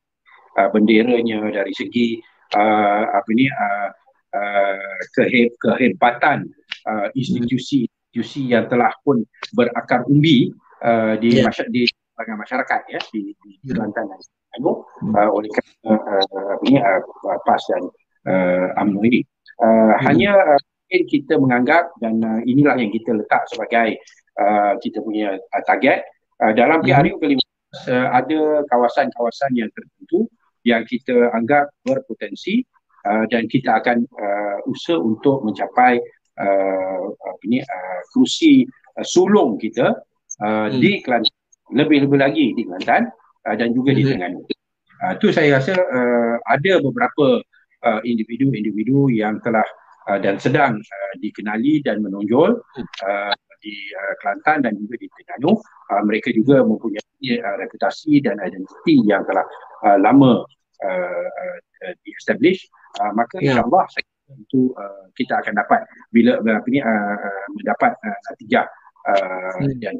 uh, 0.57 0.69
benderanya, 0.73 1.39
dari 1.51 1.73
segi 1.73 2.07
uh, 2.55 3.03
apa 3.13 3.29
ni 3.33 3.45
uh, 3.47 3.89
uh, 4.33 4.99
kehe- 5.13 5.53
kehebatan 5.59 6.47
uh, 6.87 7.07
institusi-institusi 7.13 8.41
yang 8.49 8.65
telah 8.71 8.91
pun 9.03 9.21
berakar 9.53 10.03
umbi 10.07 10.51
uh, 10.83 11.15
di 11.19 11.41
yeah. 11.41 11.45
masy- 11.47 11.69
di 11.69 11.83
kalangan 12.17 12.37
masyarakat 12.41 12.81
ya 12.89 13.01
di 13.13 13.37
di 13.37 13.51
hmm. 13.61 13.77
Kelantan 13.77 14.05
dan 14.09 14.19
Selangor 14.25 14.75
hmm. 15.05 15.13
uh, 15.13 15.29
oleh 15.29 15.49
kerana 15.53 15.91
uh, 16.01 16.51
apa 16.57 16.63
ni 16.65 16.75
uh, 16.81 17.39
PAS 17.45 17.63
dan 17.69 17.83
uh, 18.25 18.81
UMNO 18.81 19.01
ini. 19.05 19.21
Uh, 19.57 19.93
hmm. 19.93 19.93
Hanya 20.05 20.31
uh, 20.33 20.59
mungkin 20.87 21.01
kita 21.05 21.33
menganggap 21.37 21.93
dan 22.01 22.21
uh, 22.25 22.41
inilah 22.45 22.79
yang 22.81 22.89
kita 22.89 23.13
letak 23.13 23.45
sebagai 23.53 24.01
uh, 24.37 24.73
kita 24.79 25.01
punya 25.01 25.35
uh, 25.37 25.63
target 25.65 26.05
uh, 26.41 26.53
dalam 26.53 26.81
PRU 26.81 27.17
kelima 27.19 27.43
uh, 27.89 28.07
ada 28.13 28.63
kawasan-kawasan 28.69 29.51
yang 29.57 29.69
tertentu 29.73 30.29
yang 30.65 30.83
kita 30.83 31.31
anggap 31.31 31.71
berpotensi 31.83 32.63
uh, 33.07 33.25
dan 33.31 33.47
kita 33.47 33.79
akan 33.79 34.03
uh, 34.17 34.57
usaha 34.67 34.99
untuk 34.99 35.43
mencapai 35.43 35.99
uh, 36.37 37.01
ini 37.47 37.63
uh, 37.63 37.99
kerusi 38.11 38.67
uh, 38.97 39.05
sulung 39.05 39.55
kita 39.55 39.95
uh, 40.43 40.67
hmm. 40.67 40.79
di 40.79 40.91
Kelantan 41.01 41.35
lebih-lebih 41.67 42.19
lagi 42.19 42.45
di 42.55 42.63
Kelantan 42.67 43.11
uh, 43.47 43.55
dan 43.55 43.71
juga 43.75 43.91
hmm. 43.91 43.97
di 43.97 44.03
Terengganu. 44.03 44.41
Uh, 44.97 45.13
tu 45.21 45.29
saya 45.29 45.61
rasa 45.61 45.77
uh, 45.77 46.35
ada 46.49 46.81
beberapa 46.81 47.41
uh, 47.85 48.01
individu-individu 48.01 49.13
yang 49.13 49.37
telah 49.45 49.65
uh, 50.09 50.17
dan 50.17 50.41
sedang 50.41 50.79
uh, 50.81 51.13
dikenali 51.21 51.85
dan 51.85 52.01
menonjol 52.01 52.59
uh, 53.05 53.33
di 53.61 53.75
uh, 53.93 54.13
Kelantan 54.21 54.65
dan 54.65 54.73
juga 54.77 54.95
di 54.99 55.07
Terengganu. 55.11 55.57
Uh, 55.91 56.01
mereka 56.03 56.29
juga 56.33 56.61
mempunyai 56.63 57.33
uh, 57.41 57.55
reputasi 57.61 58.21
dan 58.23 58.37
identiti 58.41 59.03
yang 59.05 59.23
telah 59.25 59.45
uh, 59.85 59.97
lama 59.97 60.43
uh, 60.83 61.27
uh, 61.27 61.93
di-establish. 62.05 62.65
Uh, 62.97 63.11
maka 63.13 63.37
yeah. 63.39 63.57
insyaAllah 63.57 63.85
itu 64.35 64.75
uh, 64.75 65.07
kita 65.15 65.39
akan 65.39 65.55
dapat 65.55 65.87
bila 66.11 66.35
apa 66.43 66.67
ni 66.67 66.83
uh, 66.83 67.15
uh, 67.15 67.45
mendapat 67.55 67.95
uh, 67.95 68.17
natijah 68.27 68.65
uh, 69.07 69.55
hmm. 69.63 69.79
dan 69.79 69.95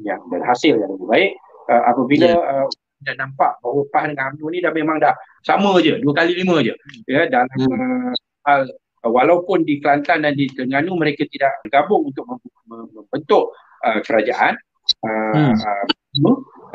yang 0.00 0.20
dan 0.28 0.42
hasil 0.44 0.76
yang 0.76 0.90
lebih 0.92 1.08
baik 1.08 1.32
uh, 1.72 1.82
apabila 1.88 2.28
yeah. 2.28 2.64
uh, 2.64 2.68
dah 3.00 3.16
nampak 3.16 3.56
bahawa 3.64 3.82
PAH 3.88 4.04
dengan 4.12 4.36
UMNO 4.36 4.46
ni 4.52 4.58
dah 4.60 4.72
memang 4.76 4.96
dah 5.00 5.16
sama 5.40 5.80
je 5.80 5.96
dua 6.04 6.12
kali 6.12 6.36
lima 6.36 6.60
je 6.60 6.76
ya 7.08 7.24
dalam 7.32 7.48
hmm. 7.56 7.72
uh, 7.72 8.12
hal 8.44 8.68
walaupun 9.04 9.64
di 9.64 9.80
Kelantan 9.80 10.28
dan 10.28 10.36
di 10.36 10.44
Terengganu 10.52 10.96
mereka 11.00 11.24
tidak 11.32 11.64
bergabung 11.64 12.12
untuk 12.12 12.24
membentuk 12.68 13.56
uh, 13.84 14.00
kerajaan 14.04 14.56
uh, 15.04 15.32
hmm. 15.32 15.54
uh, 15.56 15.86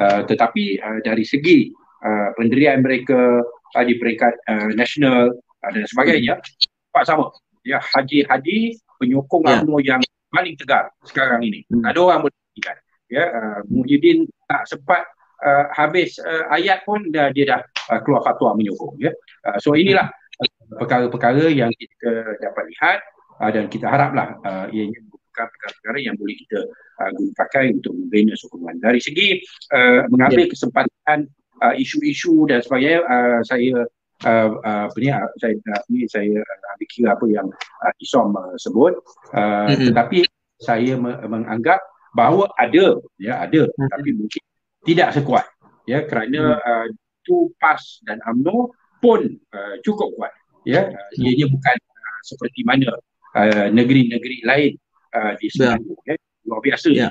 uh, 0.01 0.21
tetapi 0.25 0.81
uh, 0.81 0.99
dari 1.05 1.21
segi 1.21 1.69
uh, 2.01 2.33
pendirian 2.33 2.81
mereka 2.81 3.45
uh, 3.45 3.83
di 3.85 3.93
peringkat 4.01 4.33
uh, 4.49 4.69
nasional 4.73 5.29
uh, 5.37 5.69
dan 5.69 5.85
sebagainya 5.85 6.33
hmm. 6.41 7.05
sama 7.05 7.29
ya 7.61 7.77
Haji 7.81 8.25
Hadi 8.25 8.73
penyokong 8.97 9.45
yeah. 9.45 9.61
UMNO 9.61 9.77
yang 9.85 10.01
paling 10.33 10.57
tegar 10.57 10.89
sekarang 11.05 11.45
ini 11.45 11.61
hmm. 11.69 11.85
ada 11.85 11.99
orang 12.01 12.25
boleh 12.25 12.35
katakan 12.57 12.77
ya 13.05 13.25
uh, 13.29 13.59
Muhyiddin 13.69 14.25
tak 14.49 14.65
sempat 14.65 15.05
uh, 15.45 15.69
habis 15.77 16.17
uh, 16.25 16.49
ayat 16.49 16.81
pun 16.89 17.05
uh, 17.13 17.29
dia 17.29 17.45
dah 17.53 17.61
uh, 17.93 17.99
keluar 18.01 18.25
fatwa 18.25 18.57
menyokong 18.57 18.97
ya 18.97 19.13
uh, 19.45 19.57
so 19.61 19.77
inilah 19.77 20.09
hmm 20.09 20.23
perkara-perkara 20.69 21.49
yang 21.53 21.69
kita 21.75 22.37
dapat 22.41 22.63
lihat 22.73 22.99
uh, 23.41 23.51
dan 23.51 23.65
kita 23.69 23.85
haraplah 23.89 24.39
uh, 24.41 24.65
ianya 24.73 24.99
merupakan 25.05 25.47
perkara-perkara 25.51 25.97
yang 26.01 26.15
boleh 26.17 26.35
kita 26.45 26.59
uh, 27.01 27.09
guna 27.13 27.31
pakai 27.35 27.65
untuk 27.75 27.93
membina 27.93 28.33
sokongan. 28.33 28.81
Dari 28.81 28.99
segi 29.01 29.27
uh, 29.75 30.07
mengambil 30.09 30.47
yeah. 30.47 30.51
kesempatan 30.51 31.19
uh, 31.61 31.73
isu-isu 31.75 32.47
dan 32.49 32.59
sebagainya, 32.63 33.03
uh, 33.05 33.39
saya 33.43 33.85
uh, 34.25 34.49
uh, 34.63 34.83
apa 34.89 34.97
ni, 34.97 35.09
uh, 35.11 35.29
saya 35.37 35.55
uh, 35.59 35.83
ni 35.91 36.07
saya 36.07 36.39
uh, 36.39 36.71
ambil 36.75 36.87
kira 36.89 37.09
apa 37.13 37.25
yang 37.29 37.47
uh, 37.83 37.93
Isom 38.01 38.33
uh, 38.35 38.55
sebut. 38.57 38.93
Uh, 39.35 39.69
mm-hmm. 39.69 39.85
Tetapi 39.91 40.17
saya 40.61 40.93
me- 40.95 41.19
menganggap 41.27 41.83
bahawa 42.15 42.47
ada, 42.55 42.99
ya 43.19 43.43
ada, 43.43 43.67
mm-hmm. 43.67 43.89
tapi 43.91 44.09
mungkin 44.15 44.43
tidak 44.87 45.09
sekuat. 45.13 45.45
Ya, 45.85 46.01
kerana 46.07 46.57
mm-hmm. 46.57 46.65
uh, 46.65 46.85
itu 47.25 47.49
PAS 47.57 48.05
dan 48.05 48.21
UMNO 48.21 48.73
pun 49.01 49.21
uh, 49.53 49.75
cukup 49.85 50.13
kuat 50.17 50.33
ya 50.65 50.89
uh, 50.89 51.21
ianya 51.21 51.45
bukan 51.47 51.77
uh, 51.77 52.19
seperti 52.25 52.65
mana 52.65 52.89
uh, 53.37 53.67
negeri-negeri 53.69 54.37
lain 54.43 54.73
uh, 55.13 55.33
di 55.37 55.47
Selangor 55.53 55.97
ya 56.03 56.15
luar 56.45 56.61
biasa 56.61 56.89
ya. 56.93 57.09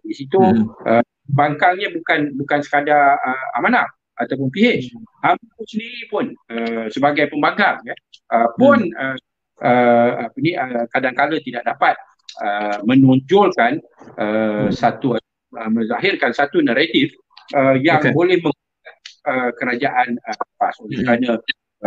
di 0.00 0.14
situ 0.16 0.40
hmm. 0.40 0.66
uh, 0.84 1.04
bangkalnya 1.30 1.92
bukan 1.94 2.34
bukan 2.34 2.60
sekadar 2.64 3.20
uh, 3.20 3.56
amanah 3.60 3.86
ataupun 4.18 4.52
PH 4.52 4.92
hmm. 4.92 5.28
Ampu 5.28 5.62
sendiri 5.68 6.02
pun 6.08 6.24
uh, 6.52 6.86
sebagai 6.92 7.28
pembangkang 7.28 7.80
ya 7.84 7.94
uh, 8.32 8.48
pun 8.56 8.80
hmm. 8.80 8.96
uh, 8.96 9.16
uh, 9.64 10.10
apa 10.28 10.36
ni 10.40 10.56
uh, 10.56 10.84
kadang-kala 10.92 11.36
tidak 11.44 11.64
dapat 11.64 11.94
uh, 12.40 12.80
menonjolkan 12.84 13.80
uh, 14.20 14.68
hmm. 14.68 14.72
satu 14.72 15.16
uh, 15.16 15.70
menzahirkan 15.70 16.32
satu 16.32 16.60
naratif 16.64 17.12
uh, 17.54 17.76
yang 17.78 18.00
okay. 18.00 18.12
boleh 18.14 18.36
menggunakan 18.40 18.94
uh, 19.26 19.50
kerajaan 19.56 20.08
uh, 20.20 20.44
PAS 20.58 20.74
oleh 20.82 21.00
mm-hmm. 21.00 21.04
kerana 21.06 21.30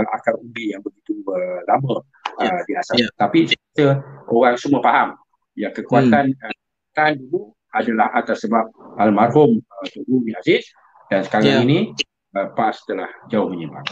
akar 0.02 0.34
umbi 0.42 0.74
yang 0.74 0.82
begitu 0.82 1.22
uh, 1.30 1.62
lama 1.70 2.02
yeah. 2.42 2.54
uh, 2.54 2.62
di 2.66 2.74
asas. 2.74 2.98
Yeah. 2.98 3.12
Tapi 3.16 3.40
kita 3.54 4.02
orang 4.30 4.58
semua 4.58 4.82
faham 4.82 5.14
ya 5.54 5.70
kekuatan 5.70 6.34
mm. 6.34 6.98
uh, 6.98 7.12
dulu 7.14 7.54
adalah 7.74 8.10
atas 8.14 8.46
sebab 8.46 8.70
almarhum 8.98 9.62
uh, 9.62 9.86
Tugu 9.90 10.26
Aziz 10.34 10.66
dan 11.10 11.22
sekarang 11.26 11.62
yeah. 11.62 11.66
ini 11.66 11.94
uh, 12.38 12.50
PAS 12.58 12.82
telah 12.90 13.10
jauh 13.30 13.50
menyimpang. 13.50 13.86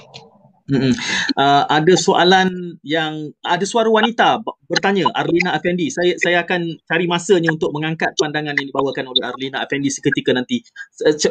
Mm-hmm. 0.72 0.93
Uh, 1.36 1.63
ada 1.67 1.93
soalan 1.99 2.80
yang 2.88 3.36
ada 3.43 3.67
suara 3.67 3.91
wanita 3.91 4.39
bertanya 4.72 5.03
Arlina 5.19 5.51
Afendi. 5.51 5.91
Saya 5.91 6.15
saya 6.15 6.47
akan 6.47 6.80
cari 6.88 7.11
masanya 7.11 7.51
untuk 7.51 7.76
mengangkat 7.76 8.15
pandangan 8.15 8.55
yang 8.55 8.72
dibawakan 8.72 9.11
oleh 9.11 9.24
Arlina 9.28 9.67
Afendi 9.67 9.91
seketika 9.91 10.32
nanti. 10.32 10.63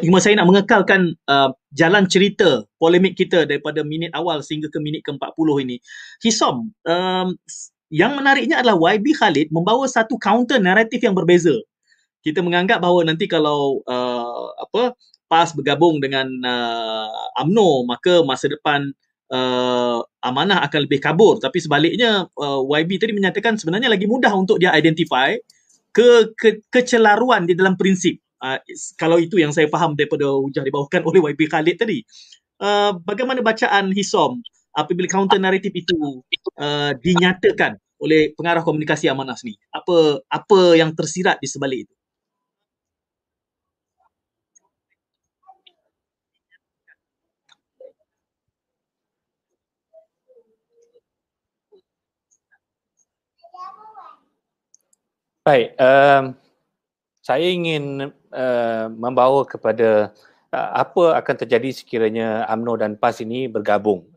Cuma 0.05 0.21
saya 0.21 0.37
nak 0.37 0.45
mengekalkan 0.45 1.17
uh, 1.25 1.49
jalan 1.73 2.05
cerita 2.05 2.61
polemik 2.77 3.17
kita 3.17 3.49
daripada 3.49 3.81
minit 3.81 4.13
awal 4.13 4.45
sehingga 4.45 4.69
ke 4.69 4.77
minit 4.77 5.01
ke-40 5.09 5.47
ini. 5.65 5.81
Hisom, 6.21 6.69
um, 6.85 7.27
yang 7.89 8.13
menariknya 8.13 8.61
adalah 8.61 8.77
YB 8.77 9.17
Khalid 9.17 9.49
membawa 9.49 9.89
satu 9.89 10.21
counter 10.21 10.61
naratif 10.61 11.01
yang 11.01 11.17
berbeza. 11.17 11.57
Kita 12.21 12.45
menganggap 12.45 12.77
bahawa 12.77 13.09
nanti 13.09 13.25
kalau 13.25 13.81
uh, 13.89 14.53
apa 14.61 14.93
PAS 15.31 15.55
bergabung 15.57 15.97
dengan 15.97 16.27
uh, 16.43 17.41
AMNO 17.41 17.89
maka 17.89 18.21
masa 18.21 18.51
depan 18.51 18.93
uh, 19.31 19.99
amanah 20.21 20.61
akan 20.67 20.79
lebih 20.85 20.99
kabur. 21.01 21.39
Tapi 21.39 21.57
sebaliknya 21.63 22.27
uh, 22.37 22.61
YB 22.61 22.99
tadi 23.01 23.15
menyatakan 23.15 23.55
sebenarnya 23.55 23.89
lagi 23.89 24.05
mudah 24.05 24.31
untuk 24.35 24.59
dia 24.59 24.75
identify 24.75 25.33
ke, 25.95 26.35
ke 26.35 26.61
kecelaruan 26.69 27.47
di 27.47 27.55
dalam 27.55 27.79
prinsip. 27.79 28.19
Uh, 28.41 28.59
kalau 28.99 29.17
itu 29.17 29.39
yang 29.39 29.55
saya 29.55 29.71
faham 29.71 29.95
daripada 29.95 30.27
hujah 30.27 30.61
dibawakan 30.61 31.01
oleh 31.09 31.19
YB 31.33 31.47
Khalid 31.47 31.79
tadi. 31.79 32.03
Uh, 32.61 32.93
bagaimana 33.01 33.41
bacaan 33.41 33.89
Hisom 33.89 34.37
apabila 34.77 35.09
counter 35.09 35.41
narrative 35.41 35.73
itu 35.73 36.21
uh, 36.61 36.93
dinyatakan 37.01 37.75
oleh 38.01 38.33
pengarah 38.33 38.65
komunikasi 38.65 39.09
amanah 39.09 39.37
ni 39.45 39.53
apa 39.69 40.25
apa 40.25 40.59
yang 40.73 40.93
tersirat 40.93 41.37
di 41.37 41.45
sebalik 41.49 41.85
itu 41.85 41.93
Baik, 55.51 55.75
um, 55.83 56.31
saya 57.19 57.43
ingin 57.43 58.07
uh, 58.31 58.87
membawa 58.87 59.43
kepada 59.43 60.15
uh, 60.47 60.69
apa 60.79 61.19
akan 61.19 61.35
terjadi 61.43 61.75
sekiranya 61.75 62.47
AMNO 62.47 62.79
dan 62.79 62.95
PAS 62.95 63.19
ini 63.19 63.51
bergabung. 63.51 64.07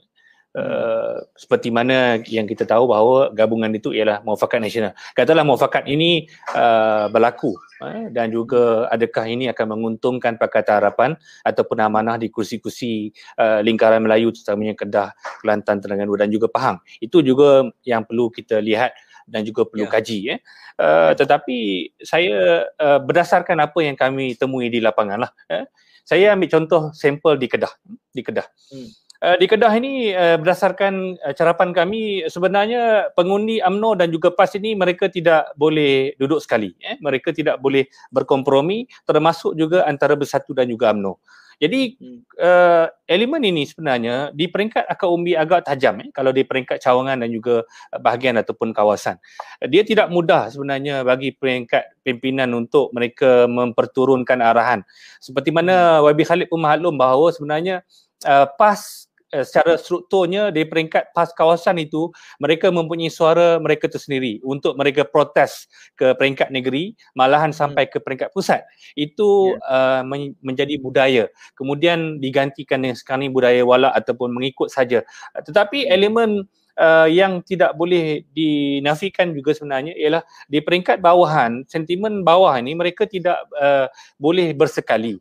Uh, 0.55 1.27
seperti 1.35 1.75
mana 1.75 2.23
yang 2.31 2.47
kita 2.47 2.63
tahu 2.63 2.87
bahawa 2.87 3.35
gabungan 3.35 3.67
itu 3.75 3.91
ialah 3.91 4.23
muafakat 4.23 4.63
nasional. 4.63 4.95
Katalah 5.19 5.43
muafakat 5.43 5.91
ini 5.91 6.31
uh, 6.55 7.11
berlaku 7.11 7.59
uh, 7.83 8.07
dan 8.15 8.31
juga 8.31 8.87
adakah 8.95 9.27
ini 9.27 9.51
akan 9.51 9.75
menguntungkan 9.75 10.39
Pakatan 10.39 10.79
Harapan 10.79 11.19
ataupun 11.43 11.83
amanah 11.83 12.15
di 12.15 12.31
kursi-kursi 12.31 13.11
uh, 13.43 13.59
lingkaran 13.59 14.07
Melayu 14.07 14.31
terutamanya 14.31 14.79
Kedah, 14.79 15.11
Kelantan, 15.43 15.83
Terengganu 15.83 16.15
dan 16.15 16.31
juga 16.31 16.47
Pahang. 16.47 16.79
Itu 17.03 17.27
juga 17.27 17.67
yang 17.83 18.07
perlu 18.07 18.31
kita 18.31 18.63
lihat 18.63 18.95
dan 19.29 19.43
juga 19.45 19.67
perlu 19.69 19.89
yeah. 19.89 19.93
kaji 19.93 20.19
eh. 20.37 20.41
Uh, 20.75 21.13
tetapi 21.15 21.57
saya 22.03 22.67
uh, 22.83 22.99
berdasarkan 22.99 23.63
apa 23.63 23.79
yang 23.83 23.95
kami 23.95 24.35
temui 24.35 24.69
di 24.69 24.83
lapangan 24.83 25.29
lah. 25.29 25.31
Eh. 25.51 25.65
Saya 26.05 26.37
ambil 26.37 26.53
contoh 26.53 26.83
sampel 26.93 27.41
di 27.41 27.49
Kedah, 27.49 27.73
di 28.13 28.21
Kedah. 28.21 28.45
Hmm. 28.69 28.89
Uh, 29.25 29.37
di 29.41 29.47
Kedah 29.49 29.73
ini 29.73 30.13
uh, 30.13 30.37
berdasarkan 30.37 31.17
uh, 31.17 31.33
carapan 31.33 31.73
kami 31.73 32.29
sebenarnya 32.29 33.09
pengundi 33.17 33.57
AMNO 33.63 33.97
dan 33.97 34.13
juga 34.13 34.29
PAS 34.29 34.61
ini 34.61 34.77
mereka 34.77 35.09
tidak 35.09 35.49
boleh 35.57 36.13
duduk 36.21 36.45
sekali 36.45 36.77
eh 36.85 37.01
mereka 37.01 37.33
tidak 37.33 37.57
boleh 37.57 37.89
berkompromi 38.13 38.85
termasuk 39.09 39.57
juga 39.57 39.89
antara 39.89 40.13
Bersatu 40.13 40.53
dan 40.53 40.69
juga 40.69 40.93
AMNO. 40.93 41.17
Jadi 41.59 41.95
hmm. 41.97 42.21
uh, 42.39 42.87
elemen 43.07 43.43
ini 43.45 43.63
sebenarnya 43.69 44.31
di 44.35 44.51
peringkat 44.51 44.87
akar 44.89 45.09
umbi 45.11 45.39
agak 45.39 45.67
tajam 45.69 46.03
eh, 46.03 46.11
kalau 46.11 46.35
di 46.35 46.43
peringkat 46.43 46.83
cawangan 46.83 47.23
dan 47.23 47.31
juga 47.31 47.63
bahagian 47.95 48.39
ataupun 48.41 48.75
kawasan. 48.75 49.19
Dia 49.65 49.87
tidak 49.87 50.11
mudah 50.11 50.51
sebenarnya 50.51 51.07
bagi 51.07 51.35
peringkat 51.35 52.03
pimpinan 52.03 52.51
untuk 52.55 52.91
mereka 52.91 53.47
memperturunkan 53.47 54.39
arahan. 54.43 54.81
Seperti 55.23 55.55
mana 55.55 56.01
hmm. 56.01 56.11
YB 56.11 56.21
Khalid 56.27 56.49
pun 56.51 56.61
maklum 56.63 56.95
bahawa 56.99 57.31
sebenarnya 57.31 57.87
uh, 58.27 58.47
PAS 58.59 59.11
Eh, 59.35 59.43
secara 59.43 59.75
strukturnya 59.75 60.55
di 60.55 60.63
peringkat 60.63 61.11
PAS 61.11 61.35
kawasan 61.35 61.83
itu 61.83 62.07
mereka 62.39 62.71
mempunyai 62.71 63.11
suara 63.11 63.59
mereka 63.59 63.91
tersendiri 63.91 64.39
untuk 64.47 64.79
mereka 64.79 65.03
protes 65.03 65.67
ke 65.99 66.15
peringkat 66.15 66.55
negeri 66.55 66.95
malahan 67.19 67.51
hmm. 67.51 67.59
sampai 67.59 67.91
ke 67.91 67.99
peringkat 67.99 68.31
pusat 68.31 68.63
itu 68.95 69.59
yeah. 69.59 69.99
uh, 69.99 70.03
men- 70.07 70.39
menjadi 70.39 70.79
budaya 70.79 71.27
kemudian 71.59 72.23
digantikan 72.23 72.79
dengan 72.79 72.95
sekarang 72.95 73.27
ini 73.27 73.35
budaya 73.35 73.63
wala 73.67 73.91
ataupun 73.99 74.31
mengikut 74.31 74.71
saja 74.71 75.03
tetapi 75.35 75.83
hmm. 75.83 75.91
elemen 75.91 76.31
uh, 76.79 77.11
yang 77.11 77.43
tidak 77.43 77.75
boleh 77.75 78.23
dinafikan 78.31 79.35
juga 79.35 79.51
sebenarnya 79.51 79.99
ialah 79.99 80.23
di 80.47 80.63
peringkat 80.63 81.03
bawahan 81.03 81.67
sentimen 81.67 82.23
bawah 82.23 82.55
ini 82.55 82.79
mereka 82.79 83.03
tidak 83.03 83.43
uh, 83.59 83.91
boleh 84.15 84.55
bersekali 84.55 85.19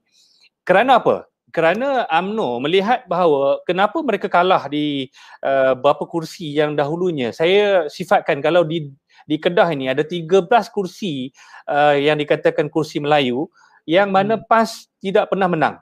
kerana 0.61 1.01
apa 1.01 1.32
kerana 1.53 2.09
AMNO 2.09 2.57
melihat 2.65 3.05
bahawa 3.05 3.61
kenapa 3.61 4.01
mereka 4.01 4.25
kalah 4.25 4.65
di 4.65 5.13
uh, 5.45 5.77
beberapa 5.77 6.09
kursi 6.09 6.49
yang 6.49 6.73
dahulunya. 6.73 7.29
Saya 7.29 7.85
sifatkan 7.85 8.41
kalau 8.41 8.65
di 8.65 8.89
di 9.29 9.37
Kedah 9.37 9.69
ini 9.69 9.87
ada 9.87 10.01
13 10.01 10.49
kursi 10.73 11.29
uh, 11.69 11.93
yang 11.93 12.17
dikatakan 12.17 12.67
kursi 12.73 12.97
Melayu 12.97 13.47
yang 13.85 14.09
mana 14.09 14.41
hmm. 14.41 14.49
PAS 14.49 14.89
tidak 14.97 15.29
pernah 15.29 15.45
menang. 15.45 15.75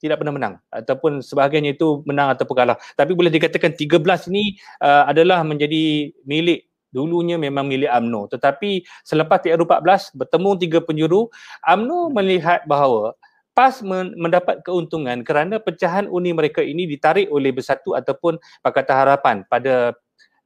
Tidak 0.00 0.16
pernah 0.16 0.32
menang. 0.32 0.54
Ataupun 0.72 1.20
sebahagiannya 1.20 1.76
itu 1.76 2.00
menang 2.08 2.32
ataupun 2.32 2.56
kalah. 2.56 2.80
Tapi 2.96 3.12
boleh 3.12 3.28
dikatakan 3.28 3.76
13 3.76 4.32
ini 4.32 4.56
uh, 4.80 5.04
adalah 5.04 5.44
menjadi 5.44 6.08
milik. 6.24 6.64
Dulunya 6.90 7.38
memang 7.38 7.70
milik 7.70 7.86
AMNO 7.86 8.34
tetapi 8.34 8.82
selepas 9.06 9.38
TRU14 9.46 10.10
bertemu 10.10 10.50
tiga 10.58 10.78
penjuru 10.82 11.30
AMNO 11.62 12.10
melihat 12.10 12.66
bahawa 12.66 13.14
PAS 13.60 13.84
mendapat 14.16 14.64
keuntungan 14.64 15.20
kerana 15.20 15.60
pecahan 15.60 16.08
uni 16.08 16.32
mereka 16.32 16.64
ini 16.64 16.88
ditarik 16.88 17.28
oleh 17.28 17.52
Bersatu 17.52 17.92
ataupun 17.92 18.40
Pakatan 18.64 18.96
Harapan 18.96 19.36
pada 19.44 19.92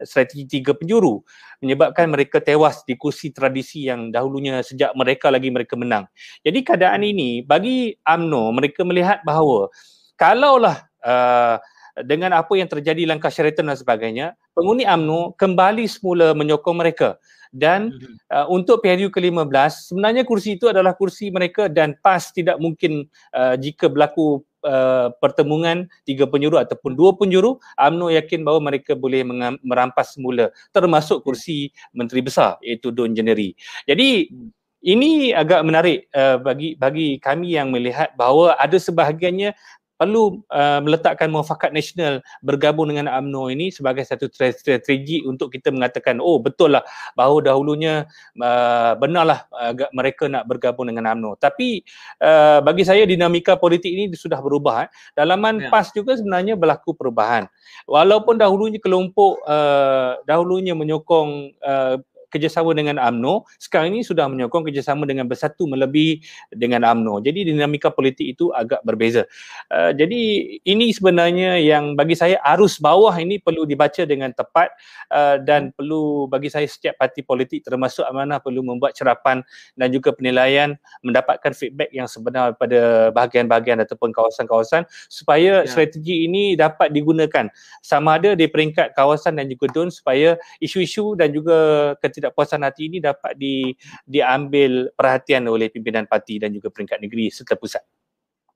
strategi 0.03 0.59
tiga 0.59 0.75
penjuru 0.75 1.23
menyebabkan 1.63 2.11
mereka 2.11 2.43
tewas 2.43 2.83
di 2.83 2.99
kursi 2.99 3.31
tradisi 3.31 3.87
yang 3.87 4.11
dahulunya 4.11 4.59
sejak 4.67 4.91
mereka 4.99 5.31
lagi 5.31 5.47
mereka 5.55 5.79
menang. 5.79 6.11
Jadi 6.43 6.59
keadaan 6.67 7.07
ini 7.07 7.47
bagi 7.47 7.95
AMNO 8.03 8.51
mereka 8.51 8.83
melihat 8.83 9.23
bahawa 9.23 9.71
kalaulah 10.19 10.83
uh, 11.07 11.63
dengan 12.03 12.35
apa 12.35 12.59
yang 12.59 12.67
terjadi 12.67 13.07
langkah 13.07 13.31
Sheraton 13.31 13.71
dan 13.71 13.79
sebagainya, 13.79 14.27
pengundi 14.51 14.83
AMNO 14.83 15.39
kembali 15.39 15.87
semula 15.87 16.35
menyokong 16.35 16.75
mereka 16.75 17.21
dan 17.55 17.95
mhm. 17.95 18.19
uh, 18.35 18.47
untuk 18.51 18.83
PRU 18.83 19.15
ke-15 19.15 19.95
sebenarnya 19.95 20.27
kursi 20.27 20.59
itu 20.59 20.67
adalah 20.67 20.99
kursi 20.99 21.31
mereka 21.31 21.71
dan 21.71 21.95
PAS 22.03 22.35
tidak 22.35 22.59
mungkin 22.59 23.07
uh, 23.31 23.55
jika 23.55 23.87
berlaku 23.87 24.43
uh, 24.67 25.15
pertemuan 25.23 25.87
tiga 26.03 26.27
penjuru 26.27 26.59
ataupun 26.59 26.99
dua 26.99 27.15
penjuru 27.15 27.63
UMNO 27.79 28.11
yakin 28.11 28.43
bahawa 28.43 28.75
mereka 28.75 28.99
boleh 28.99 29.23
merampas 29.63 30.19
semula 30.19 30.51
termasuk 30.75 31.23
kursi 31.23 31.71
menteri 31.95 32.27
besar 32.27 32.59
iaitu 32.59 32.91
Don 32.91 33.15
Jeneri. 33.15 33.55
Jadi 33.87 34.35
hmm. 34.35 34.51
ini 34.83 35.31
agak 35.31 35.63
menarik 35.63 36.11
uh, 36.11 36.43
bagi 36.43 36.75
bagi 36.75 37.23
kami 37.23 37.55
yang 37.55 37.71
melihat 37.71 38.11
bahawa 38.19 38.59
ada 38.59 38.75
sebahagiannya 38.83 39.55
perlu 39.95 40.43
uh, 40.51 40.81
meletakkan 40.83 41.31
muafakat 41.31 41.71
nasional 41.71 42.19
bergabung 42.43 42.91
dengan 42.91 43.07
AMNO 43.07 43.51
ini 43.55 43.71
sebagai 43.71 44.03
satu 44.03 44.27
strategi 44.31 45.23
untuk 45.23 45.55
kita 45.55 45.71
mengatakan 45.71 46.19
oh 46.19 46.43
betul 46.43 46.75
lah 46.75 46.83
bahawa 47.15 47.47
dahulunya 47.47 48.05
uh, 48.43 48.93
benarlah 48.99 49.47
uh, 49.55 49.73
mereka 49.95 50.27
nak 50.27 50.51
bergabung 50.51 50.91
dengan 50.91 51.15
AMNO 51.15 51.39
tapi 51.39 51.87
uh, 52.19 52.59
bagi 52.61 52.83
saya 52.83 53.07
dinamika 53.07 53.55
politik 53.55 53.91
ini 53.91 54.11
sudah 54.15 54.43
berubah 54.43 54.87
eh. 54.87 54.89
dalaman 55.15 55.63
ya. 55.63 55.71
PAS 55.71 55.95
juga 55.95 56.19
sebenarnya 56.19 56.59
berlaku 56.59 56.93
perubahan 56.95 57.47
walaupun 57.87 58.35
dahulunya 58.35 58.83
kelompok 58.83 59.39
uh, 59.47 60.19
dahulunya 60.27 60.75
menyokong 60.75 61.55
uh, 61.63 61.97
kerjasama 62.35 62.75
dengan 62.75 62.99
AMNO 62.99 63.47
sekarang 63.63 63.95
ini 63.95 64.03
sudah 64.03 64.27
menyokong 64.27 64.67
kerjasama 64.67 65.07
dengan 65.07 65.31
bersatu 65.31 65.71
melebihi 65.71 66.21
dengan 66.51 66.83
AMNO 66.83 67.23
jadi 67.23 67.47
dinamika 67.47 67.95
politik 67.95 68.35
itu 68.35 68.51
agak 68.51 68.83
berbeza. 68.83 69.23
Uh, 69.71 69.95
jadi 69.95 70.21
ini 70.67 70.91
sebenarnya 70.91 71.63
yang 71.63 71.95
bagi 71.95 72.19
saya 72.19 72.43
arus 72.55 72.83
bawah 72.83 73.15
ini 73.15 73.39
perlu 73.39 73.63
dibaca 73.63 74.03
dengan 74.03 74.35
tepat 74.35 74.75
uh, 75.15 75.39
dan 75.39 75.71
perlu 75.71 76.27
bagi 76.27 76.51
saya 76.51 76.67
setiap 76.67 76.99
parti 76.99 77.23
politik 77.23 77.63
termasuk 77.63 78.03
amanah 78.05 78.43
perlu 78.43 78.61
membuat 78.67 78.99
cerapan 78.99 79.41
dan 79.79 79.89
juga 79.95 80.11
penilaian 80.11 80.75
mendapatkan 81.05 81.55
feedback 81.55 81.93
yang 81.95 82.11
sebenar 82.11 82.59
pada 82.59 83.13
bahagian-bahagian 83.15 83.79
ataupun 83.85 84.11
kawasan-kawasan 84.11 84.89
supaya 85.07 85.63
ya. 85.63 85.69
strategi 85.69 86.27
ini 86.27 86.57
dapat 86.59 86.91
digunakan. 86.91 87.47
Sama 87.85 88.17
ada 88.17 88.33
di 88.33 88.47
peringkat 88.49 88.97
kawasan 88.97 89.37
dan 89.37 89.47
juga 89.51 89.69
DUN 89.71 89.93
supaya 89.93 90.41
isu-isu 90.59 91.19
dan 91.19 91.31
juga 91.31 91.93
ketidakpuasan 92.25 92.65
hati 92.65 92.89
ini 92.89 93.05
dapat 93.05 93.37
di, 93.37 93.77
diambil 94.09 94.89
perhatian 94.97 95.45
oleh 95.45 95.69
pimpinan 95.69 96.09
parti 96.09 96.41
dan 96.41 96.49
juga 96.57 96.73
peringkat 96.73 97.05
negeri 97.05 97.29
serta 97.29 97.61
pusat. 97.61 97.85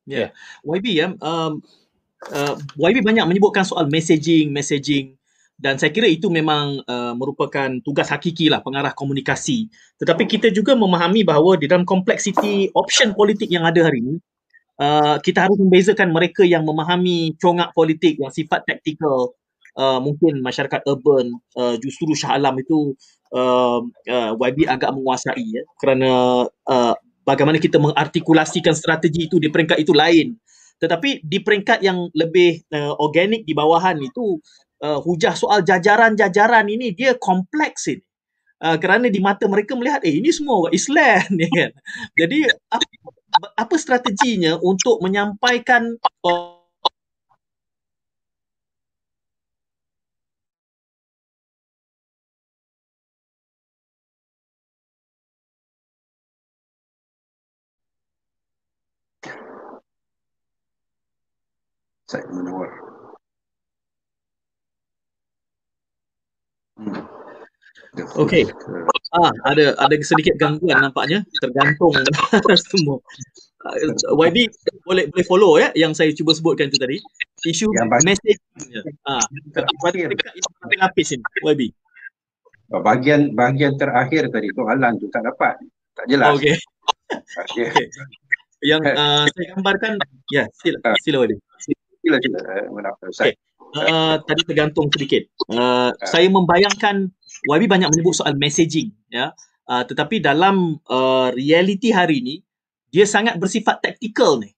Ya, 0.09 0.17
yeah. 0.17 0.31
YB 0.65 0.87
ya, 0.97 1.13
um, 1.21 1.61
uh, 2.33 2.55
YB 2.81 3.05
banyak 3.05 3.29
menyebutkan 3.29 3.69
soal 3.69 3.93
messaging, 3.93 4.49
messaging 4.49 5.19
dan 5.59 5.75
saya 5.75 5.91
kira 5.91 6.07
itu 6.07 6.31
memang 6.31 6.87
uh, 6.87 7.19
merupakan 7.19 7.67
tugas 7.83 8.07
hakiki 8.15 8.47
lah 8.47 8.63
pengarah 8.63 8.95
komunikasi. 8.95 9.67
Tetapi 9.99 10.31
kita 10.31 10.55
juga 10.55 10.79
memahami 10.79 11.27
bahawa 11.27 11.59
di 11.59 11.67
dalam 11.67 11.83
kompleksiti 11.83 12.71
option 12.79 13.11
politik 13.11 13.51
yang 13.51 13.67
ada 13.67 13.91
hari 13.91 13.99
ini, 13.99 14.15
uh, 14.79 15.19
kita 15.19 15.51
harus 15.51 15.59
membezakan 15.59 16.15
mereka 16.15 16.47
yang 16.47 16.63
memahami 16.63 17.35
congak 17.43 17.75
politik 17.75 18.23
yang 18.23 18.31
sifat 18.31 18.71
taktikal 18.71 19.35
uh, 19.79 19.99
mungkin 20.03 20.43
masyarakat 20.43 20.83
urban 20.91 21.31
uh, 21.55 21.79
justru 21.79 22.11
Shah 22.19 22.35
Alam 22.35 22.59
itu 22.59 22.99
uh, 23.33 23.81
uh, 23.87 24.33
YB 24.35 24.67
agak 24.67 24.91
menguasai 24.91 25.47
ya. 25.47 25.63
Kerana 25.79 26.11
uh, 26.51 26.95
bagaimana 27.23 27.63
kita 27.63 27.79
mengartikulasikan 27.79 28.75
strategi 28.75 29.31
itu 29.31 29.39
di 29.39 29.49
peringkat 29.49 29.79
itu 29.79 29.95
lain. 29.95 30.35
Tetapi 30.79 31.27
di 31.27 31.39
peringkat 31.43 31.83
yang 31.83 32.11
lebih 32.15 32.63
uh, 32.75 32.95
organik 32.99 33.47
di 33.47 33.55
bawahan 33.55 33.99
itu 34.03 34.39
uh, 34.83 34.99
hujah 35.03 35.35
soal 35.35 35.63
jajaran-jajaran 35.63 36.67
ini 36.67 36.95
dia 36.95 37.15
kompleks 37.19 37.91
ini. 37.91 38.03
Uh, 38.59 38.75
kerana 38.75 39.07
di 39.07 39.23
mata 39.23 39.47
mereka 39.47 39.79
melihat 39.79 40.03
eh 40.03 40.19
ini 40.19 40.35
semua 40.35 40.67
orang 40.67 40.75
Islam. 40.75 41.23
Ya 41.39 41.47
kan 41.55 41.71
jadi 42.19 42.39
apa, 42.75 42.87
apa 43.55 43.75
strateginya 43.79 44.59
untuk 44.59 44.99
menyampaikan 44.99 45.95
uh, 46.27 46.58
Saya 62.09 62.25
menawar. 62.33 62.73
Hmm. 66.81 67.05
Okey. 68.17 68.49
Ah, 69.13 69.33
ada 69.45 69.77
ada 69.77 69.95
sedikit 70.01 70.41
gangguan 70.41 70.89
nampaknya 70.89 71.21
tergantung 71.45 71.93
semua. 72.73 72.97
Uh, 73.59 74.23
YB 74.25 74.49
boleh 74.89 75.11
boleh 75.13 75.27
follow 75.27 75.59
ya 75.61 75.69
yang 75.77 75.93
saya 75.93 76.15
cuba 76.17 76.33
sebutkan 76.33 76.73
tu 76.73 76.81
tadi. 76.81 76.97
Isu 77.45 77.69
message. 78.05 78.41
Ah, 79.05 79.21
pada 79.85 80.09
dekat 80.09 80.33
ini 80.33 80.77
lapis 80.81 81.13
ini 81.13 81.25
YB. 81.45 81.63
Oh, 82.73 82.81
bahagian 82.81 83.37
bahagian 83.37 83.77
terakhir 83.77 84.33
tadi 84.33 84.49
tu 84.57 84.65
Alan 84.65 84.97
tu 84.97 85.13
tak 85.13 85.29
dapat. 85.29 85.61
Tak 85.93 86.09
jelas. 86.09 86.41
Okey. 86.41 86.57
Okay. 87.53 87.85
Yang 88.65 88.83
uh, 88.97 89.25
saya 89.29 89.45
gambarkan 89.57 89.93
ya 90.33 90.45
sila 90.57 90.79
sila 91.05 91.29
YB 91.29 91.37
sila 92.09 92.19
sila 93.13 93.33
okay. 93.73 93.93
uh, 93.93 94.17
tadi 94.25 94.43
tergantung 94.49 94.89
sedikit. 94.89 95.29
Uh, 95.49 95.57
uh. 95.57 95.91
saya 96.09 96.27
membayangkan 96.29 97.13
YB 97.47 97.65
banyak 97.69 97.89
menyebut 97.93 98.17
soal 98.17 98.35
messaging 98.37 98.93
ya. 99.13 99.33
Uh, 99.69 99.85
tetapi 99.85 100.25
dalam 100.25 100.81
uh, 100.89 101.29
realiti 101.37 101.93
hari 101.93 102.25
ini 102.25 102.37
dia 102.89 103.05
sangat 103.05 103.37
bersifat 103.37 103.85
taktikal 103.85 104.41
ni. 104.41 104.57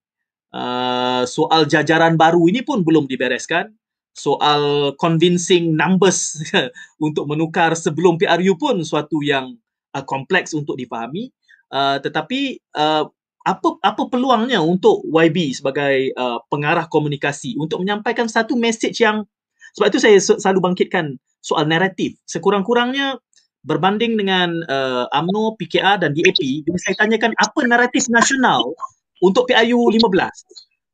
Uh, 0.51 1.27
soal 1.27 1.67
jajaran 1.67 2.15
baru 2.19 2.47
ini 2.51 2.63
pun 2.63 2.87
belum 2.87 3.11
dibereskan. 3.11 3.75
Soal 4.11 4.95
convincing 4.99 5.75
numbers 5.75 6.39
untuk 7.07 7.31
menukar 7.31 7.75
sebelum 7.79 8.19
PRU 8.19 8.59
pun 8.59 8.83
suatu 8.83 9.23
yang 9.23 9.55
uh, 9.95 10.05
kompleks 10.07 10.55
untuk 10.55 10.79
dipahami 10.79 11.31
uh, 11.71 11.97
tetapi 12.03 12.59
uh, 12.75 13.07
apa 13.47 13.81
apa 13.81 14.03
peluangnya 14.13 14.61
untuk 14.61 15.01
YB 15.09 15.57
sebagai 15.57 16.13
uh, 16.17 16.45
pengarah 16.53 16.85
komunikasi 16.87 17.57
untuk 17.57 17.81
menyampaikan 17.81 18.29
satu 18.29 18.53
message 18.57 19.01
yang 19.01 19.25
sebab 19.77 19.89
itu 19.89 19.99
saya 20.03 20.19
selalu 20.21 20.61
bangkitkan 20.73 21.17
soal 21.41 21.65
naratif. 21.65 22.21
Sekurang-kurangnya 22.29 23.17
berbanding 23.65 24.17
dengan 24.17 24.53
uh, 24.69 25.05
AMNO, 25.13 25.57
PKR 25.61 26.01
dan 26.01 26.17
DAP 26.17 26.65
bila 26.65 26.79
saya 26.81 26.97
tanyakan 26.97 27.33
apa 27.37 27.61
naratif 27.69 28.09
nasional 28.09 28.73
untuk 29.21 29.49
PIU 29.49 29.93
15 29.93 30.01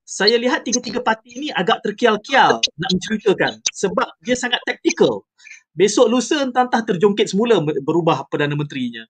saya 0.07 0.39
lihat 0.39 0.63
tiga-tiga 0.63 1.03
parti 1.03 1.35
ini 1.35 1.49
agak 1.51 1.83
terkial-kial 1.83 2.63
nak 2.63 2.91
menceritakan 2.95 3.59
sebab 3.75 4.07
dia 4.23 4.39
sangat 4.39 4.63
taktikal 4.63 5.27
besok 5.75 6.07
lusa 6.07 6.47
entah-entah 6.47 6.87
terjongkit 6.87 7.31
semula 7.31 7.59
berubah 7.83 8.23
Perdana 8.31 8.55
Menterinya 8.55 9.03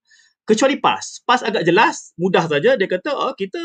kecuali 0.47 0.79
PAS. 0.79 1.27
PAS 1.27 1.43
agak 1.43 1.67
jelas, 1.67 2.15
mudah 2.17 2.47
saja 2.47 2.79
dia 2.79 2.89
kata 2.89 3.11
oh, 3.13 3.35
kita 3.35 3.61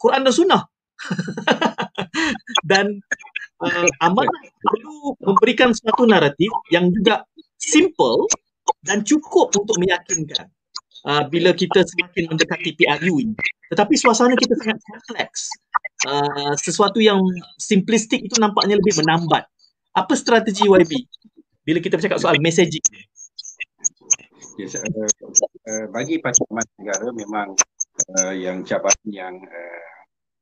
Quran 0.00 0.24
dan 0.24 0.34
Sunnah. 0.34 0.62
dan 2.70 2.88
uh, 3.60 3.88
amanah 4.00 4.42
perlu 4.64 5.12
memberikan 5.20 5.76
satu 5.76 6.08
naratif 6.08 6.48
yang 6.72 6.88
juga 6.88 7.20
simple 7.60 8.24
dan 8.80 9.04
cukup 9.04 9.52
untuk 9.52 9.76
meyakinkan 9.76 10.48
uh, 11.04 11.28
bila 11.28 11.52
kita 11.52 11.84
semakin 11.84 12.32
mendekati 12.32 12.72
PRU 12.74 13.20
ini. 13.20 13.36
Tetapi 13.68 13.94
suasana 13.98 14.32
kita 14.34 14.56
sangat 14.56 14.80
kompleks. 14.88 15.52
Uh, 16.06 16.52
sesuatu 16.60 17.00
yang 17.00 17.20
simplistik 17.60 18.24
itu 18.24 18.36
nampaknya 18.40 18.80
lebih 18.80 18.96
menambat. 19.04 19.44
Apa 19.96 20.12
strategi 20.16 20.64
YB 20.64 20.92
bila 21.66 21.82
kita 21.82 21.98
bercakap 21.98 22.20
soal 22.20 22.36
messaging 22.38 22.84
Yes, 24.56 24.76
uh, 24.76 24.84
uh, 24.84 25.86
bagi 25.92 26.20
Parlimen 26.20 26.64
Negara 26.80 27.08
memang 27.12 27.48
uh, 28.16 28.34
yang 28.36 28.64
jabatan 28.64 29.08
yang 29.08 29.34
uh, 29.40 29.90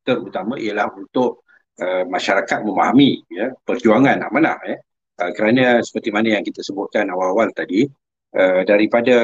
terutama 0.03 0.59
ialah 0.59 0.91
untuk 0.95 1.47
uh, 1.79 2.03
masyarakat 2.07 2.63
memahami 2.63 3.23
ya, 3.31 3.51
perjuangan 3.63 4.23
amanah 4.27 4.59
ya. 4.67 4.77
Uh, 5.15 5.31
kerana 5.31 5.79
seperti 5.83 6.11
mana 6.11 6.39
yang 6.39 6.45
kita 6.47 6.63
sebutkan 6.63 7.07
awal-awal 7.11 7.51
tadi 7.55 7.87
uh, 8.35 8.63
daripada 8.67 9.15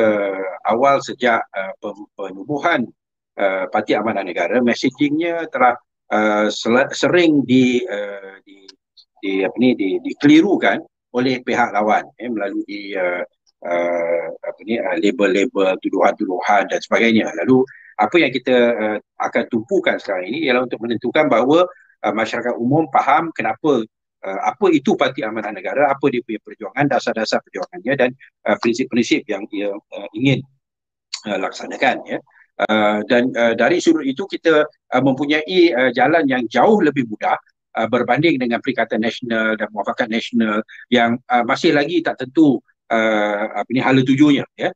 awal 0.70 1.02
sejak 1.02 1.42
uh, 1.50 1.74
penubuhan 2.14 2.86
uh, 3.38 3.66
Parti 3.66 3.98
Amanah 3.98 4.22
Negara 4.22 4.62
messagingnya 4.62 5.50
telah 5.50 5.74
uh, 6.14 6.46
sering 6.94 7.42
di, 7.42 7.82
uh, 7.82 8.38
di 8.46 8.70
di 9.20 9.44
apa 9.44 9.56
ni 9.60 9.76
di 9.76 10.00
dikelirukan 10.00 10.80
oleh 11.10 11.42
pihak 11.42 11.74
lawan 11.74 12.06
eh, 12.16 12.30
melalui 12.30 12.94
uh, 12.94 13.22
uh, 13.64 14.26
apa 14.32 14.60
ni 14.64 14.80
uh, 14.80 14.96
label-label 14.96 15.76
tuduhan-tuduhan 15.80 16.68
dan 16.68 16.80
sebagainya. 16.80 17.32
Lalu 17.44 17.64
apa 18.00 18.16
yang 18.16 18.32
kita 18.32 18.56
uh, 18.76 18.98
akan 19.20 19.42
tumpukan 19.52 20.00
sekarang 20.00 20.32
ini 20.32 20.48
ialah 20.48 20.64
untuk 20.64 20.80
menentukan 20.80 21.28
bahawa 21.28 21.68
uh, 22.04 22.14
masyarakat 22.14 22.56
umum 22.56 22.88
faham 22.88 23.28
kenapa 23.36 23.84
uh, 24.24 24.40
apa 24.44 24.66
itu 24.72 24.96
Parti 24.96 25.20
Amanah 25.24 25.52
Negara, 25.52 25.92
apa 25.92 26.04
dia 26.08 26.24
punya 26.24 26.40
perjuangan, 26.40 26.84
dasar-dasar 26.88 27.44
perjuangannya 27.44 27.94
dan 27.96 28.10
uh, 28.48 28.56
prinsip-prinsip 28.60 29.24
yang 29.28 29.44
ia 29.52 29.72
uh, 29.72 30.08
ingin 30.16 30.40
uh, 31.28 31.38
laksanakan 31.40 32.00
ya. 32.08 32.18
Uh, 32.60 33.00
dan 33.08 33.32
uh, 33.40 33.56
dari 33.56 33.80
sudut 33.80 34.04
itu 34.04 34.28
kita 34.28 34.68
uh, 34.68 35.02
mempunyai 35.02 35.72
uh, 35.72 35.90
jalan 35.96 36.28
yang 36.28 36.44
jauh 36.44 36.84
lebih 36.84 37.08
mudah 37.08 37.40
uh, 37.76 37.88
berbanding 37.88 38.36
dengan 38.36 38.60
Perikatan 38.60 39.00
Nasional 39.00 39.56
dan 39.56 39.72
Muafakat 39.72 40.12
Nasional 40.12 40.60
yang 40.92 41.16
uh, 41.32 41.40
masih 41.40 41.72
lagi 41.72 42.04
tak 42.04 42.20
tentu 42.20 42.60
uh, 42.90 43.44
apa 43.62 43.70
ni 43.70 43.80
hala 43.80 44.02
tujunya 44.02 44.44
ya. 44.58 44.74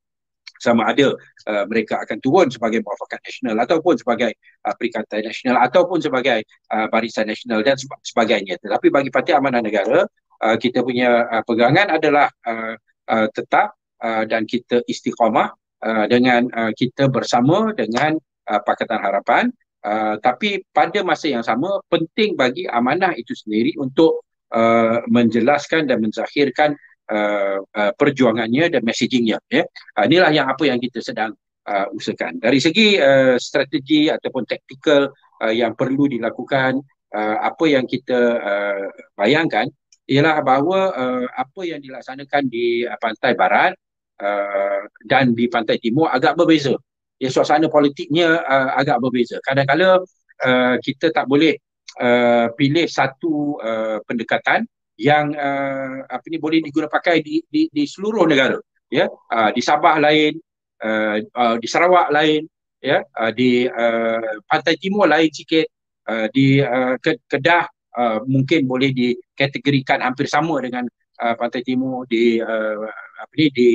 Sama 0.55 0.89
ada 0.89 1.12
uh, 1.51 1.65
mereka 1.69 2.01
akan 2.01 2.19
turun 2.25 2.49
sebagai 2.49 2.81
muafakat 2.81 3.21
nasional 3.21 3.57
ataupun 3.69 4.01
sebagai 4.01 4.33
uh, 4.65 4.73
perikatan 4.79 5.21
nasional 5.27 5.61
ataupun 5.61 5.99
sebagai 6.01 6.47
uh, 6.73 6.87
barisan 6.89 7.29
nasional 7.29 7.61
dan 7.61 7.77
sebagainya. 8.01 8.57
Tetapi 8.62 8.89
bagi 8.89 9.11
Parti 9.12 9.37
Amanah 9.37 9.61
Negara 9.61 10.07
uh, 10.41 10.57
kita 10.57 10.81
punya 10.81 11.27
uh, 11.29 11.43
pegangan 11.45 11.93
adalah 11.93 12.33
uh, 12.47 12.75
uh, 13.11 13.29
tetap 13.35 13.77
uh, 14.01 14.25
dan 14.25 14.49
kita 14.49 14.81
istiqamah 14.89 15.53
uh, 15.85 16.05
dengan 16.09 16.49
uh, 16.55 16.73
kita 16.73 17.12
bersama 17.12 17.77
dengan 17.77 18.17
uh, 18.49 18.61
Pakatan 18.65 19.01
Harapan. 19.05 19.45
Uh, 19.85 20.17
tapi 20.25 20.65
pada 20.73 21.05
masa 21.05 21.29
yang 21.29 21.45
sama 21.45 21.77
penting 21.93 22.41
bagi 22.41 22.65
amanah 22.65 23.12
itu 23.21 23.37
sendiri 23.37 23.77
untuk 23.77 24.25
uh, 24.49 25.05
menjelaskan 25.12 25.85
dan 25.85 26.01
menzahirkan 26.01 26.73
uh, 27.11 27.59
uh, 27.61 27.93
perjuangannya 27.97 28.73
dan 28.73 28.83
messagingnya 28.85 29.41
ya. 29.51 29.65
Uh, 29.97 30.05
inilah 30.09 30.31
yang 30.33 30.47
apa 30.49 30.65
yang 30.69 30.79
kita 30.81 31.01
sedang 31.05 31.37
uh, 31.69 31.87
usahakan. 31.93 32.41
Dari 32.41 32.59
segi 32.61 32.97
uh, 32.97 33.37
strategi 33.41 34.09
ataupun 34.09 34.45
taktikal 34.45 35.11
uh, 35.41 35.55
yang 35.55 35.77
perlu 35.77 36.09
dilakukan 36.09 36.81
uh, 37.13 37.37
apa 37.41 37.65
yang 37.69 37.85
kita 37.85 38.21
uh, 38.41 38.87
bayangkan 39.17 39.69
ialah 40.05 40.45
bahawa 40.45 40.81
uh, 40.93 41.27
apa 41.33 41.61
yang 41.65 41.81
dilaksanakan 41.81 42.43
di 42.53 42.85
uh, 42.85 42.97
pantai 43.01 43.33
barat 43.33 43.73
uh, 44.21 44.85
dan 45.09 45.33
di 45.33 45.49
pantai 45.49 45.81
timur 45.81 46.13
agak 46.13 46.37
berbeza. 46.37 46.77
Ya 47.17 47.31
suasana 47.33 47.73
politiknya 47.73 48.43
uh, 48.45 48.71
agak 48.77 49.01
berbeza. 49.01 49.41
Kadang-kadang 49.41 50.05
uh, 50.45 50.77
kita 50.83 51.09
tak 51.15 51.25
boleh 51.25 51.57
uh, 52.03 52.53
pilih 52.53 52.85
satu 52.85 53.57
uh, 53.65 53.99
pendekatan 54.05 54.69
yang 55.01 55.34
uh, 55.34 56.07
apa 56.07 56.24
ni 56.30 56.38
boleh 56.38 56.62
digunakan 56.62 56.90
pakai 56.90 57.18
di, 57.18 57.42
di 57.51 57.66
di 57.70 57.84
seluruh 57.86 58.26
negara 58.30 58.59
ya. 58.90 59.11
Uh, 59.11 59.51
di 59.51 59.61
Sabah 59.62 59.99
lain 59.99 60.38
uh, 60.82 61.18
uh, 61.18 61.57
di 61.59 61.66
Sarawak 61.66 62.14
lain 62.14 62.47
ya. 62.78 63.03
Uh, 63.14 63.32
di 63.34 63.66
uh, 63.66 64.42
pantai 64.47 64.78
timur 64.78 65.11
lain 65.11 65.30
sikit. 65.30 65.66
Uh, 66.05 66.28
di 66.36 66.61
uh, 66.61 67.01
Kedah 67.01 67.64
uh, 67.97 68.20
mungkin 68.28 68.68
boleh 68.68 68.92
dikategorikan 68.92 70.05
hampir 70.05 70.28
sama 70.28 70.61
dengan 70.61 70.84
uh, 71.18 71.34
pantai 71.34 71.64
timur. 71.66 72.07
Di 72.07 72.38
uh, 72.38 72.86
apa 73.18 73.32
ni 73.34 73.47
di 73.51 73.68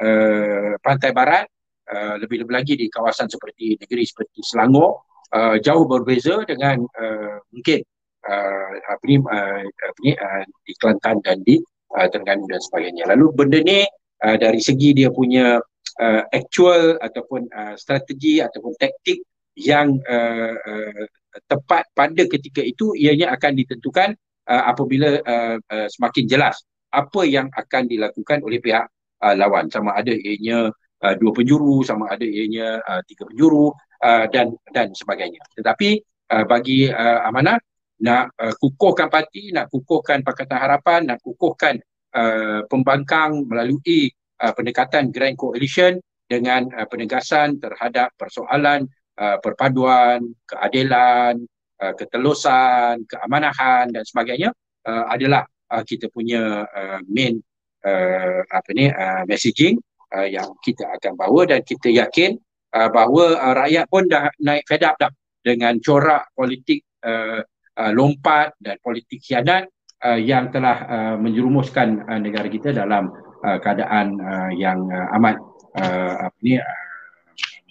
uh, 0.00 0.76
pantai 0.78 1.10
barat 1.10 1.48
uh, 1.90 2.14
lebih-lebih 2.20 2.54
lagi 2.54 2.74
di 2.78 2.86
kawasan 2.86 3.26
seperti 3.26 3.80
negeri 3.80 4.04
seperti 4.06 4.44
Selangor 4.44 5.02
uh, 5.34 5.56
jauh 5.58 5.86
berbeza 5.86 6.42
dengan 6.46 6.84
uh, 6.84 7.38
mungkin 7.50 7.82
uh, 8.26 8.72
apa 8.90 9.02
ni 9.06 9.16
uh, 9.20 9.62
apa 9.64 9.98
ni 10.04 10.12
uh, 10.16 10.42
di 10.66 10.72
Kelantan 10.76 11.16
dan 11.24 11.38
di 11.46 11.56
uh, 11.96 12.06
Terengganu 12.08 12.44
dan 12.50 12.60
sebagainya. 12.60 13.04
Lalu 13.10 13.26
benda 13.32 13.58
ni 13.62 13.84
uh, 14.24 14.36
dari 14.36 14.60
segi 14.60 14.92
dia 14.96 15.08
punya 15.12 15.58
uh, 16.00 16.22
actual 16.32 17.00
ataupun 17.00 17.48
uh, 17.50 17.74
strategi 17.76 18.40
ataupun 18.40 18.76
taktik 18.76 19.24
yang 19.58 19.98
uh, 20.06 20.54
uh, 20.56 21.04
tepat 21.46 21.86
pada 21.94 22.22
ketika 22.26 22.62
itu 22.64 22.96
ianya 22.96 23.30
akan 23.34 23.54
ditentukan 23.54 24.16
uh, 24.50 24.64
apabila 24.70 25.20
uh, 25.22 25.56
uh, 25.60 25.88
semakin 25.90 26.26
jelas 26.26 26.58
apa 26.90 27.22
yang 27.22 27.46
akan 27.54 27.86
dilakukan 27.86 28.42
oleh 28.42 28.58
pihak 28.58 28.86
uh, 29.22 29.34
lawan 29.38 29.70
sama 29.70 29.94
ada 29.94 30.10
ianya 30.10 30.70
uh, 30.74 31.14
dua 31.18 31.30
penjuru 31.30 31.86
sama 31.86 32.10
ada 32.10 32.26
ianya 32.26 32.82
uh, 32.82 33.02
tiga 33.06 33.30
penjuru 33.30 33.70
uh, 34.02 34.26
dan 34.30 34.50
dan 34.74 34.90
sebagainya 34.90 35.38
tetapi 35.54 36.02
uh, 36.34 36.44
bagi 36.50 36.90
uh, 36.90 37.26
amanah 37.30 37.62
nak 38.00 38.32
uh, 38.40 38.54
kukuhkan 38.56 39.12
parti, 39.12 39.52
nak 39.52 39.68
kukuhkan 39.68 40.24
Pakatan 40.24 40.58
Harapan, 40.58 41.00
nak 41.12 41.20
kukuhkan 41.20 41.78
uh, 42.16 42.64
pembangkang 42.66 43.44
melalui 43.44 44.08
uh, 44.40 44.52
pendekatan 44.56 45.12
Grand 45.12 45.36
Coalition 45.36 46.00
dengan 46.24 46.68
uh, 46.72 46.88
penegasan 46.88 47.60
terhadap 47.60 48.16
persoalan 48.16 48.88
uh, 49.20 49.36
perpaduan, 49.44 50.24
keadilan, 50.48 51.36
uh, 51.82 51.94
ketelusan, 51.96 53.04
keamanahan 53.04 53.92
dan 53.92 54.04
sebagainya 54.08 54.50
uh, 54.88 55.04
adalah 55.12 55.44
uh, 55.72 55.84
kita 55.84 56.08
punya 56.08 56.64
uh, 56.64 57.00
main 57.04 57.36
uh, 57.84 58.40
apa 58.48 58.70
ni 58.72 58.88
uh, 58.88 59.22
messaging 59.28 59.76
uh, 60.16 60.28
yang 60.28 60.48
kita 60.64 60.88
akan 60.96 61.16
bawa 61.20 61.44
dan 61.48 61.60
kita 61.60 61.92
yakin 61.92 62.40
uh, 62.72 62.88
bahawa 62.88 63.36
uh, 63.38 63.54
rakyat 63.66 63.84
pun 63.92 64.08
dah 64.08 64.32
naik 64.40 64.64
fed 64.64 64.84
up 64.84 64.96
dah 64.96 65.12
dengan 65.40 65.80
corak 65.80 66.28
politik 66.36 66.84
uh, 67.04 67.40
uh, 67.80 67.92
lompat 67.96 68.52
dan 68.60 68.76
politik 68.84 69.24
khianat 69.24 69.72
uh, 70.04 70.20
yang 70.20 70.52
telah 70.52 70.76
uh, 70.84 71.16
menjerumuskan 71.16 72.04
uh, 72.04 72.20
negara 72.20 72.48
kita 72.52 72.76
dalam 72.76 73.08
uh, 73.40 73.58
keadaan 73.64 74.20
uh, 74.20 74.50
yang 74.52 74.84
uh, 74.92 75.16
amat 75.16 75.36
uh, 75.80 76.28
apa 76.28 76.38
ni 76.44 76.60
uh, 76.60 76.84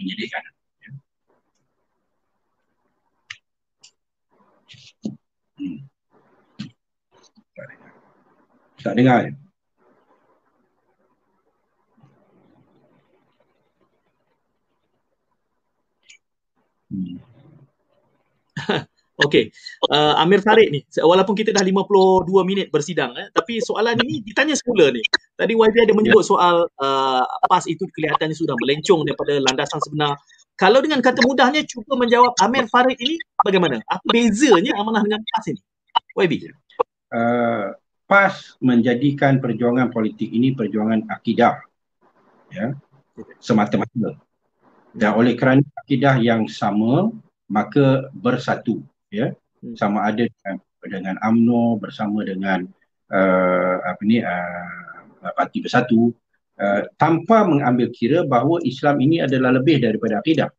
menyedihkan. 0.01 0.43
Hmm. 5.59 5.77
Tak 8.79 8.95
dengar. 8.95 9.35
Hmm. 16.89 17.28
Okey, 19.19 19.51
uh, 19.91 20.15
Amir 20.23 20.39
Farid 20.39 20.71
ni, 20.71 20.79
walaupun 20.95 21.35
kita 21.35 21.51
dah 21.51 21.59
52 21.59 22.23
minit 22.47 22.71
bersidang, 22.71 23.11
eh, 23.19 23.27
tapi 23.35 23.59
soalan 23.59 23.99
ini 24.07 24.23
ditanya 24.23 24.55
semula 24.55 24.95
ni. 24.95 25.03
Tadi 25.35 25.59
YB 25.59 25.75
ada 25.75 25.91
menyebut 25.91 26.23
ya. 26.23 26.29
soal 26.31 26.55
uh, 26.79 27.23
PAS 27.51 27.67
itu 27.67 27.83
kelihatannya 27.91 28.31
sudah 28.31 28.55
melencong 28.63 29.03
daripada 29.03 29.35
landasan 29.43 29.83
sebenar. 29.83 30.15
Kalau 30.55 30.79
dengan 30.79 31.03
kata 31.03 31.19
mudahnya 31.27 31.67
cuba 31.67 31.99
menjawab 31.99 32.31
Amir 32.39 32.67
Farid 32.71 32.95
ini 32.99 33.19
bagaimana? 33.43 33.83
Apa 33.91 34.07
bezanya 34.07 34.71
amanah 34.79 35.03
dengan 35.03 35.19
PAS 35.35 35.51
ini? 35.51 35.61
YB. 36.15 36.33
Uh, 37.11 37.75
PAS 38.07 38.55
menjadikan 38.63 39.43
perjuangan 39.43 39.91
politik 39.91 40.31
ini 40.31 40.55
perjuangan 40.55 41.11
akidah. 41.11 41.59
Ya. 42.55 42.71
Semata-mata. 43.43 44.15
Dan 44.95 45.11
oleh 45.11 45.35
kerana 45.35 45.59
akidah 45.83 46.15
yang 46.23 46.47
sama, 46.47 47.11
maka 47.49 48.07
bersatu 48.15 48.79
ya 49.09 49.33
hmm. 49.33 49.75
sama 49.75 50.05
ada 50.09 50.25
dengan, 50.25 50.55
dengan 50.85 51.15
AMNO 51.21 51.81
bersama 51.81 52.23
dengan 52.23 52.65
uh, 53.11 53.75
apa 53.83 54.01
ni 54.05 54.21
uh, 54.21 55.33
parti 55.35 55.59
bersatu. 55.65 56.13
Uh, 56.59 56.83
tanpa 56.99 57.47
mengambil 57.47 57.87
kira 57.87 58.27
bahawa 58.27 58.59
Islam 58.67 58.99
ini 58.99 59.23
adalah 59.23 59.55
lebih 59.55 59.79
daripada 59.79 60.19
akidah. 60.19 60.51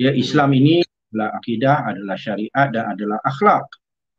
Ya 0.00 0.08
Islam 0.16 0.56
ini 0.56 0.80
adalah 1.12 1.28
akidah 1.36 1.76
adalah 1.92 2.16
syariat 2.16 2.66
dan 2.72 2.84
adalah 2.96 3.20
akhlak. 3.20 3.68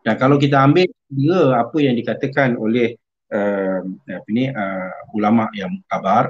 Dan 0.05 0.13
kalau 0.21 0.37
kita 0.37 0.61
ambil 0.61 0.85
dia 1.09 1.41
apa 1.57 1.77
yang 1.81 1.97
dikatakan 1.97 2.53
oleh 2.53 2.93
uh, 3.33 3.81
apa 4.13 4.29
ni 4.29 4.45
uh, 4.53 4.93
ulama 5.17 5.49
yang 5.57 5.73
kabar 5.89 6.29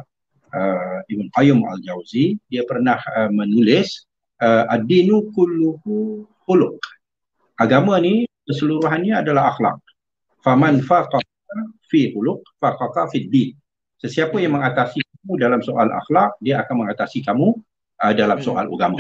uh, 0.55 0.99
Ibn 1.03 1.27
Qayyim 1.35 1.59
al-Jauzi 1.67 2.39
dia 2.47 2.63
pernah 2.63 2.95
uh, 3.11 3.27
menulis 3.27 4.07
uh, 4.39 4.71
ad-dinu 4.71 5.35
kulluhu 5.35 6.23
khuluq 6.47 6.79
agama 7.59 7.99
ni 8.01 8.25
keseluruhannya 8.47 9.23
adalah 9.23 9.53
akhlak. 9.53 9.79
Faman 10.43 10.83
faqaqa 10.83 11.59
fi 11.87 12.11
khuluq 12.11 12.43
faqaqa 12.59 13.07
fi 13.11 13.27
din. 13.27 13.55
Sesiapa 14.03 14.35
yang 14.43 14.59
mengatasi 14.59 14.99
kamu 14.99 15.33
dalam 15.39 15.63
soal 15.63 15.87
akhlak, 15.87 16.35
dia 16.43 16.59
akan 16.59 16.83
mengatasi 16.83 17.23
kamu 17.23 17.55
uh, 18.03 18.13
dalam 18.13 18.37
hmm. 18.41 18.45
soal 18.45 18.67
agama. 18.67 18.99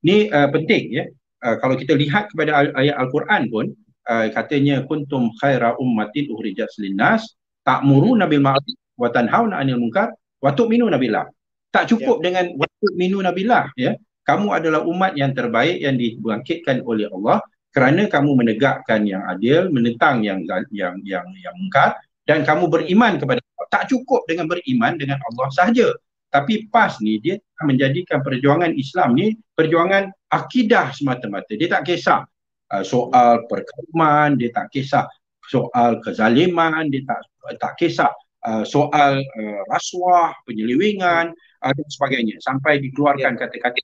Ni 0.00 0.32
uh, 0.32 0.48
penting 0.48 0.84
ya. 0.88 1.04
Uh, 1.38 1.54
kalau 1.60 1.78
kita 1.78 1.94
lihat 1.94 2.32
kepada 2.32 2.72
ayat 2.74 2.96
Al-Quran 2.98 3.46
pun 3.52 3.66
uh, 4.08 4.26
katanya 4.32 4.82
kuntum 4.88 5.30
khaira 5.38 5.76
ummatin 5.78 6.26
uhrijat 6.34 6.66
linnas 6.82 7.38
ta'muruna 7.62 8.26
bil 8.26 8.42
ma'ruf 8.42 8.74
wa 8.98 9.06
tanhauna 9.12 9.60
'anil 9.60 9.78
munkar 9.78 10.16
wa 10.40 10.50
tu'minuna 10.56 10.96
billah. 10.96 11.28
Tak 11.68 11.92
cukup 11.92 12.24
ya. 12.24 12.32
dengan 12.32 12.44
wa 12.56 12.66
tu'minuna 12.80 13.30
billah 13.36 13.68
ya. 13.76 13.92
Kamu 14.24 14.52
adalah 14.56 14.84
umat 14.88 15.12
yang 15.16 15.36
terbaik 15.36 15.80
yang 15.80 15.96
dibangkitkan 16.00 16.84
oleh 16.84 17.08
Allah 17.12 17.44
kerana 17.72 18.08
kamu 18.08 18.44
menegakkan 18.44 19.04
yang 19.04 19.22
adil, 19.28 19.68
menentang 19.68 20.24
yang 20.24 20.42
yang 20.72 20.96
yang 21.04 21.26
yang 21.36 21.54
mungkar 21.56 21.96
dan 22.24 22.44
kamu 22.44 22.68
beriman 22.68 23.20
kepada 23.20 23.40
Allah. 23.40 23.68
Tak 23.68 23.84
cukup 23.92 24.24
dengan 24.24 24.48
beriman 24.48 24.96
dengan 24.96 25.20
Allah 25.32 25.48
sahaja. 25.52 25.88
Tapi 26.28 26.68
PAS 26.68 27.00
ni 27.00 27.16
dia 27.24 27.40
menjadikan 27.64 28.20
perjuangan 28.20 28.76
Islam 28.76 29.16
ni 29.16 29.32
perjuangan 29.56 30.12
akidah 30.28 30.92
semata-mata. 30.92 31.56
Dia 31.56 31.72
tak 31.72 31.88
kisah 31.88 32.28
uh, 32.72 32.84
soal 32.84 33.48
perkauman, 33.48 34.36
dia 34.36 34.52
tak 34.52 34.68
kisah 34.68 35.08
soal 35.48 36.04
kezaliman, 36.04 36.92
dia 36.92 37.00
tak 37.08 37.24
tak 37.56 37.72
kisah 37.80 38.12
uh, 38.46 38.62
soal 38.62 39.18
uh, 39.18 39.60
rasuah, 39.72 40.36
penyelewengan 40.46 41.34
uh, 41.34 41.72
dan 41.72 41.86
sebagainya 41.88 42.38
sampai 42.42 42.78
dikeluarkan 42.82 43.34
ya. 43.34 43.40
kata-kata 43.40 43.80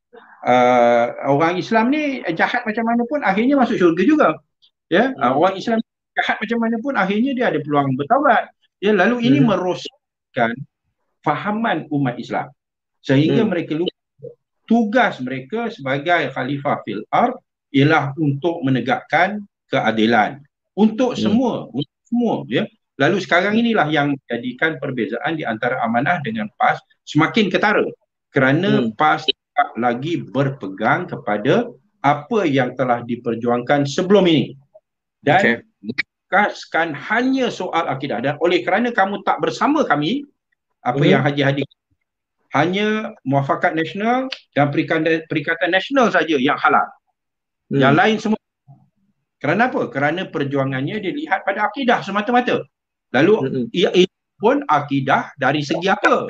uh, 0.46 1.06
orang 1.30 1.58
Islam 1.58 1.90
ni 1.90 2.22
jahat 2.36 2.62
macam 2.62 2.84
mana 2.86 3.02
pun 3.08 3.20
akhirnya 3.24 3.58
masuk 3.58 3.76
syurga 3.80 4.02
juga. 4.04 4.28
Ya, 4.92 5.10
hmm. 5.10 5.20
uh, 5.22 5.32
orang 5.34 5.54
Islam 5.58 5.78
jahat 6.14 6.36
macam 6.38 6.58
mana 6.60 6.76
pun 6.78 6.92
akhirnya 6.94 7.32
dia 7.34 7.46
ada 7.50 7.58
peluang 7.58 7.96
bertaubat. 7.98 8.52
Ya, 8.78 8.92
lalu 8.92 9.26
ini 9.26 9.38
hmm. 9.40 9.48
merosakkan 9.48 10.52
fahaman 11.24 11.88
umat 11.88 12.20
Islam. 12.20 12.52
Sehingga 13.00 13.42
hmm. 13.42 13.50
mereka 13.50 13.72
lupa 13.74 13.92
tugas 14.64 15.20
mereka 15.20 15.68
sebagai 15.68 16.32
khalifah 16.32 16.80
fil 16.84 17.04
ard 17.12 17.36
ialah 17.74 18.16
untuk 18.16 18.64
menegakkan 18.64 19.44
keadilan 19.68 20.40
untuk 20.76 21.16
hmm. 21.16 21.20
semua, 21.20 21.52
untuk 21.72 21.96
semua 22.06 22.34
ya. 22.46 22.64
Lalu 22.94 23.18
sekarang 23.18 23.58
inilah 23.58 23.90
yang 23.90 24.14
menjadikan 24.14 24.78
perbezaan 24.78 25.34
di 25.34 25.42
antara 25.42 25.82
amanah 25.82 26.22
dengan 26.22 26.46
PAS 26.54 26.78
semakin 27.02 27.50
ketara 27.50 27.82
kerana 28.30 28.86
hmm. 28.86 28.94
PAS 28.94 29.26
tak 29.54 29.70
lagi 29.78 30.22
berpegang 30.22 31.10
kepada 31.10 31.70
apa 32.02 32.38
yang 32.46 32.74
telah 32.78 33.02
diperjuangkan 33.02 33.86
sebelum 33.86 34.26
ini 34.30 34.54
dan 35.26 35.40
okay. 35.40 35.56
memfokuskan 35.82 36.94
hanya 36.94 37.50
soal 37.50 37.86
akidah 37.90 38.22
dan 38.22 38.34
oleh 38.38 38.62
kerana 38.62 38.94
kamu 38.94 39.22
tak 39.26 39.42
bersama 39.42 39.82
kami 39.86 40.22
apa 40.84 41.00
hmm. 41.02 41.10
yang 41.10 41.22
Haji 41.22 41.42
Hadi 41.42 41.64
hanya 42.54 43.10
muafakat 43.26 43.74
nasional 43.74 44.30
dan 44.54 44.70
perikatan, 44.70 45.26
perikatan 45.26 45.74
nasional 45.74 46.14
saja 46.14 46.38
yang 46.38 46.54
halal. 46.54 46.86
Hmm. 47.74 47.82
Yang 47.82 47.94
lain 47.98 48.16
semua 48.22 48.40
kerana 49.42 49.68
apa? 49.68 49.90
Kerana 49.90 50.22
perjuangannya 50.30 51.02
dilihat 51.02 51.42
pada 51.42 51.68
akidah 51.68 52.00
semata-mata. 52.00 52.64
Lalu 53.14 53.34
ia 53.70 53.90
pun 54.42 54.66
akidah 54.66 55.30
dari 55.38 55.62
segi 55.62 55.86
apa? 55.86 56.26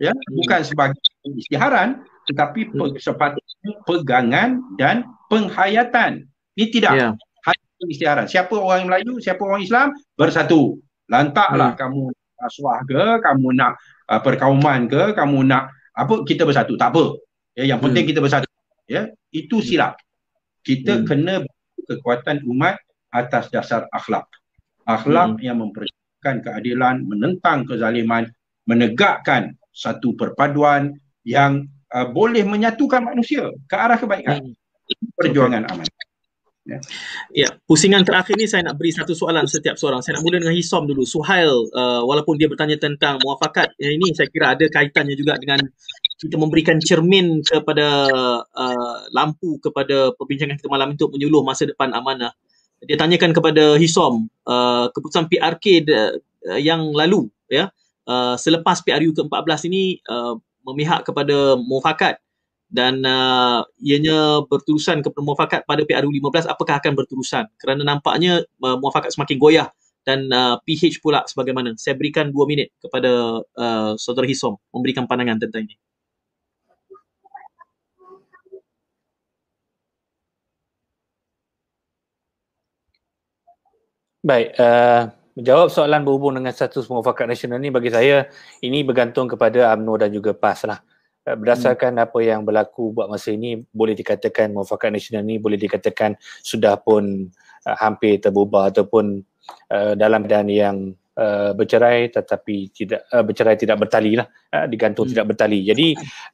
Ya, 0.00 0.16
bukan 0.32 0.60
sebagai 0.64 0.98
istiharan 1.36 2.02
tetapi 2.30 2.70
sepatutnya 2.98 3.72
pegangan 3.84 4.62
dan 4.78 5.04
penghayatan. 5.26 6.26
Ini 6.54 6.66
tidak 6.70 6.92
yeah. 6.94 7.12
hanya 7.46 7.84
istiharan. 7.90 8.26
Siapa 8.30 8.54
orang 8.54 8.86
Melayu, 8.86 9.18
siapa 9.18 9.42
orang 9.42 9.62
Islam 9.62 9.92
bersatu. 10.14 10.78
Lantaklah 11.10 11.74
hmm. 11.74 11.80
kamu 11.80 12.02
rasuah 12.38 12.78
ke, 12.86 13.02
kamu 13.22 13.46
nak 13.58 13.72
uh, 14.06 14.20
perkauman 14.22 14.86
ke, 14.86 15.14
kamu 15.18 15.38
nak 15.46 15.74
apa 15.92 16.14
kita 16.22 16.46
bersatu. 16.46 16.78
Tak 16.78 16.94
apa. 16.94 17.04
Ya, 17.58 17.74
yang 17.74 17.80
penting 17.82 18.06
hmm. 18.06 18.10
kita 18.14 18.20
bersatu. 18.22 18.46
Ya, 18.86 19.10
itu 19.34 19.58
hmm. 19.58 19.66
silap. 19.66 19.92
Kita 20.62 21.02
hmm. 21.02 21.04
kena 21.04 21.34
kekuatan 21.90 22.46
umat 22.46 22.78
atas 23.10 23.50
dasar 23.50 23.90
akhlak. 23.90 24.24
Akhlak 24.86 25.38
hmm. 25.38 25.42
yang 25.42 25.58
memperjuangkan 26.22 26.36
keadilan, 26.46 26.96
menentang 27.06 27.66
kezaliman, 27.66 28.24
menegakkan 28.70 29.58
satu 29.74 30.14
perpaduan 30.14 30.94
yang 31.26 31.66
uh, 31.90 32.06
boleh 32.06 32.46
menyatukan 32.46 33.02
manusia 33.02 33.50
ke 33.66 33.74
arah 33.74 33.98
kebaikan. 33.98 34.38
Hmm. 34.38 34.54
Perjuangan 35.18 35.66
aman. 35.66 35.86
Ya. 36.62 36.78
ya, 37.34 37.48
pusingan 37.66 38.06
terakhir 38.06 38.38
ni 38.38 38.46
saya 38.46 38.62
nak 38.62 38.78
beri 38.78 38.94
satu 38.94 39.18
soalan 39.18 39.50
setiap 39.50 39.74
seorang. 39.74 39.98
Saya 39.98 40.22
nak 40.22 40.22
mula 40.22 40.38
dengan 40.38 40.54
Hisom 40.54 40.86
dulu. 40.86 41.02
Suhail, 41.02 41.50
uh, 41.74 42.06
walaupun 42.06 42.38
dia 42.38 42.46
bertanya 42.46 42.78
tentang 42.78 43.18
muafakat, 43.18 43.74
yang 43.82 43.98
ini 43.98 44.14
saya 44.14 44.30
kira 44.30 44.54
ada 44.54 44.62
kaitannya 44.70 45.18
juga 45.18 45.34
dengan 45.42 45.58
kita 46.22 46.38
memberikan 46.38 46.78
cermin 46.78 47.42
kepada 47.42 47.86
uh, 48.46 48.96
lampu 49.10 49.58
kepada 49.58 50.14
perbincangan 50.14 50.54
kita 50.54 50.70
malam 50.70 50.94
itu 50.94 51.10
menyuluh 51.10 51.42
masa 51.42 51.66
depan 51.66 51.90
amanah. 51.90 52.30
Dia 52.82 52.98
tanyakan 52.98 53.30
kepada 53.30 53.78
Hisom, 53.78 54.26
uh, 54.46 54.90
keputusan 54.90 55.30
PRK 55.30 55.86
uh, 55.86 56.14
yang 56.58 56.90
lalu, 56.90 57.30
ya, 57.46 57.70
uh, 58.06 58.34
selepas 58.34 58.82
PRU 58.82 59.14
ke-14 59.14 59.60
ini 59.70 60.02
uh, 60.10 60.34
memihak 60.66 61.06
kepada 61.06 61.58
muafakat 61.58 62.18
dan 62.72 63.04
uh, 63.04 63.62
ianya 63.84 64.42
berterusan 64.48 65.04
kepada 65.04 65.22
muafakat 65.22 65.60
pada 65.68 65.84
PRU 65.84 66.08
15 66.08 66.48
apakah 66.48 66.80
akan 66.80 66.96
berterusan 66.96 67.44
kerana 67.60 67.84
nampaknya 67.84 68.48
uh, 68.64 68.76
muafakat 68.80 69.12
semakin 69.12 69.36
goyah 69.36 69.68
dan 70.02 70.26
uh, 70.34 70.58
PH 70.66 70.98
pula 70.98 71.22
sebagaimana. 71.28 71.78
Saya 71.78 71.94
berikan 71.94 72.32
2 72.32 72.50
minit 72.50 72.74
kepada 72.82 73.44
uh, 73.44 73.92
saudara 74.00 74.26
Hisom 74.26 74.58
memberikan 74.74 75.06
pandangan 75.06 75.38
tentang 75.38 75.68
ini 75.68 75.76
Baik, 84.22 84.54
uh, 84.54 85.10
menjawab 85.34 85.66
soalan 85.74 86.06
berhubung 86.06 86.38
dengan 86.38 86.54
status 86.54 86.86
muafakat 86.86 87.26
nasional 87.26 87.58
ni 87.58 87.74
bagi 87.74 87.90
saya 87.90 88.30
ini 88.62 88.86
bergantung 88.86 89.26
kepada 89.26 89.74
UMNO 89.74 89.98
dan 89.98 90.14
juga 90.14 90.30
PAS 90.30 90.62
lah. 90.62 90.78
Eh, 91.26 91.34
berdasarkan 91.34 91.98
hmm. 91.98 92.04
apa 92.06 92.18
yang 92.22 92.46
berlaku 92.46 92.94
buat 92.94 93.10
masa 93.10 93.34
ini 93.34 93.66
boleh 93.74 93.98
dikatakan 93.98 94.54
muafakat 94.54 94.94
nasional 94.94 95.26
ni 95.26 95.42
boleh 95.42 95.58
dikatakan 95.58 96.14
sudah 96.42 96.78
pun 96.78 97.34
uh, 97.66 97.76
hampir 97.78 98.22
terbubah 98.22 98.70
ataupun 98.70 99.26
uh, 99.74 99.94
dalam 99.98 100.22
keadaan 100.22 100.50
yang 100.50 100.76
uh, 101.16 101.50
bercerai 101.56 102.08
tetapi 102.12 102.72
tidak 102.72 103.04
uh, 103.12 103.24
bercerai 103.24 103.56
tidak 103.56 103.76
bertali 103.80 104.16
lah 104.16 104.26
uh, 104.54 104.66
digantung 104.68 105.08
hmm. 105.08 105.12
tidak 105.16 105.26
bertali 105.34 105.60
jadi 105.64 105.86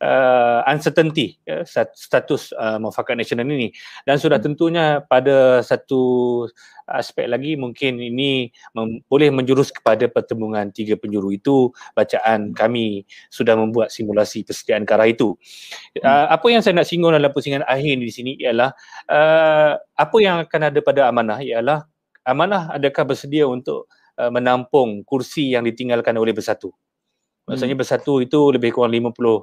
uh, 0.02 0.60
uncertainty 0.70 1.38
uh, 1.50 1.64
status 1.94 2.54
uh, 2.54 2.78
muafakat 2.78 3.18
nasional 3.18 3.46
ini 3.46 3.74
dan 4.06 4.18
sudah 4.20 4.38
hmm. 4.38 4.46
tentunya 4.50 4.84
pada 5.02 5.62
satu 5.62 6.46
aspek 6.88 7.28
lagi 7.28 7.54
mungkin 7.54 8.00
ini 8.00 8.48
mem- 8.72 9.04
boleh 9.04 9.28
menjurus 9.28 9.68
kepada 9.68 10.08
pertembungan 10.08 10.72
tiga 10.72 10.96
penjuru 10.96 11.36
itu 11.36 11.68
bacaan 11.92 12.56
kami 12.56 13.04
sudah 13.28 13.54
membuat 13.54 13.92
simulasi 13.92 14.42
persediaan 14.42 14.88
ke 14.88 14.92
arah 14.96 15.08
itu. 15.08 15.36
Hmm. 16.00 16.08
Uh, 16.08 16.26
apa 16.32 16.46
yang 16.48 16.64
saya 16.64 16.80
nak 16.80 16.88
singgung 16.88 17.12
dalam 17.12 17.28
pusingan 17.28 17.62
akhir 17.68 18.00
di 18.00 18.12
sini 18.12 18.32
ialah 18.40 18.72
uh, 19.12 19.76
apa 19.76 20.16
yang 20.18 20.48
akan 20.48 20.60
ada 20.72 20.80
pada 20.80 21.00
amanah 21.12 21.38
ialah 21.44 21.84
amanah 22.24 22.72
adakah 22.72 23.04
bersedia 23.12 23.44
untuk 23.44 23.88
uh, 24.18 24.30
menampung 24.34 25.06
kursi 25.06 25.54
yang 25.54 25.62
ditinggalkan 25.62 26.18
oleh 26.18 26.34
bersatu. 26.34 26.74
Maksudnya 27.48 27.78
hmm. 27.78 27.82
bersatu 27.86 28.20
itu 28.20 28.52
lebih 28.52 28.74
kurang 28.76 28.92
50 28.92 29.14
uh, 29.14 29.40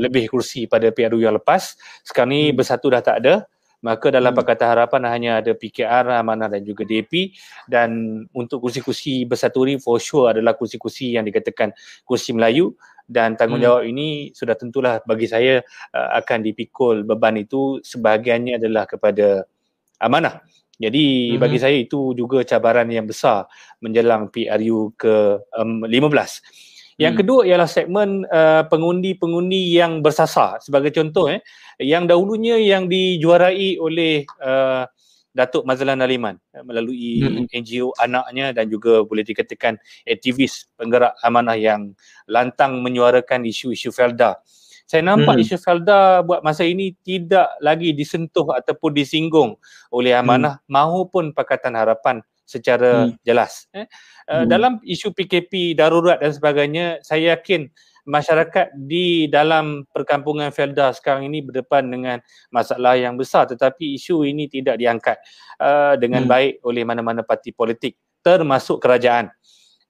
lebih 0.00 0.30
kursi 0.30 0.64
pada 0.70 0.88
PRU 0.94 1.20
yang 1.20 1.36
lepas. 1.36 1.76
Sekarang 2.06 2.32
ni 2.32 2.48
hmm. 2.48 2.56
bersatu 2.56 2.86
dah 2.88 3.02
tak 3.04 3.18
ada 3.20 3.44
maka 3.84 4.08
dalam 4.08 4.32
hmm. 4.32 4.40
Pakatan 4.40 4.68
Harapan 4.72 5.02
hanya 5.12 5.30
ada 5.44 5.52
PKR, 5.52 6.08
Amanah 6.16 6.48
dan 6.48 6.64
juga 6.64 6.88
DAP 6.88 7.36
dan 7.68 8.24
untuk 8.32 8.64
kursi-kursi 8.64 9.28
bersatu 9.28 9.68
ini 9.68 9.76
for 9.76 10.00
sure 10.00 10.32
adalah 10.32 10.56
kursi-kursi 10.56 11.20
yang 11.20 11.28
dikatakan 11.28 11.76
kursi 12.08 12.32
Melayu 12.32 12.72
dan 13.04 13.36
tanggungjawab 13.36 13.84
hmm. 13.84 13.92
ini 13.92 14.06
sudah 14.32 14.56
tentulah 14.56 15.04
bagi 15.04 15.28
saya 15.28 15.60
uh, 15.92 16.16
akan 16.16 16.40
dipikul 16.40 17.04
beban 17.04 17.36
itu 17.36 17.84
sebahagiannya 17.84 18.56
adalah 18.56 18.88
kepada 18.88 19.44
Amanah. 20.00 20.40
Jadi 20.74 21.34
hmm. 21.34 21.38
bagi 21.38 21.58
saya 21.62 21.76
itu 21.78 22.12
juga 22.18 22.42
cabaran 22.42 22.90
yang 22.90 23.06
besar 23.06 23.46
menjelang 23.78 24.30
PRU 24.30 24.90
ke 24.98 25.38
um, 25.54 25.86
15. 25.86 26.98
Yang 26.98 27.12
hmm. 27.14 27.20
kedua 27.22 27.40
ialah 27.46 27.68
segmen 27.70 28.22
uh, 28.30 28.62
pengundi-pengundi 28.70 29.74
yang 29.74 30.02
bersasar. 30.02 30.62
Sebagai 30.62 30.94
contoh 30.94 31.30
eh, 31.30 31.42
yang 31.82 32.06
dahulunya 32.06 32.58
yang 32.58 32.86
dijuarai 32.86 33.78
oleh 33.78 34.26
uh, 34.42 34.86
Datuk 35.34 35.66
Mazlan 35.66 35.98
Aliman 35.98 36.38
eh, 36.54 36.62
melalui 36.62 37.26
hmm. 37.26 37.50
NGO 37.50 37.90
anaknya 37.98 38.54
dan 38.54 38.70
juga 38.70 39.02
boleh 39.02 39.26
dikatakan 39.26 39.74
aktivis 40.06 40.70
penggerak 40.78 41.18
amanah 41.26 41.58
yang 41.58 41.90
lantang 42.30 42.78
menyuarakan 42.82 43.42
isu-isu 43.42 43.90
Felda. 43.90 44.38
Saya 44.94 45.10
nampak 45.10 45.34
hmm. 45.34 45.42
isu 45.42 45.56
Felda 45.58 46.22
buat 46.22 46.46
masa 46.46 46.62
ini 46.62 46.94
tidak 47.02 47.50
lagi 47.58 47.90
disentuh 47.90 48.46
ataupun 48.54 48.94
disinggung 48.94 49.58
oleh 49.90 50.14
amanah 50.14 50.62
hmm. 50.62 50.70
maupun 50.70 51.34
Pakatan 51.34 51.74
Harapan 51.74 52.22
secara 52.46 53.10
hmm. 53.10 53.18
jelas. 53.26 53.66
Eh? 53.74 53.90
Uh, 54.30 54.46
hmm. 54.46 54.54
Dalam 54.54 54.72
isu 54.86 55.10
PKP 55.10 55.74
darurat 55.74 56.22
dan 56.22 56.30
sebagainya, 56.30 57.02
saya 57.02 57.34
yakin 57.34 57.66
masyarakat 58.06 58.70
di 58.86 59.26
dalam 59.26 59.82
perkampungan 59.90 60.54
Felda 60.54 60.94
sekarang 60.94 61.26
ini 61.26 61.42
berdepan 61.42 61.90
dengan 61.90 62.22
masalah 62.54 62.94
yang 62.94 63.18
besar 63.18 63.50
tetapi 63.50 63.98
isu 63.98 64.22
ini 64.22 64.46
tidak 64.46 64.78
diangkat 64.78 65.18
uh, 65.58 65.98
dengan 65.98 66.22
hmm. 66.22 66.30
baik 66.30 66.52
oleh 66.62 66.86
mana-mana 66.86 67.26
parti 67.26 67.50
politik 67.50 67.98
termasuk 68.22 68.78
kerajaan. 68.78 69.26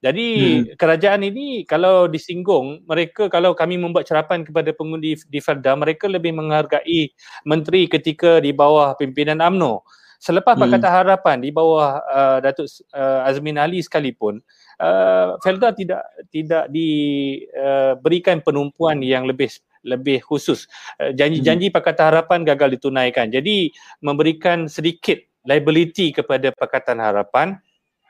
Jadi 0.03 0.27
hmm. 0.61 0.77
kerajaan 0.77 1.23
ini 1.25 1.63
kalau 1.63 2.05
disinggung 2.05 2.83
mereka 2.85 3.31
kalau 3.31 3.55
kami 3.55 3.79
membuat 3.79 4.05
cerapan 4.05 4.43
kepada 4.43 4.69
pengundi 4.75 5.15
di 5.31 5.39
Felda 5.39 5.73
mereka 5.73 6.05
lebih 6.11 6.35
menghargai 6.35 7.09
menteri 7.47 7.87
ketika 7.87 8.37
di 8.43 8.51
bawah 8.51 8.93
pimpinan 8.99 9.39
AMNO 9.39 9.81
selepas 10.19 10.59
Pakatan 10.59 10.91
hmm. 10.91 10.99
Harapan 10.99 11.37
di 11.41 11.49
bawah 11.49 12.01
uh, 12.05 12.37
Datuk 12.43 12.67
uh, 12.91 13.27
Azmin 13.29 13.55
Ali 13.55 13.79
sekalipun 13.81 14.43
uh, 14.83 15.39
Felda 15.39 15.71
tidak 15.71 16.03
tidak 16.29 16.67
diberikan 16.69 18.39
uh, 18.39 18.43
penumpuan 18.43 18.99
yang 18.99 19.23
lebih 19.25 19.49
lebih 19.85 20.21
khusus 20.21 20.67
uh, 20.99 21.15
janji-janji 21.15 21.71
hmm. 21.71 21.75
Pakatan 21.75 22.13
Harapan 22.13 22.45
gagal 22.45 22.77
ditunaikan 22.79 23.31
jadi 23.31 23.71
memberikan 24.03 24.67
sedikit 24.67 25.17
liability 25.45 26.13
kepada 26.13 26.49
Pakatan 26.51 26.99
Harapan 26.99 27.61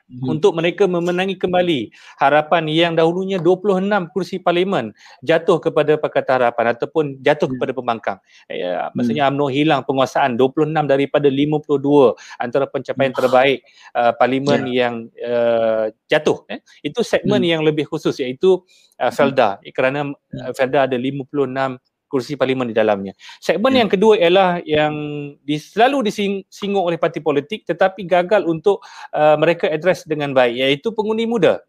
hmm. 0.09 0.29
untuk 0.29 0.53
mereka 0.57 0.85
memenangi 0.85 1.35
kembali 1.37 1.89
harapan 2.21 2.63
yang 2.69 2.93
dahulunya 2.93 3.41
26 3.41 4.13
kursi 4.13 4.37
parlimen 4.37 4.93
jatuh 5.25 5.57
kepada 5.57 5.97
Pakatan 5.97 6.41
Harapan 6.41 6.65
ataupun 6.77 7.19
jatuh 7.21 7.47
hmm. 7.49 7.53
kepada 7.57 7.71
pembangkang. 7.73 8.19
Ya, 8.49 8.89
maksudnya 8.93 9.29
UMNO 9.29 9.47
hmm. 9.49 9.55
hilang 9.55 9.81
penguasaan 9.83 10.37
26 10.37 10.73
daripada 10.85 11.27
52 11.27 12.15
antara 12.41 12.65
pencapaian 12.69 13.11
hmm. 13.13 13.19
terbaik 13.19 13.57
uh, 13.97 14.11
parlimen 14.17 14.61
yeah. 14.69 14.77
yang 14.85 14.95
uh, 15.21 15.85
jatuh. 16.09 16.45
Eh. 16.49 16.59
Itu 16.85 17.01
segmen 17.01 17.41
hmm. 17.41 17.51
yang 17.57 17.61
lebih 17.65 17.89
khusus 17.89 18.17
iaitu 18.21 18.61
uh, 19.01 19.11
Felda 19.11 19.57
hmm. 19.59 19.71
kerana 19.73 19.99
uh, 20.11 20.51
Felda 20.53 20.85
ada 20.85 20.97
56 20.97 21.94
kursi 22.07 22.37
parlimen 22.39 22.69
di 22.69 22.75
dalamnya. 22.75 23.13
Segmen 23.41 23.73
hmm. 23.75 23.79
yang 23.85 23.89
kedua 23.89 24.13
ialah 24.17 24.49
yang 24.63 24.93
di, 25.41 25.57
selalu 25.57 26.07
disinggung 26.09 26.85
oleh 26.85 26.97
parti 27.01 27.19
politik 27.19 27.65
tetapi 27.67 28.05
gagal 28.05 28.45
untuk 28.45 28.81
uh, 29.11 29.35
mereka 29.35 29.67
address 29.67 30.05
dengan 30.07 30.31
baik 30.31 30.55
iaitu 30.55 30.93
pengundi 30.93 31.27
muda. 31.27 31.61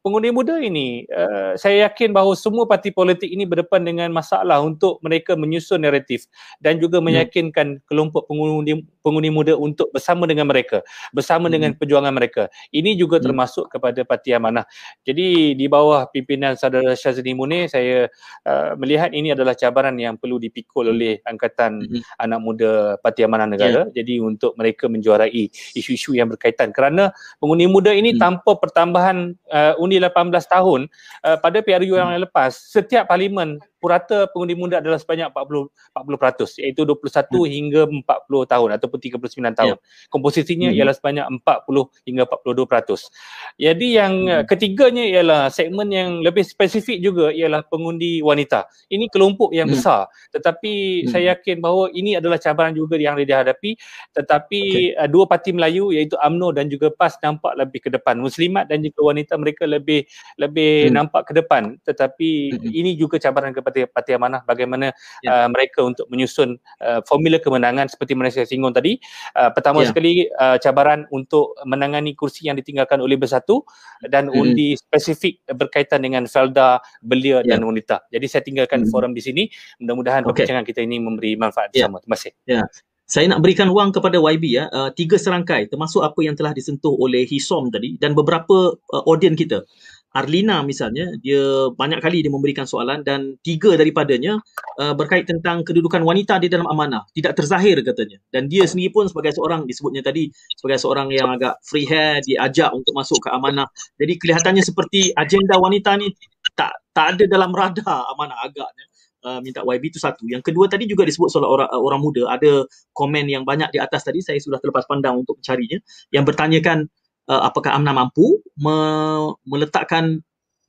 Pengundi 0.00 0.32
muda 0.32 0.56
ini 0.56 1.04
uh, 1.12 1.52
saya 1.60 1.88
yakin 1.88 2.16
bahawa 2.16 2.32
semua 2.32 2.64
parti 2.64 2.88
politik 2.88 3.28
ini 3.28 3.44
berdepan 3.44 3.84
dengan 3.84 4.08
masalah 4.08 4.64
untuk 4.64 4.96
mereka 5.04 5.36
menyusun 5.36 5.84
naratif 5.84 6.24
dan 6.56 6.80
juga 6.80 6.98
hmm. 6.98 7.06
meyakinkan 7.12 7.66
hmm. 7.76 7.82
kelompok 7.84 8.24
pengundi 8.24 8.80
pengundi 9.04 9.28
muda 9.28 9.54
untuk 9.60 9.92
bersama 9.92 10.24
dengan 10.24 10.48
mereka 10.48 10.80
bersama 11.12 11.48
hmm. 11.48 11.52
dengan 11.52 11.70
perjuangan 11.76 12.12
mereka 12.16 12.48
ini 12.72 12.96
juga 12.96 13.20
hmm. 13.20 13.24
termasuk 13.28 13.64
kepada 13.68 14.00
parti 14.08 14.32
amanah 14.32 14.64
jadi 15.04 15.52
di 15.52 15.66
bawah 15.68 16.08
pimpinan 16.08 16.56
saudara 16.56 16.96
Syazli 16.96 17.36
Munir 17.36 17.68
saya 17.68 18.08
uh, 18.48 18.72
melihat 18.80 19.12
ini 19.12 19.36
adalah 19.36 19.52
cabaran 19.52 20.00
yang 20.00 20.16
perlu 20.16 20.40
dipikul 20.40 20.96
oleh 20.96 21.20
angkatan 21.28 21.84
hmm. 21.84 22.00
anak 22.16 22.40
muda 22.40 22.96
parti 23.04 23.20
amanah 23.20 23.52
negara 23.52 23.84
yeah. 23.84 24.00
jadi 24.00 24.24
untuk 24.24 24.56
mereka 24.56 24.88
menjuarai 24.88 25.52
isu-isu 25.76 26.16
yang 26.16 26.32
berkaitan 26.32 26.72
kerana 26.72 27.12
pengundi 27.36 27.68
muda 27.68 27.92
ini 27.92 28.16
hmm. 28.16 28.20
tanpa 28.20 28.56
pertambahan 28.56 29.36
uh, 29.52 29.76
undi 29.90 29.98
18 29.98 30.30
tahun 30.46 30.86
uh, 31.26 31.36
pada 31.42 31.58
PRU 31.58 31.98
yang 31.98 32.14
hmm. 32.14 32.30
lepas 32.30 32.54
setiap 32.54 33.10
parlimen 33.10 33.58
purata 33.80 34.28
pengundi 34.28 34.52
muda 34.52 34.78
adalah 34.84 35.00
sebanyak 35.00 35.32
40 35.32 35.72
40% 35.96 36.60
iaitu 36.60 36.84
21 36.84 37.00
hmm. 37.00 37.48
hingga 37.48 37.82
40 37.88 38.52
tahun 38.52 38.68
ataupun 38.76 38.98
39 39.00 39.58
tahun. 39.58 39.76
Yeah. 39.80 40.08
Komposisinya 40.12 40.68
hmm. 40.68 40.76
ialah 40.76 40.94
sebanyak 40.94 41.26
40 41.40 42.06
hingga 42.06 42.24
42%. 42.28 43.08
Jadi 43.56 43.86
yang 43.96 44.14
hmm. 44.20 44.28
Uh, 44.30 44.44
ketiganya 44.44 45.04
ialah 45.08 45.42
segmen 45.48 45.88
yang 45.90 46.20
lebih 46.20 46.44
spesifik 46.44 47.00
juga 47.00 47.32
ialah 47.32 47.64
pengundi 47.66 48.20
wanita. 48.20 48.68
Ini 48.92 49.08
kelompok 49.08 49.56
yang 49.56 49.72
hmm. 49.72 49.80
besar 49.80 50.06
tetapi 50.30 50.72
hmm. 51.06 51.08
saya 51.08 51.34
yakin 51.34 51.58
bahawa 51.64 51.88
ini 51.96 52.20
adalah 52.20 52.36
cabaran 52.36 52.76
juga 52.76 53.00
yang 53.00 53.16
dihadapi 53.16 53.80
tetapi 54.12 54.60
okay. 54.92 55.00
uh, 55.00 55.08
dua 55.08 55.24
parti 55.24 55.56
Melayu 55.56 55.94
iaitu 55.94 56.20
AMNO 56.20 56.52
dan 56.52 56.68
juga 56.68 56.92
PAS 56.92 57.16
nampak 57.24 57.56
lebih 57.56 57.88
ke 57.88 57.90
depan. 57.90 58.20
Muslimat 58.20 58.68
dan 58.68 58.84
juga 58.84 59.00
wanita 59.14 59.34
mereka 59.40 59.64
lebih 59.64 60.04
lebih 60.36 60.90
hmm. 60.90 60.94
nampak 60.94 61.22
ke 61.30 61.32
depan 61.32 61.78
tetapi 61.86 62.58
hmm. 62.58 62.70
ini 62.74 62.90
juga 62.98 63.16
cabaran 63.22 63.54
kepada 63.54 63.69
parti 63.70 63.86
parti 63.86 64.10
amanah 64.18 64.42
bagaimana 64.42 64.90
ya. 65.22 65.46
uh, 65.46 65.48
mereka 65.48 65.86
untuk 65.86 66.10
menyusun 66.10 66.58
uh, 66.82 67.00
formula 67.06 67.38
kemenangan 67.38 67.86
seperti 67.86 68.18
mana 68.18 68.34
saya 68.34 68.44
singgung 68.44 68.74
tadi 68.74 68.98
uh, 69.38 69.54
pertama 69.54 69.86
ya. 69.86 69.94
sekali 69.94 70.26
uh, 70.34 70.58
cabaran 70.58 71.06
untuk 71.14 71.54
menangani 71.62 72.18
kursi 72.18 72.50
yang 72.50 72.58
ditinggalkan 72.58 72.98
oleh 72.98 73.14
bersatu 73.14 73.62
dan 74.10 74.26
hmm. 74.26 74.40
undi 74.40 74.68
spesifik 74.74 75.38
berkaitan 75.54 76.02
dengan 76.02 76.26
Felda, 76.26 76.82
Belia 77.04 77.44
ya. 77.46 77.54
dan 77.54 77.62
wanita. 77.62 78.10
Jadi 78.10 78.26
saya 78.26 78.42
tinggalkan 78.42 78.84
hmm. 78.86 78.90
forum 78.90 79.12
di 79.14 79.22
sini. 79.22 79.42
Mudah-mudahan 79.78 80.26
okay. 80.26 80.42
perbincangan 80.42 80.64
kita 80.66 80.80
ini 80.82 80.96
memberi 80.98 81.38
manfaat 81.38 81.70
ya. 81.70 81.86
bersama. 81.86 82.02
Terima 82.02 82.16
kasih. 82.16 82.32
Ya. 82.48 82.62
Saya 83.10 83.26
nak 83.26 83.42
berikan 83.42 83.66
ruang 83.66 83.90
kepada 83.90 84.22
YB 84.22 84.54
ya, 84.54 84.70
uh, 84.70 84.94
tiga 84.94 85.18
serangkai 85.18 85.66
termasuk 85.66 85.98
apa 86.06 86.14
yang 86.22 86.38
telah 86.38 86.54
disentuh 86.54 86.94
oleh 86.94 87.26
Hisom 87.26 87.66
tadi 87.74 87.98
dan 87.98 88.14
beberapa 88.14 88.78
uh, 88.78 89.02
audiens 89.02 89.34
kita. 89.34 89.66
Arlina 90.10 90.66
misalnya 90.66 91.06
dia 91.22 91.70
banyak 91.70 92.02
kali 92.02 92.26
dia 92.26 92.32
memberikan 92.34 92.66
soalan 92.66 93.06
dan 93.06 93.38
tiga 93.46 93.78
daripadanya 93.78 94.42
uh, 94.82 94.94
berkait 94.98 95.30
tentang 95.30 95.62
kedudukan 95.62 96.02
wanita 96.02 96.42
di 96.42 96.50
dalam 96.50 96.66
amanah. 96.66 97.06
Tidak 97.14 97.30
terzahir 97.30 97.78
katanya. 97.86 98.18
Dan 98.34 98.50
dia 98.50 98.66
sendiri 98.66 98.90
pun 98.90 99.06
sebagai 99.06 99.38
seorang 99.38 99.70
disebutnya 99.70 100.02
tadi 100.02 100.26
sebagai 100.58 100.82
seorang 100.82 101.14
yang 101.14 101.30
agak 101.30 101.62
free 101.62 101.86
hair 101.86 102.18
diajak 102.26 102.74
untuk 102.74 102.90
masuk 102.90 103.22
ke 103.22 103.30
amanah. 103.30 103.70
Jadi 104.02 104.18
kelihatannya 104.18 104.62
seperti 104.66 105.14
agenda 105.14 105.54
wanita 105.62 105.94
ni 105.94 106.10
tak 106.58 106.74
tak 106.90 107.14
ada 107.16 107.24
dalam 107.30 107.54
radar 107.54 108.10
amanah 108.10 108.38
agaknya. 108.42 108.86
Uh, 109.20 109.36
minta 109.44 109.60
YB 109.60 109.92
itu 109.92 110.00
satu. 110.00 110.24
Yang 110.24 110.48
kedua 110.48 110.64
tadi 110.64 110.88
juga 110.88 111.04
disebut 111.04 111.28
soal 111.28 111.44
orang 111.44 111.68
orang 111.70 112.00
muda. 112.00 112.34
Ada 112.34 112.64
komen 112.96 113.28
yang 113.28 113.44
banyak 113.44 113.68
di 113.68 113.78
atas 113.78 114.02
tadi. 114.02 114.24
Saya 114.24 114.40
sudah 114.40 114.58
terlepas 114.58 114.88
pandang 114.88 115.20
untuk 115.20 115.38
mencarinya. 115.38 115.76
Yang 116.08 116.24
bertanyakan 116.34 116.88
uh, 117.28 117.42
apakah 117.44 117.76
AMNA 117.76 117.92
mampu 117.92 118.40
me- 118.56 119.34
meletakkan 119.44 120.22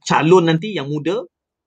calon 0.04 0.50
nanti 0.50 0.74
yang 0.76 0.90
muda 0.90 1.24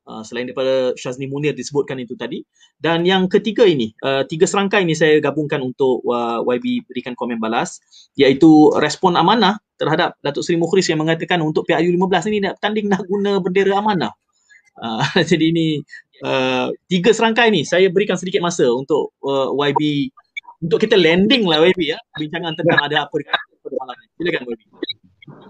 uh, 0.08 0.22
selain 0.22 0.48
daripada 0.48 0.92
Syazni 0.98 1.26
Munir 1.28 1.56
disebutkan 1.56 1.96
itu 2.00 2.14
tadi. 2.18 2.44
Dan 2.76 3.08
yang 3.08 3.26
ketiga 3.30 3.64
ini 3.64 3.92
uh, 4.04 4.22
tiga 4.28 4.44
serangkai 4.44 4.84
ini 4.84 4.92
saya 4.92 5.18
gabungkan 5.20 5.64
untuk 5.64 6.04
uh, 6.08 6.44
YB 6.44 6.84
berikan 6.88 7.16
komen 7.16 7.40
balas 7.40 7.80
iaitu 8.18 8.72
respon 8.78 9.16
amanah 9.16 9.58
terhadap 9.80 10.14
Datuk 10.22 10.46
Seri 10.46 10.60
Mukhris 10.60 10.86
yang 10.86 11.02
mengatakan 11.02 11.42
untuk 11.42 11.66
PIU 11.66 11.90
15 11.90 12.30
ini 12.30 12.38
nak 12.46 12.54
tanding 12.62 12.86
nak 12.86 13.02
guna 13.08 13.40
bendera 13.40 13.80
amanah. 13.80 14.12
Uh, 14.74 15.02
jadi 15.30 15.50
ini 15.50 15.66
uh, 16.22 16.70
tiga 16.90 17.10
serangkai 17.10 17.50
ini 17.50 17.62
saya 17.66 17.88
berikan 17.90 18.18
sedikit 18.18 18.42
masa 18.44 18.68
untuk 18.70 19.14
uh, 19.24 19.50
YB 19.54 20.10
untuk 20.64 20.78
kita 20.80 20.96
landing 20.96 21.44
lah 21.48 21.60
YB 21.64 21.94
ya. 21.94 21.98
Bincangan 22.16 22.54
tentang 22.56 22.80
ada 22.80 23.08
apa 23.08 23.16
pada 23.64 23.76
malam. 23.80 23.96
Silakan 24.20 24.42
YB. 24.44 24.62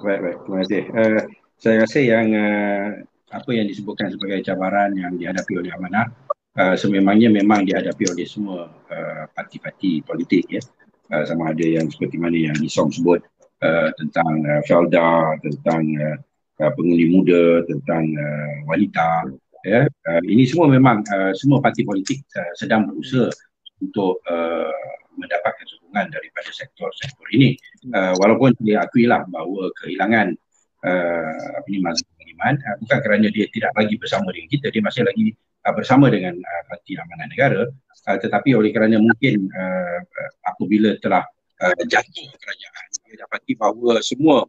Baik, 0.07 0.21
baik. 0.23 0.37
Terima 0.47 0.59
kasih. 0.63 0.83
Uh, 0.95 1.21
saya 1.59 1.77
rasa 1.83 1.99
yang 1.99 2.27
uh, 2.31 2.87
apa 3.35 3.51
yang 3.51 3.67
disebutkan 3.67 4.15
sebagai 4.15 4.39
cabaran 4.47 4.95
yang 4.95 5.19
dihadapi 5.19 5.53
oleh 5.59 5.75
Amanah 5.75 6.07
uh, 6.55 6.75
sememangnya 6.79 7.35
memang 7.35 7.67
dihadapi 7.67 8.05
oleh 8.15 8.27
semua 8.27 8.71
uh, 8.71 9.25
parti-parti 9.35 10.07
politik 10.07 10.47
ya. 10.47 10.63
Uh, 11.11 11.25
sama 11.27 11.53
ada 11.53 11.67
yang 11.67 11.91
seperti 11.91 12.17
mana 12.17 12.39
yang 12.39 12.57
Isong 12.63 12.89
sebut 12.95 13.21
uh, 13.61 13.91
tentang 13.99 14.41
uh, 14.47 14.63
Felda, 14.65 15.37
tentang 15.43 15.83
uh, 16.01 16.73
pengundi 16.79 17.11
muda, 17.11 17.67
tentang 17.67 18.07
uh, 18.15 18.55
wanita. 18.71 19.29
Ya. 19.65 19.89
Uh, 20.07 20.23
ini 20.29 20.47
semua 20.47 20.71
memang 20.71 21.03
uh, 21.11 21.33
semua 21.35 21.59
parti 21.59 21.83
politik 21.83 22.23
uh, 22.39 22.53
sedang 22.57 22.89
berusaha 22.89 23.33
untuk 23.83 24.21
uh, 24.29 24.73
mendapatkan 25.17 25.67
sokongan 25.67 26.11
daripada 26.11 26.51
sektor-sektor 26.51 27.27
ini. 27.35 27.59
Uh, 27.91 28.15
walaupun 28.19 28.55
dia 28.63 28.83
akuilah 28.85 29.25
bahawa 29.29 29.71
kehilangan 29.83 30.35
uh, 30.85 31.49
apa 31.61 31.67
ni 31.71 31.79
mazhab 31.81 32.15
iman 32.35 32.55
uh, 32.59 32.77
bukan 32.83 32.99
kerana 33.01 33.27
dia 33.31 33.47
tidak 33.51 33.73
lagi 33.77 33.95
bersama 33.97 34.29
dengan 34.35 34.49
kita, 34.51 34.67
dia 34.75 34.83
masih 34.83 35.03
lagi 35.07 35.27
uh, 35.65 35.75
bersama 35.75 36.07
dengan 36.11 36.35
uh, 36.37 36.63
Parti 36.69 36.93
Amanah 36.99 37.29
Negara, 37.31 37.63
uh, 38.11 38.19
tetapi 38.19 38.51
oleh 38.59 38.71
kerana 38.75 38.99
mungkin 38.99 39.49
uh, 39.53 39.99
apabila 40.45 40.97
telah 41.01 41.25
uh, 41.63 41.77
jatuh 41.87 42.29
kerajaan, 42.37 42.87
dia 43.07 43.15
dapati 43.23 43.53
bahawa 43.55 44.03
semua 44.03 44.45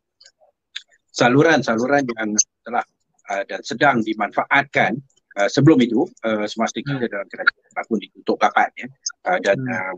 saluran-saluran 1.15 2.03
yang 2.11 2.35
telah 2.67 2.83
uh, 3.31 3.43
dan 3.47 3.61
sedang 3.63 4.03
dimanfaatkan 4.03 4.99
uh, 5.39 5.47
sebelum 5.47 5.79
itu 5.79 6.03
uh, 6.27 6.43
semasa 6.43 6.83
kita 6.83 7.07
hmm. 7.07 7.11
dalam 7.11 7.27
kerajaan 7.31 7.85
pun 7.87 7.97
ditutup 8.03 8.37
rapat 8.43 8.69
ya 8.75 8.87
uh, 9.31 9.39
dan 9.39 9.57
uh, 9.63 9.95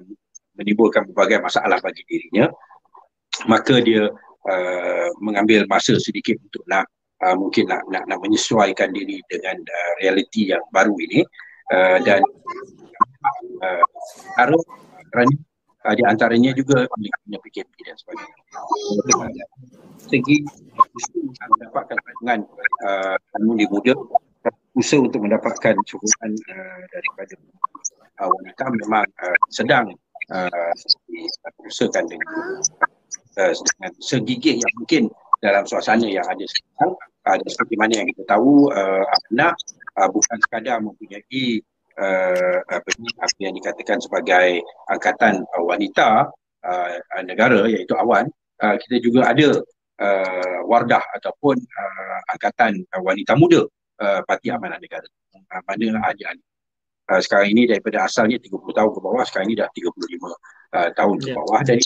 menimbulkan 0.58 1.06
berbagai 1.10 1.40
masalah 1.40 1.78
bagi 1.80 2.04
dirinya 2.10 2.50
maka 3.46 3.78
dia 3.80 4.10
uh, 4.50 5.10
mengambil 5.22 5.70
masa 5.70 6.02
sedikit 6.02 6.42
untuk 6.42 6.66
nak 6.66 6.90
uh, 7.22 7.36
mungkin 7.38 7.70
nak, 7.70 7.86
nak 7.90 8.04
nak 8.10 8.20
menyesuaikan 8.22 8.90
diri 8.90 9.22
dengan 9.30 9.58
uh, 9.62 9.92
realiti 10.02 10.50
yang 10.50 10.64
baru 10.74 10.98
ini 10.98 11.22
uh, 11.74 11.98
dan 12.02 12.22
uh, 13.62 13.86
harus 14.42 14.64
kerana 15.14 15.34
uh, 15.86 15.94
di 15.94 16.04
antaranya 16.06 16.52
juga 16.58 16.90
punya 16.90 17.38
PKP 17.42 17.72
dan 17.86 17.96
sebagainya. 17.98 19.46
Segi 20.08 20.38
mendapatkan 21.58 21.98
sokongan 21.98 22.40
uh, 22.86 23.16
di 23.58 23.66
muda 23.70 23.94
usaha 24.78 25.02
untuk 25.02 25.26
mendapatkan 25.26 25.76
sokongan 25.90 26.32
uh, 26.54 26.82
daripada 26.94 27.36
uh, 28.22 28.30
wanita 28.30 28.64
memang 28.86 29.06
uh, 29.20 29.38
sedang 29.50 29.92
uh, 30.32 30.72
diusahakan 31.62 32.06
dengan, 32.10 32.30
uh, 33.40 33.54
dengan 33.54 33.92
segigih 34.02 34.60
yang 34.60 34.74
mungkin 34.80 35.04
dalam 35.44 35.64
suasana 35.70 36.08
yang 36.08 36.26
ada 36.26 36.46
sekarang. 36.46 36.94
Uh, 37.28 37.38
seperti 37.44 37.76
mana 37.76 37.94
yang 38.00 38.08
kita 38.08 38.24
tahu 38.24 38.72
uh, 38.72 39.04
anak 39.32 39.54
uh, 40.00 40.08
bukan 40.08 40.38
sekadar 40.40 40.80
mempunyai 40.80 41.60
uh, 42.00 42.58
apa, 42.72 42.90
ini, 42.96 43.10
apa 43.20 43.38
yang 43.44 43.54
dikatakan 43.60 44.00
sebagai 44.00 44.64
angkatan 44.88 45.44
uh, 45.44 45.64
wanita 45.68 46.32
uh, 46.64 46.88
negara 47.28 47.68
iaitu 47.68 47.92
awan. 48.00 48.32
Uh, 48.58 48.80
kita 48.80 49.04
juga 49.04 49.30
ada 49.30 49.60
uh, 50.02 50.60
wardah 50.66 51.04
ataupun 51.20 51.60
uh, 51.60 52.20
angkatan 52.32 52.82
uh, 52.96 53.04
wanita 53.04 53.36
muda 53.38 53.68
uh, 54.02 54.22
Parti 54.24 54.50
Amanah 54.50 54.80
Negara. 54.80 55.06
Uh, 55.36 55.62
mana 55.68 56.00
ada 56.02 56.32
uh, 57.08 57.22
sekarang 57.24 57.48
ini 57.56 57.68
daripada 57.68 58.06
asalnya 58.06 58.38
30 58.40 58.54
tahun 58.60 58.92
ke 58.92 59.00
bawah, 59.00 59.24
sekarang 59.24 59.48
ini 59.52 59.56
dah 59.60 59.70
35 59.72 59.88
uh, 59.88 60.90
tahun 60.94 61.16
ke 61.24 61.30
ya. 61.32 61.36
bawah. 61.36 61.62
Jadi 61.64 61.84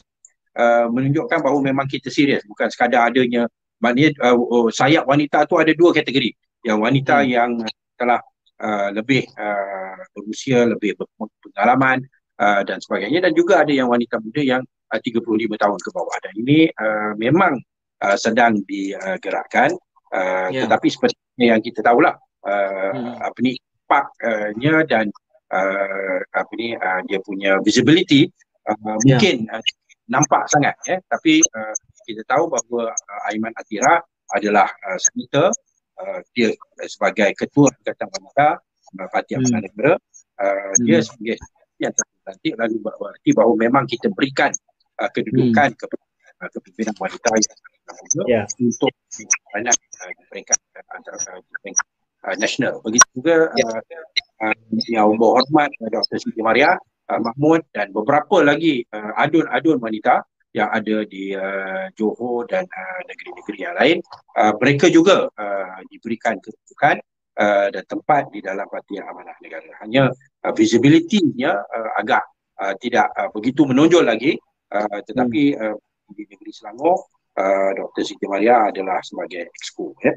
uh, 0.58 0.86
menunjukkan 0.90 1.40
bahawa 1.42 1.60
memang 1.62 1.86
kita 1.88 2.10
serius 2.10 2.44
bukan 2.46 2.68
sekadar 2.68 3.10
adanya 3.10 3.46
maknanya 3.82 4.14
uh, 4.22 4.38
uh, 4.38 4.68
sayap 4.70 5.10
wanita 5.10 5.46
tu 5.50 5.58
ada 5.58 5.74
dua 5.74 5.94
kategori. 5.94 6.34
Yang 6.62 6.78
wanita 6.78 7.16
hmm. 7.22 7.30
yang 7.30 7.52
telah 7.98 8.22
uh, 8.62 8.90
lebih 8.94 9.26
uh, 9.34 9.98
berusia, 10.14 10.70
lebih 10.70 10.94
berpengalaman 10.98 12.06
uh, 12.38 12.62
dan 12.62 12.78
sebagainya 12.78 13.26
dan 13.26 13.34
juga 13.34 13.66
ada 13.66 13.74
yang 13.74 13.90
wanita 13.90 14.22
muda 14.22 14.42
yang 14.42 14.62
uh, 14.94 15.00
35 15.02 15.26
tahun 15.58 15.80
ke 15.82 15.90
bawah. 15.90 16.18
Dan 16.22 16.34
ini 16.38 16.70
uh, 16.70 17.18
memang 17.18 17.58
uh, 18.06 18.18
sedang 18.18 18.62
digerakkan 18.66 19.74
uh, 20.14 20.50
yeah. 20.54 20.66
tetapi 20.66 20.88
seperti 20.92 21.18
yang 21.42 21.62
kita 21.64 21.82
tahulah 21.82 22.14
uh, 22.46 22.92
hmm. 22.94 23.16
apa 23.22 23.38
ni 23.42 23.58
impactnya 23.92 24.76
dan 24.88 25.06
uh, 25.52 26.20
apa 26.32 26.52
ni 26.56 26.72
uh, 26.80 27.00
dia 27.12 27.20
punya 27.20 27.60
visibility 27.60 28.32
uh, 28.72 28.76
yeah. 28.80 28.96
mungkin 29.20 29.36
uh, 29.52 29.60
nampak 30.08 30.48
sangat 30.48 30.76
ya 30.88 30.98
tapi 31.12 31.44
uh, 31.52 31.76
kita 32.08 32.24
tahu 32.24 32.48
bahawa 32.48 32.96
uh, 32.96 33.28
Aiman 33.28 33.52
Atira 33.60 34.00
adalah 34.32 34.72
uh, 34.88 35.00
senator 35.00 35.52
uh, 36.00 36.20
dia 36.32 36.56
sebagai 36.88 37.36
ketua 37.36 37.68
Angkatan 37.84 38.08
Wanita 38.08 38.48
uh, 38.96 39.08
Parti 39.12 39.36
Amanah 39.36 39.60
hmm. 39.60 39.68
Negara 39.68 39.94
uh, 40.40 40.72
hmm. 40.72 40.84
dia 40.88 41.00
sebagai 41.04 41.36
yang 41.82 41.94
terlantik 41.94 42.54
lalu 42.56 42.76
berarti 42.80 43.30
bahawa 43.36 43.54
memang 43.60 43.84
kita 43.92 44.08
berikan 44.16 44.52
uh, 45.04 45.10
kedudukan 45.12 45.76
hmm. 45.76 45.80
kepada 45.80 46.06
uh, 46.40 46.50
kepimpinan 46.56 46.96
wanita 46.96 47.30
yang 47.36 47.56
yeah. 48.30 48.46
untuk 48.64 48.94
banyak 49.52 49.76
uh, 49.76 50.12
peringkat 50.32 50.60
uh, 50.80 50.96
antara 50.96 51.18
peringkat 51.60 51.88
uh, 52.26 52.36
nasional. 52.38 52.80
Begitu 52.86 53.08
juga 53.18 53.50
yeah. 53.58 53.80
uh, 54.42 54.54
uh, 54.54 54.56
yang 54.90 55.18
berhormat 55.18 55.70
uh, 55.82 55.90
Dr. 55.90 56.18
Siti 56.22 56.42
Maria 56.42 56.78
uh, 57.10 57.20
Mahmud 57.22 57.66
dan 57.74 57.90
beberapa 57.92 58.42
lagi 58.42 58.86
uh, 58.94 59.12
adun-adun 59.18 59.82
wanita 59.82 60.26
yang 60.52 60.68
ada 60.68 61.08
di 61.08 61.32
uh, 61.32 61.88
Johor 61.96 62.44
dan 62.52 62.68
uh, 62.68 63.02
negeri-negeri 63.08 63.58
yang 63.64 63.76
lain 63.80 63.98
uh, 64.36 64.52
mereka 64.60 64.92
juga 64.92 65.32
uh, 65.32 65.80
diberikan 65.88 66.36
kedudukan 66.44 67.00
uh, 67.40 67.68
dan 67.72 67.84
tempat 67.88 68.28
di 68.36 68.44
dalam 68.44 68.68
Parti 68.68 69.00
Amanah 69.00 69.38
Negara 69.40 69.72
hanya 69.80 70.12
uh, 70.44 70.52
visibility-nya 70.52 71.56
uh, 71.56 71.92
agak 71.96 72.28
uh, 72.60 72.76
tidak 72.84 73.08
uh, 73.16 73.32
begitu 73.32 73.64
menonjol 73.64 74.04
lagi 74.04 74.36
uh, 74.76 75.00
tetapi 75.08 75.56
hmm. 75.56 75.72
uh, 75.72 75.78
di 76.12 76.28
negeri 76.28 76.52
Selangor 76.52 77.00
uh, 77.40 77.72
Dr. 77.72 78.04
Siti 78.04 78.28
Maria 78.28 78.68
adalah 78.68 79.00
sebagai 79.00 79.48
exco 79.56 79.96
ya. 80.04 80.12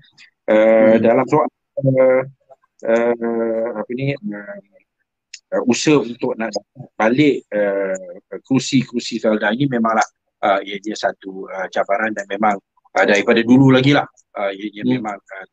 Uh, 0.45 0.99
hmm. 0.99 1.01
dalam 1.01 1.25
soal 1.31 1.47
uh, 1.81 2.23
uh, 2.85 3.69
apa 3.75 3.91
ni 3.95 4.15
uh, 4.15 5.63
usaha 5.71 6.03
untuk 6.03 6.35
nak 6.35 6.51
balik 6.99 7.47
uh, 7.55 7.95
kerusi-kerusi 8.43 9.23
Felda 9.23 9.55
ini 9.55 9.71
memanglah 9.71 10.07
uh, 10.43 10.61
ianya 10.63 10.95
satu 10.99 11.47
uh, 11.47 11.67
cabaran 11.71 12.13
dan 12.13 12.27
memang 12.27 12.59
uh, 12.95 13.05
daripada 13.07 13.41
dulu 13.43 13.71
lagi 13.71 13.95
lah 13.95 14.07
uh, 14.39 14.51
ianya 14.51 14.83
hmm. 14.85 14.93
memang 14.99 15.19
uh, 15.19 15.47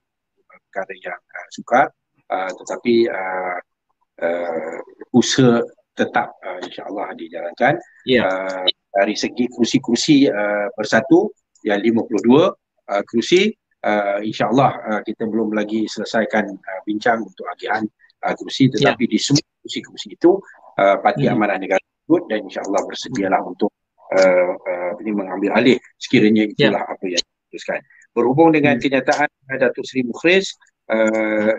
perkara 0.50 0.94
yang 0.98 1.20
uh, 1.22 1.48
sukar 1.54 1.86
uh, 2.32 2.50
tetapi 2.50 3.08
uh, 3.08 3.58
uh, 4.22 4.78
usaha 5.14 5.62
tetap 5.92 6.34
uh, 6.42 6.60
insyaAllah 6.64 7.14
dijalankan 7.20 7.78
yeah. 8.08 8.26
uh, 8.26 8.66
dari 8.96 9.16
segi 9.16 9.48
kerusi-kerusi 9.52 10.32
uh, 10.32 10.68
bersatu 10.74 11.32
yang 11.68 11.80
52 11.84 12.26
uh, 12.32 13.04
kerusi 13.06 13.54
uh, 13.86 14.20
insyaAllah 14.22 14.72
uh, 14.88 15.02
kita 15.06 15.26
belum 15.26 15.54
lagi 15.54 15.86
selesaikan 15.90 16.46
uh, 16.50 16.80
bincang 16.86 17.26
untuk 17.26 17.46
agihan 17.52 17.84
uh, 18.26 18.34
kerusi 18.38 18.70
tetapi 18.70 19.04
yeah. 19.08 19.12
di 19.14 19.20
semua 19.20 19.46
kerusi-kerusi 19.62 20.08
itu 20.18 20.38
uh, 20.78 20.98
Parti 21.02 21.26
hmm. 21.26 21.34
Amanah 21.36 21.58
Negara 21.62 21.82
dan 22.28 22.40
insyaAllah 22.46 22.82
bersedialah 22.86 23.42
hmm. 23.42 23.52
untuk 23.54 23.72
uh, 24.16 24.54
uh, 24.58 24.92
ini 25.02 25.12
mengambil 25.16 25.56
alih 25.56 25.78
sekiranya 25.98 26.50
itulah 26.50 26.84
yeah. 26.84 26.94
apa 26.94 27.06
yang 27.08 27.22
diputuskan. 27.22 27.80
Berhubung 28.12 28.52
dengan 28.52 28.76
hmm. 28.76 28.84
kenyataan 28.84 29.30
Datuk 29.60 29.88
Seri 29.88 30.04
Mukhriz, 30.04 30.56
uh, 30.92 31.56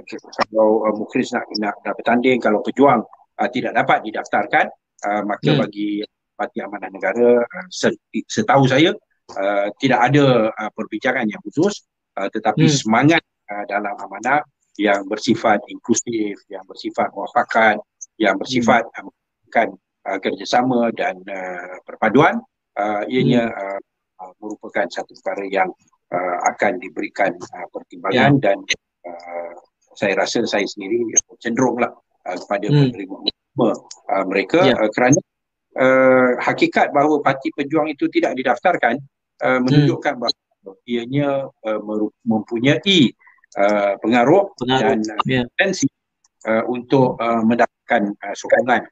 kalau 0.48 0.84
uh, 0.88 0.94
Mukhriz 0.96 1.32
nak, 1.32 1.48
nak, 1.56 1.76
nak 1.80 1.94
bertanding, 1.96 2.40
kalau 2.40 2.60
pejuang 2.60 3.00
uh, 3.40 3.48
tidak 3.48 3.72
dapat 3.72 4.04
didaftarkan, 4.04 4.66
uh, 5.08 5.22
maka 5.24 5.50
hmm. 5.52 5.60
bagi 5.64 6.04
Parti 6.36 6.58
Amanah 6.60 6.90
Negara, 6.92 7.40
uh, 7.40 7.66
setahu 8.28 8.64
saya, 8.68 8.92
uh, 9.36 9.66
tidak 9.80 10.12
ada 10.12 10.52
uh, 10.52 10.70
perbincangan 10.76 11.24
yang 11.28 11.40
khusus, 11.40 11.88
uh, 12.18 12.28
tetapi 12.32 12.66
hmm. 12.68 12.76
semangat 12.76 13.22
uh, 13.50 13.64
dalam 13.68 13.94
amanah 13.98 14.40
yang 14.80 15.04
bersifat 15.04 15.60
inklusif, 15.68 16.40
yang 16.48 16.64
bersifat 16.64 17.12
muafakat, 17.12 17.76
yang 18.16 18.40
bersifat 18.40 18.88
hmm. 18.96 19.08
uh, 19.52 19.68
uh, 20.08 20.18
kerjasama 20.18 20.90
dan 20.96 21.20
uh, 21.28 21.76
perpaduan 21.84 22.40
uh, 22.78 23.02
ianya 23.08 23.48
hmm. 23.48 23.80
uh, 24.22 24.32
merupakan 24.40 24.86
satu 24.88 25.12
perkara 25.20 25.44
yang 25.50 25.68
uh, 26.12 26.36
akan 26.54 26.78
diberikan 26.78 27.34
uh, 27.34 27.66
pertimbangan 27.70 28.38
ya. 28.38 28.42
dan 28.42 28.56
uh, 29.06 29.52
saya 29.92 30.16
rasa 30.16 30.44
saya 30.48 30.64
sendiri 30.64 31.04
cenderunglah 31.42 31.92
uh, 32.28 32.36
kepada 32.46 32.66
hmm. 32.70 32.80
penerima 32.92 33.16
uh, 33.60 34.24
mereka 34.26 34.60
ya. 34.64 34.74
uh, 34.78 34.90
kerana 34.92 35.20
uh, 35.76 36.30
hakikat 36.40 36.90
bahawa 36.94 37.20
parti 37.20 37.52
pejuang 37.52 37.92
itu 37.92 38.08
tidak 38.08 38.36
didaftarkan 38.38 38.96
uh, 39.44 39.58
menunjukkan 39.60 40.14
hmm. 40.16 40.22
bahawa 40.22 40.40
ianya 40.86 41.46
uh, 41.48 41.80
mempunyai 42.26 43.14
uh, 43.58 43.94
pengaruh, 44.00 44.54
pengaruh 44.56 44.96
dan 44.98 44.98
yeah. 45.26 45.44
potensi 45.54 45.86
uh, 46.46 46.64
untuk 46.70 47.18
uh, 47.18 47.42
mendapatkan 47.42 48.02
uh, 48.22 48.34
sokongan 48.36 48.86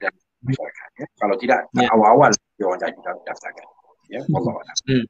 dan 0.00 0.12
masyarakat. 0.44 0.88
Ya. 0.96 1.06
Kalau 1.18 1.36
tidak, 1.38 1.58
yeah. 1.74 1.90
awal-awal 1.92 2.30
dia 2.56 2.66
orang 2.66 2.80
dah 2.80 3.14
daftarkan. 3.26 3.66
Ya, 4.06 4.20
hmm. 4.22 4.36
Allah 4.38 4.52
hmm. 4.86 5.04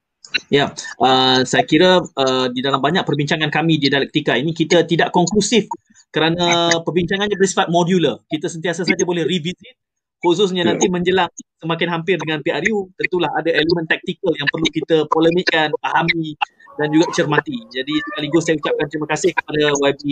Ya, 0.51 0.65
uh, 0.99 1.47
saya 1.47 1.63
kira 1.63 2.03
uh, 2.03 2.47
di 2.51 2.59
dalam 2.59 2.83
banyak 2.83 3.07
perbincangan 3.07 3.47
kami 3.47 3.79
di 3.79 3.87
dialektika 3.87 4.35
ini 4.35 4.51
kita 4.51 4.83
tidak 4.83 5.15
konklusif 5.15 5.71
kerana 6.11 6.75
perbincangannya 6.83 7.39
bersifat 7.39 7.71
modular. 7.71 8.19
Kita 8.27 8.51
sentiasa 8.51 8.83
saja 8.83 9.07
boleh 9.07 9.23
revisit 9.23 9.79
khususnya 10.27 10.67
nanti 10.67 10.91
menjelang 10.91 11.31
semakin 11.63 11.89
hampir 11.95 12.19
dengan 12.19 12.43
PRU 12.43 12.91
tentulah 12.99 13.31
ada 13.39 13.51
elemen 13.55 13.87
taktikal 13.87 14.35
yang 14.35 14.49
perlu 14.51 14.69
kita 14.75 14.97
polemikkan, 15.09 15.71
pahami 15.79 16.35
dan 16.77 16.91
juga 16.91 17.07
cermati. 17.15 17.57
Jadi 17.71 17.95
sekaligus 18.03 18.43
saya 18.45 18.59
ucapkan 18.59 18.87
terima 18.91 19.07
kasih 19.07 19.31
kepada 19.33 19.63
YB 19.87 20.03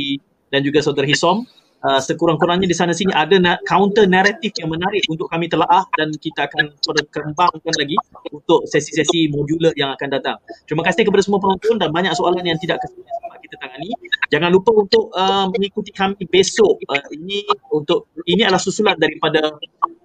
dan 0.54 0.60
juga 0.62 0.78
saudara 0.80 1.10
Hisom 1.10 1.42
uh, 1.84 2.00
sekurang-kurangnya 2.00 2.66
di 2.66 2.76
sana 2.76 2.96
sini 2.96 3.12
ada 3.12 3.36
na- 3.36 3.60
counter 3.68 4.08
naratif 4.08 4.56
yang 4.58 4.72
menarik 4.72 5.04
untuk 5.12 5.28
kami 5.28 5.46
telaah 5.46 5.84
dan 6.00 6.10
kita 6.16 6.48
akan 6.48 6.72
kembangkan 7.12 7.74
lagi 7.76 7.96
untuk 8.32 8.64
sesi-sesi 8.66 9.28
modular 9.30 9.76
yang 9.76 9.92
akan 9.94 10.08
datang. 10.08 10.36
Terima 10.64 10.82
kasih 10.82 11.04
kepada 11.04 11.22
semua 11.22 11.38
penonton 11.38 11.76
dan 11.76 11.92
banyak 11.92 12.12
soalan 12.16 12.42
yang 12.42 12.58
tidak 12.58 12.80
sempat 12.82 13.38
kita 13.44 13.56
tangani. 13.60 13.92
Jangan 14.32 14.50
lupa 14.50 14.70
untuk 14.74 15.12
uh, 15.14 15.46
mengikuti 15.52 15.92
kami 15.92 16.24
besok. 16.26 16.80
Uh, 16.88 17.04
ini 17.12 17.44
untuk 17.70 18.08
ini 18.24 18.42
adalah 18.42 18.60
susulan 18.60 18.96
daripada 18.96 19.52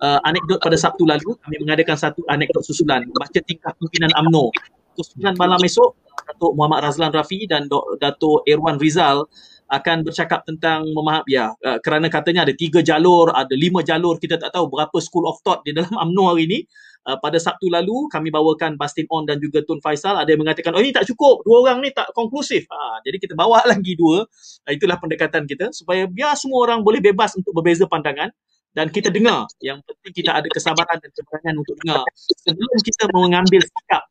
uh, 0.04 0.20
anekdot 0.28 0.60
pada 0.60 0.76
Sabtu 0.76 1.08
lalu. 1.08 1.34
Kami 1.40 1.56
mengadakan 1.64 1.96
satu 1.96 2.22
anekdot 2.28 2.62
susulan 2.62 3.08
baca 3.16 3.40
tingkah 3.42 3.72
pimpinan 3.80 4.12
AMNO. 4.20 4.52
Susulan 5.00 5.34
malam 5.40 5.64
esok 5.64 5.96
Datuk 6.30 6.52
Muhammad 6.54 6.86
Razlan 6.86 7.16
Rafi 7.16 7.48
dan 7.48 7.72
Datuk 7.98 8.44
Irwan 8.46 8.78
Rizal 8.78 9.26
akan 9.70 10.02
bercakap 10.02 10.42
tentang 10.50 10.90
memaham 10.90 11.22
ya 11.30 11.54
uh, 11.54 11.78
kerana 11.80 12.10
katanya 12.10 12.44
ada 12.44 12.54
tiga 12.58 12.82
jalur 12.82 13.30
ada 13.30 13.54
lima 13.54 13.86
jalur 13.86 14.18
kita 14.18 14.42
tak 14.42 14.50
tahu 14.50 14.66
berapa 14.68 14.98
school 14.98 15.30
of 15.30 15.38
thought 15.46 15.62
di 15.62 15.78
dalam 15.78 15.94
UMNO 16.10 16.24
hari 16.34 16.44
ini 16.50 16.60
uh, 17.06 17.18
pada 17.22 17.38
Sabtu 17.38 17.70
lalu 17.72 18.10
kami 18.12 18.34
bawakan 18.34 18.76
Bastin 18.76 19.06
On 19.14 19.24
dan 19.24 19.40
juga 19.40 19.64
Tun 19.64 19.80
Faisal. 19.80 20.18
Ada 20.20 20.36
yang 20.36 20.42
mengatakan 20.44 20.76
oh 20.76 20.82
ini 20.82 20.92
tak 20.92 21.08
cukup. 21.08 21.46
Dua 21.48 21.64
orang 21.64 21.86
ni 21.86 21.90
tak 21.94 22.12
konklusif. 22.18 22.68
Uh, 22.68 22.98
jadi 23.06 23.18
kita 23.22 23.34
bawa 23.38 23.64
lagi 23.72 23.96
dua. 23.96 24.26
Uh, 24.68 24.72
itulah 24.74 24.98
pendekatan 25.00 25.46
kita 25.48 25.72
supaya 25.72 26.10
biar 26.10 26.36
semua 26.36 26.66
orang 26.68 26.84
boleh 26.84 27.00
bebas 27.00 27.38
untuk 27.38 27.54
berbeza 27.56 27.88
pandangan 27.88 28.34
dan 28.74 28.90
kita 28.94 29.10
dengar. 29.10 29.50
Yang 29.62 29.82
penting 29.86 30.14
kita 30.24 30.32
ada 30.42 30.48
kesabaran 30.50 30.98
dan 31.02 31.10
keberanian 31.14 31.56
untuk 31.62 31.76
dengar 31.84 32.04
sebelum 32.46 32.78
kita 32.86 33.04
mengambil 33.14 33.62
sikap 33.66 34.04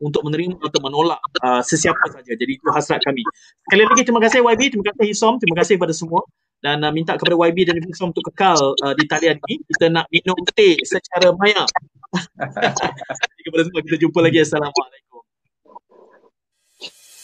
untuk 0.00 0.24
menerima 0.24 0.56
atau 0.56 0.80
menolak 0.80 1.20
uh, 1.44 1.60
sesiapa 1.60 2.00
saja. 2.12 2.32
Jadi 2.32 2.52
itu 2.56 2.68
hasrat 2.72 3.00
kami. 3.04 3.22
Sekali 3.68 3.82
lagi 3.84 4.02
terima 4.04 4.20
kasih 4.24 4.38
YB, 4.40 4.62
terima 4.72 4.84
kasih 4.92 5.06
Hisom, 5.12 5.34
terima 5.42 5.56
kasih 5.60 5.74
kepada 5.76 5.94
semua 5.94 6.22
dan 6.62 6.78
uh, 6.86 6.92
minta 6.94 7.18
kepada 7.18 7.34
YB 7.34 7.58
dan 7.68 7.76
Hisom 7.82 8.14
untuk 8.14 8.24
kekal 8.32 8.56
uh, 8.80 8.94
di 8.96 9.04
talian 9.08 9.36
ini. 9.48 9.60
Kita 9.68 9.90
nak 9.92 10.06
minum 10.08 10.38
teh 10.54 10.78
secara 10.86 11.34
maya. 11.36 11.66
kepada 13.44 13.62
semua 13.66 13.80
kita 13.84 13.96
jumpa 14.00 14.18
lagi. 14.22 14.38
Assalamualaikum. 14.44 15.10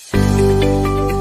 Thank 0.09 1.13
you 1.13 1.18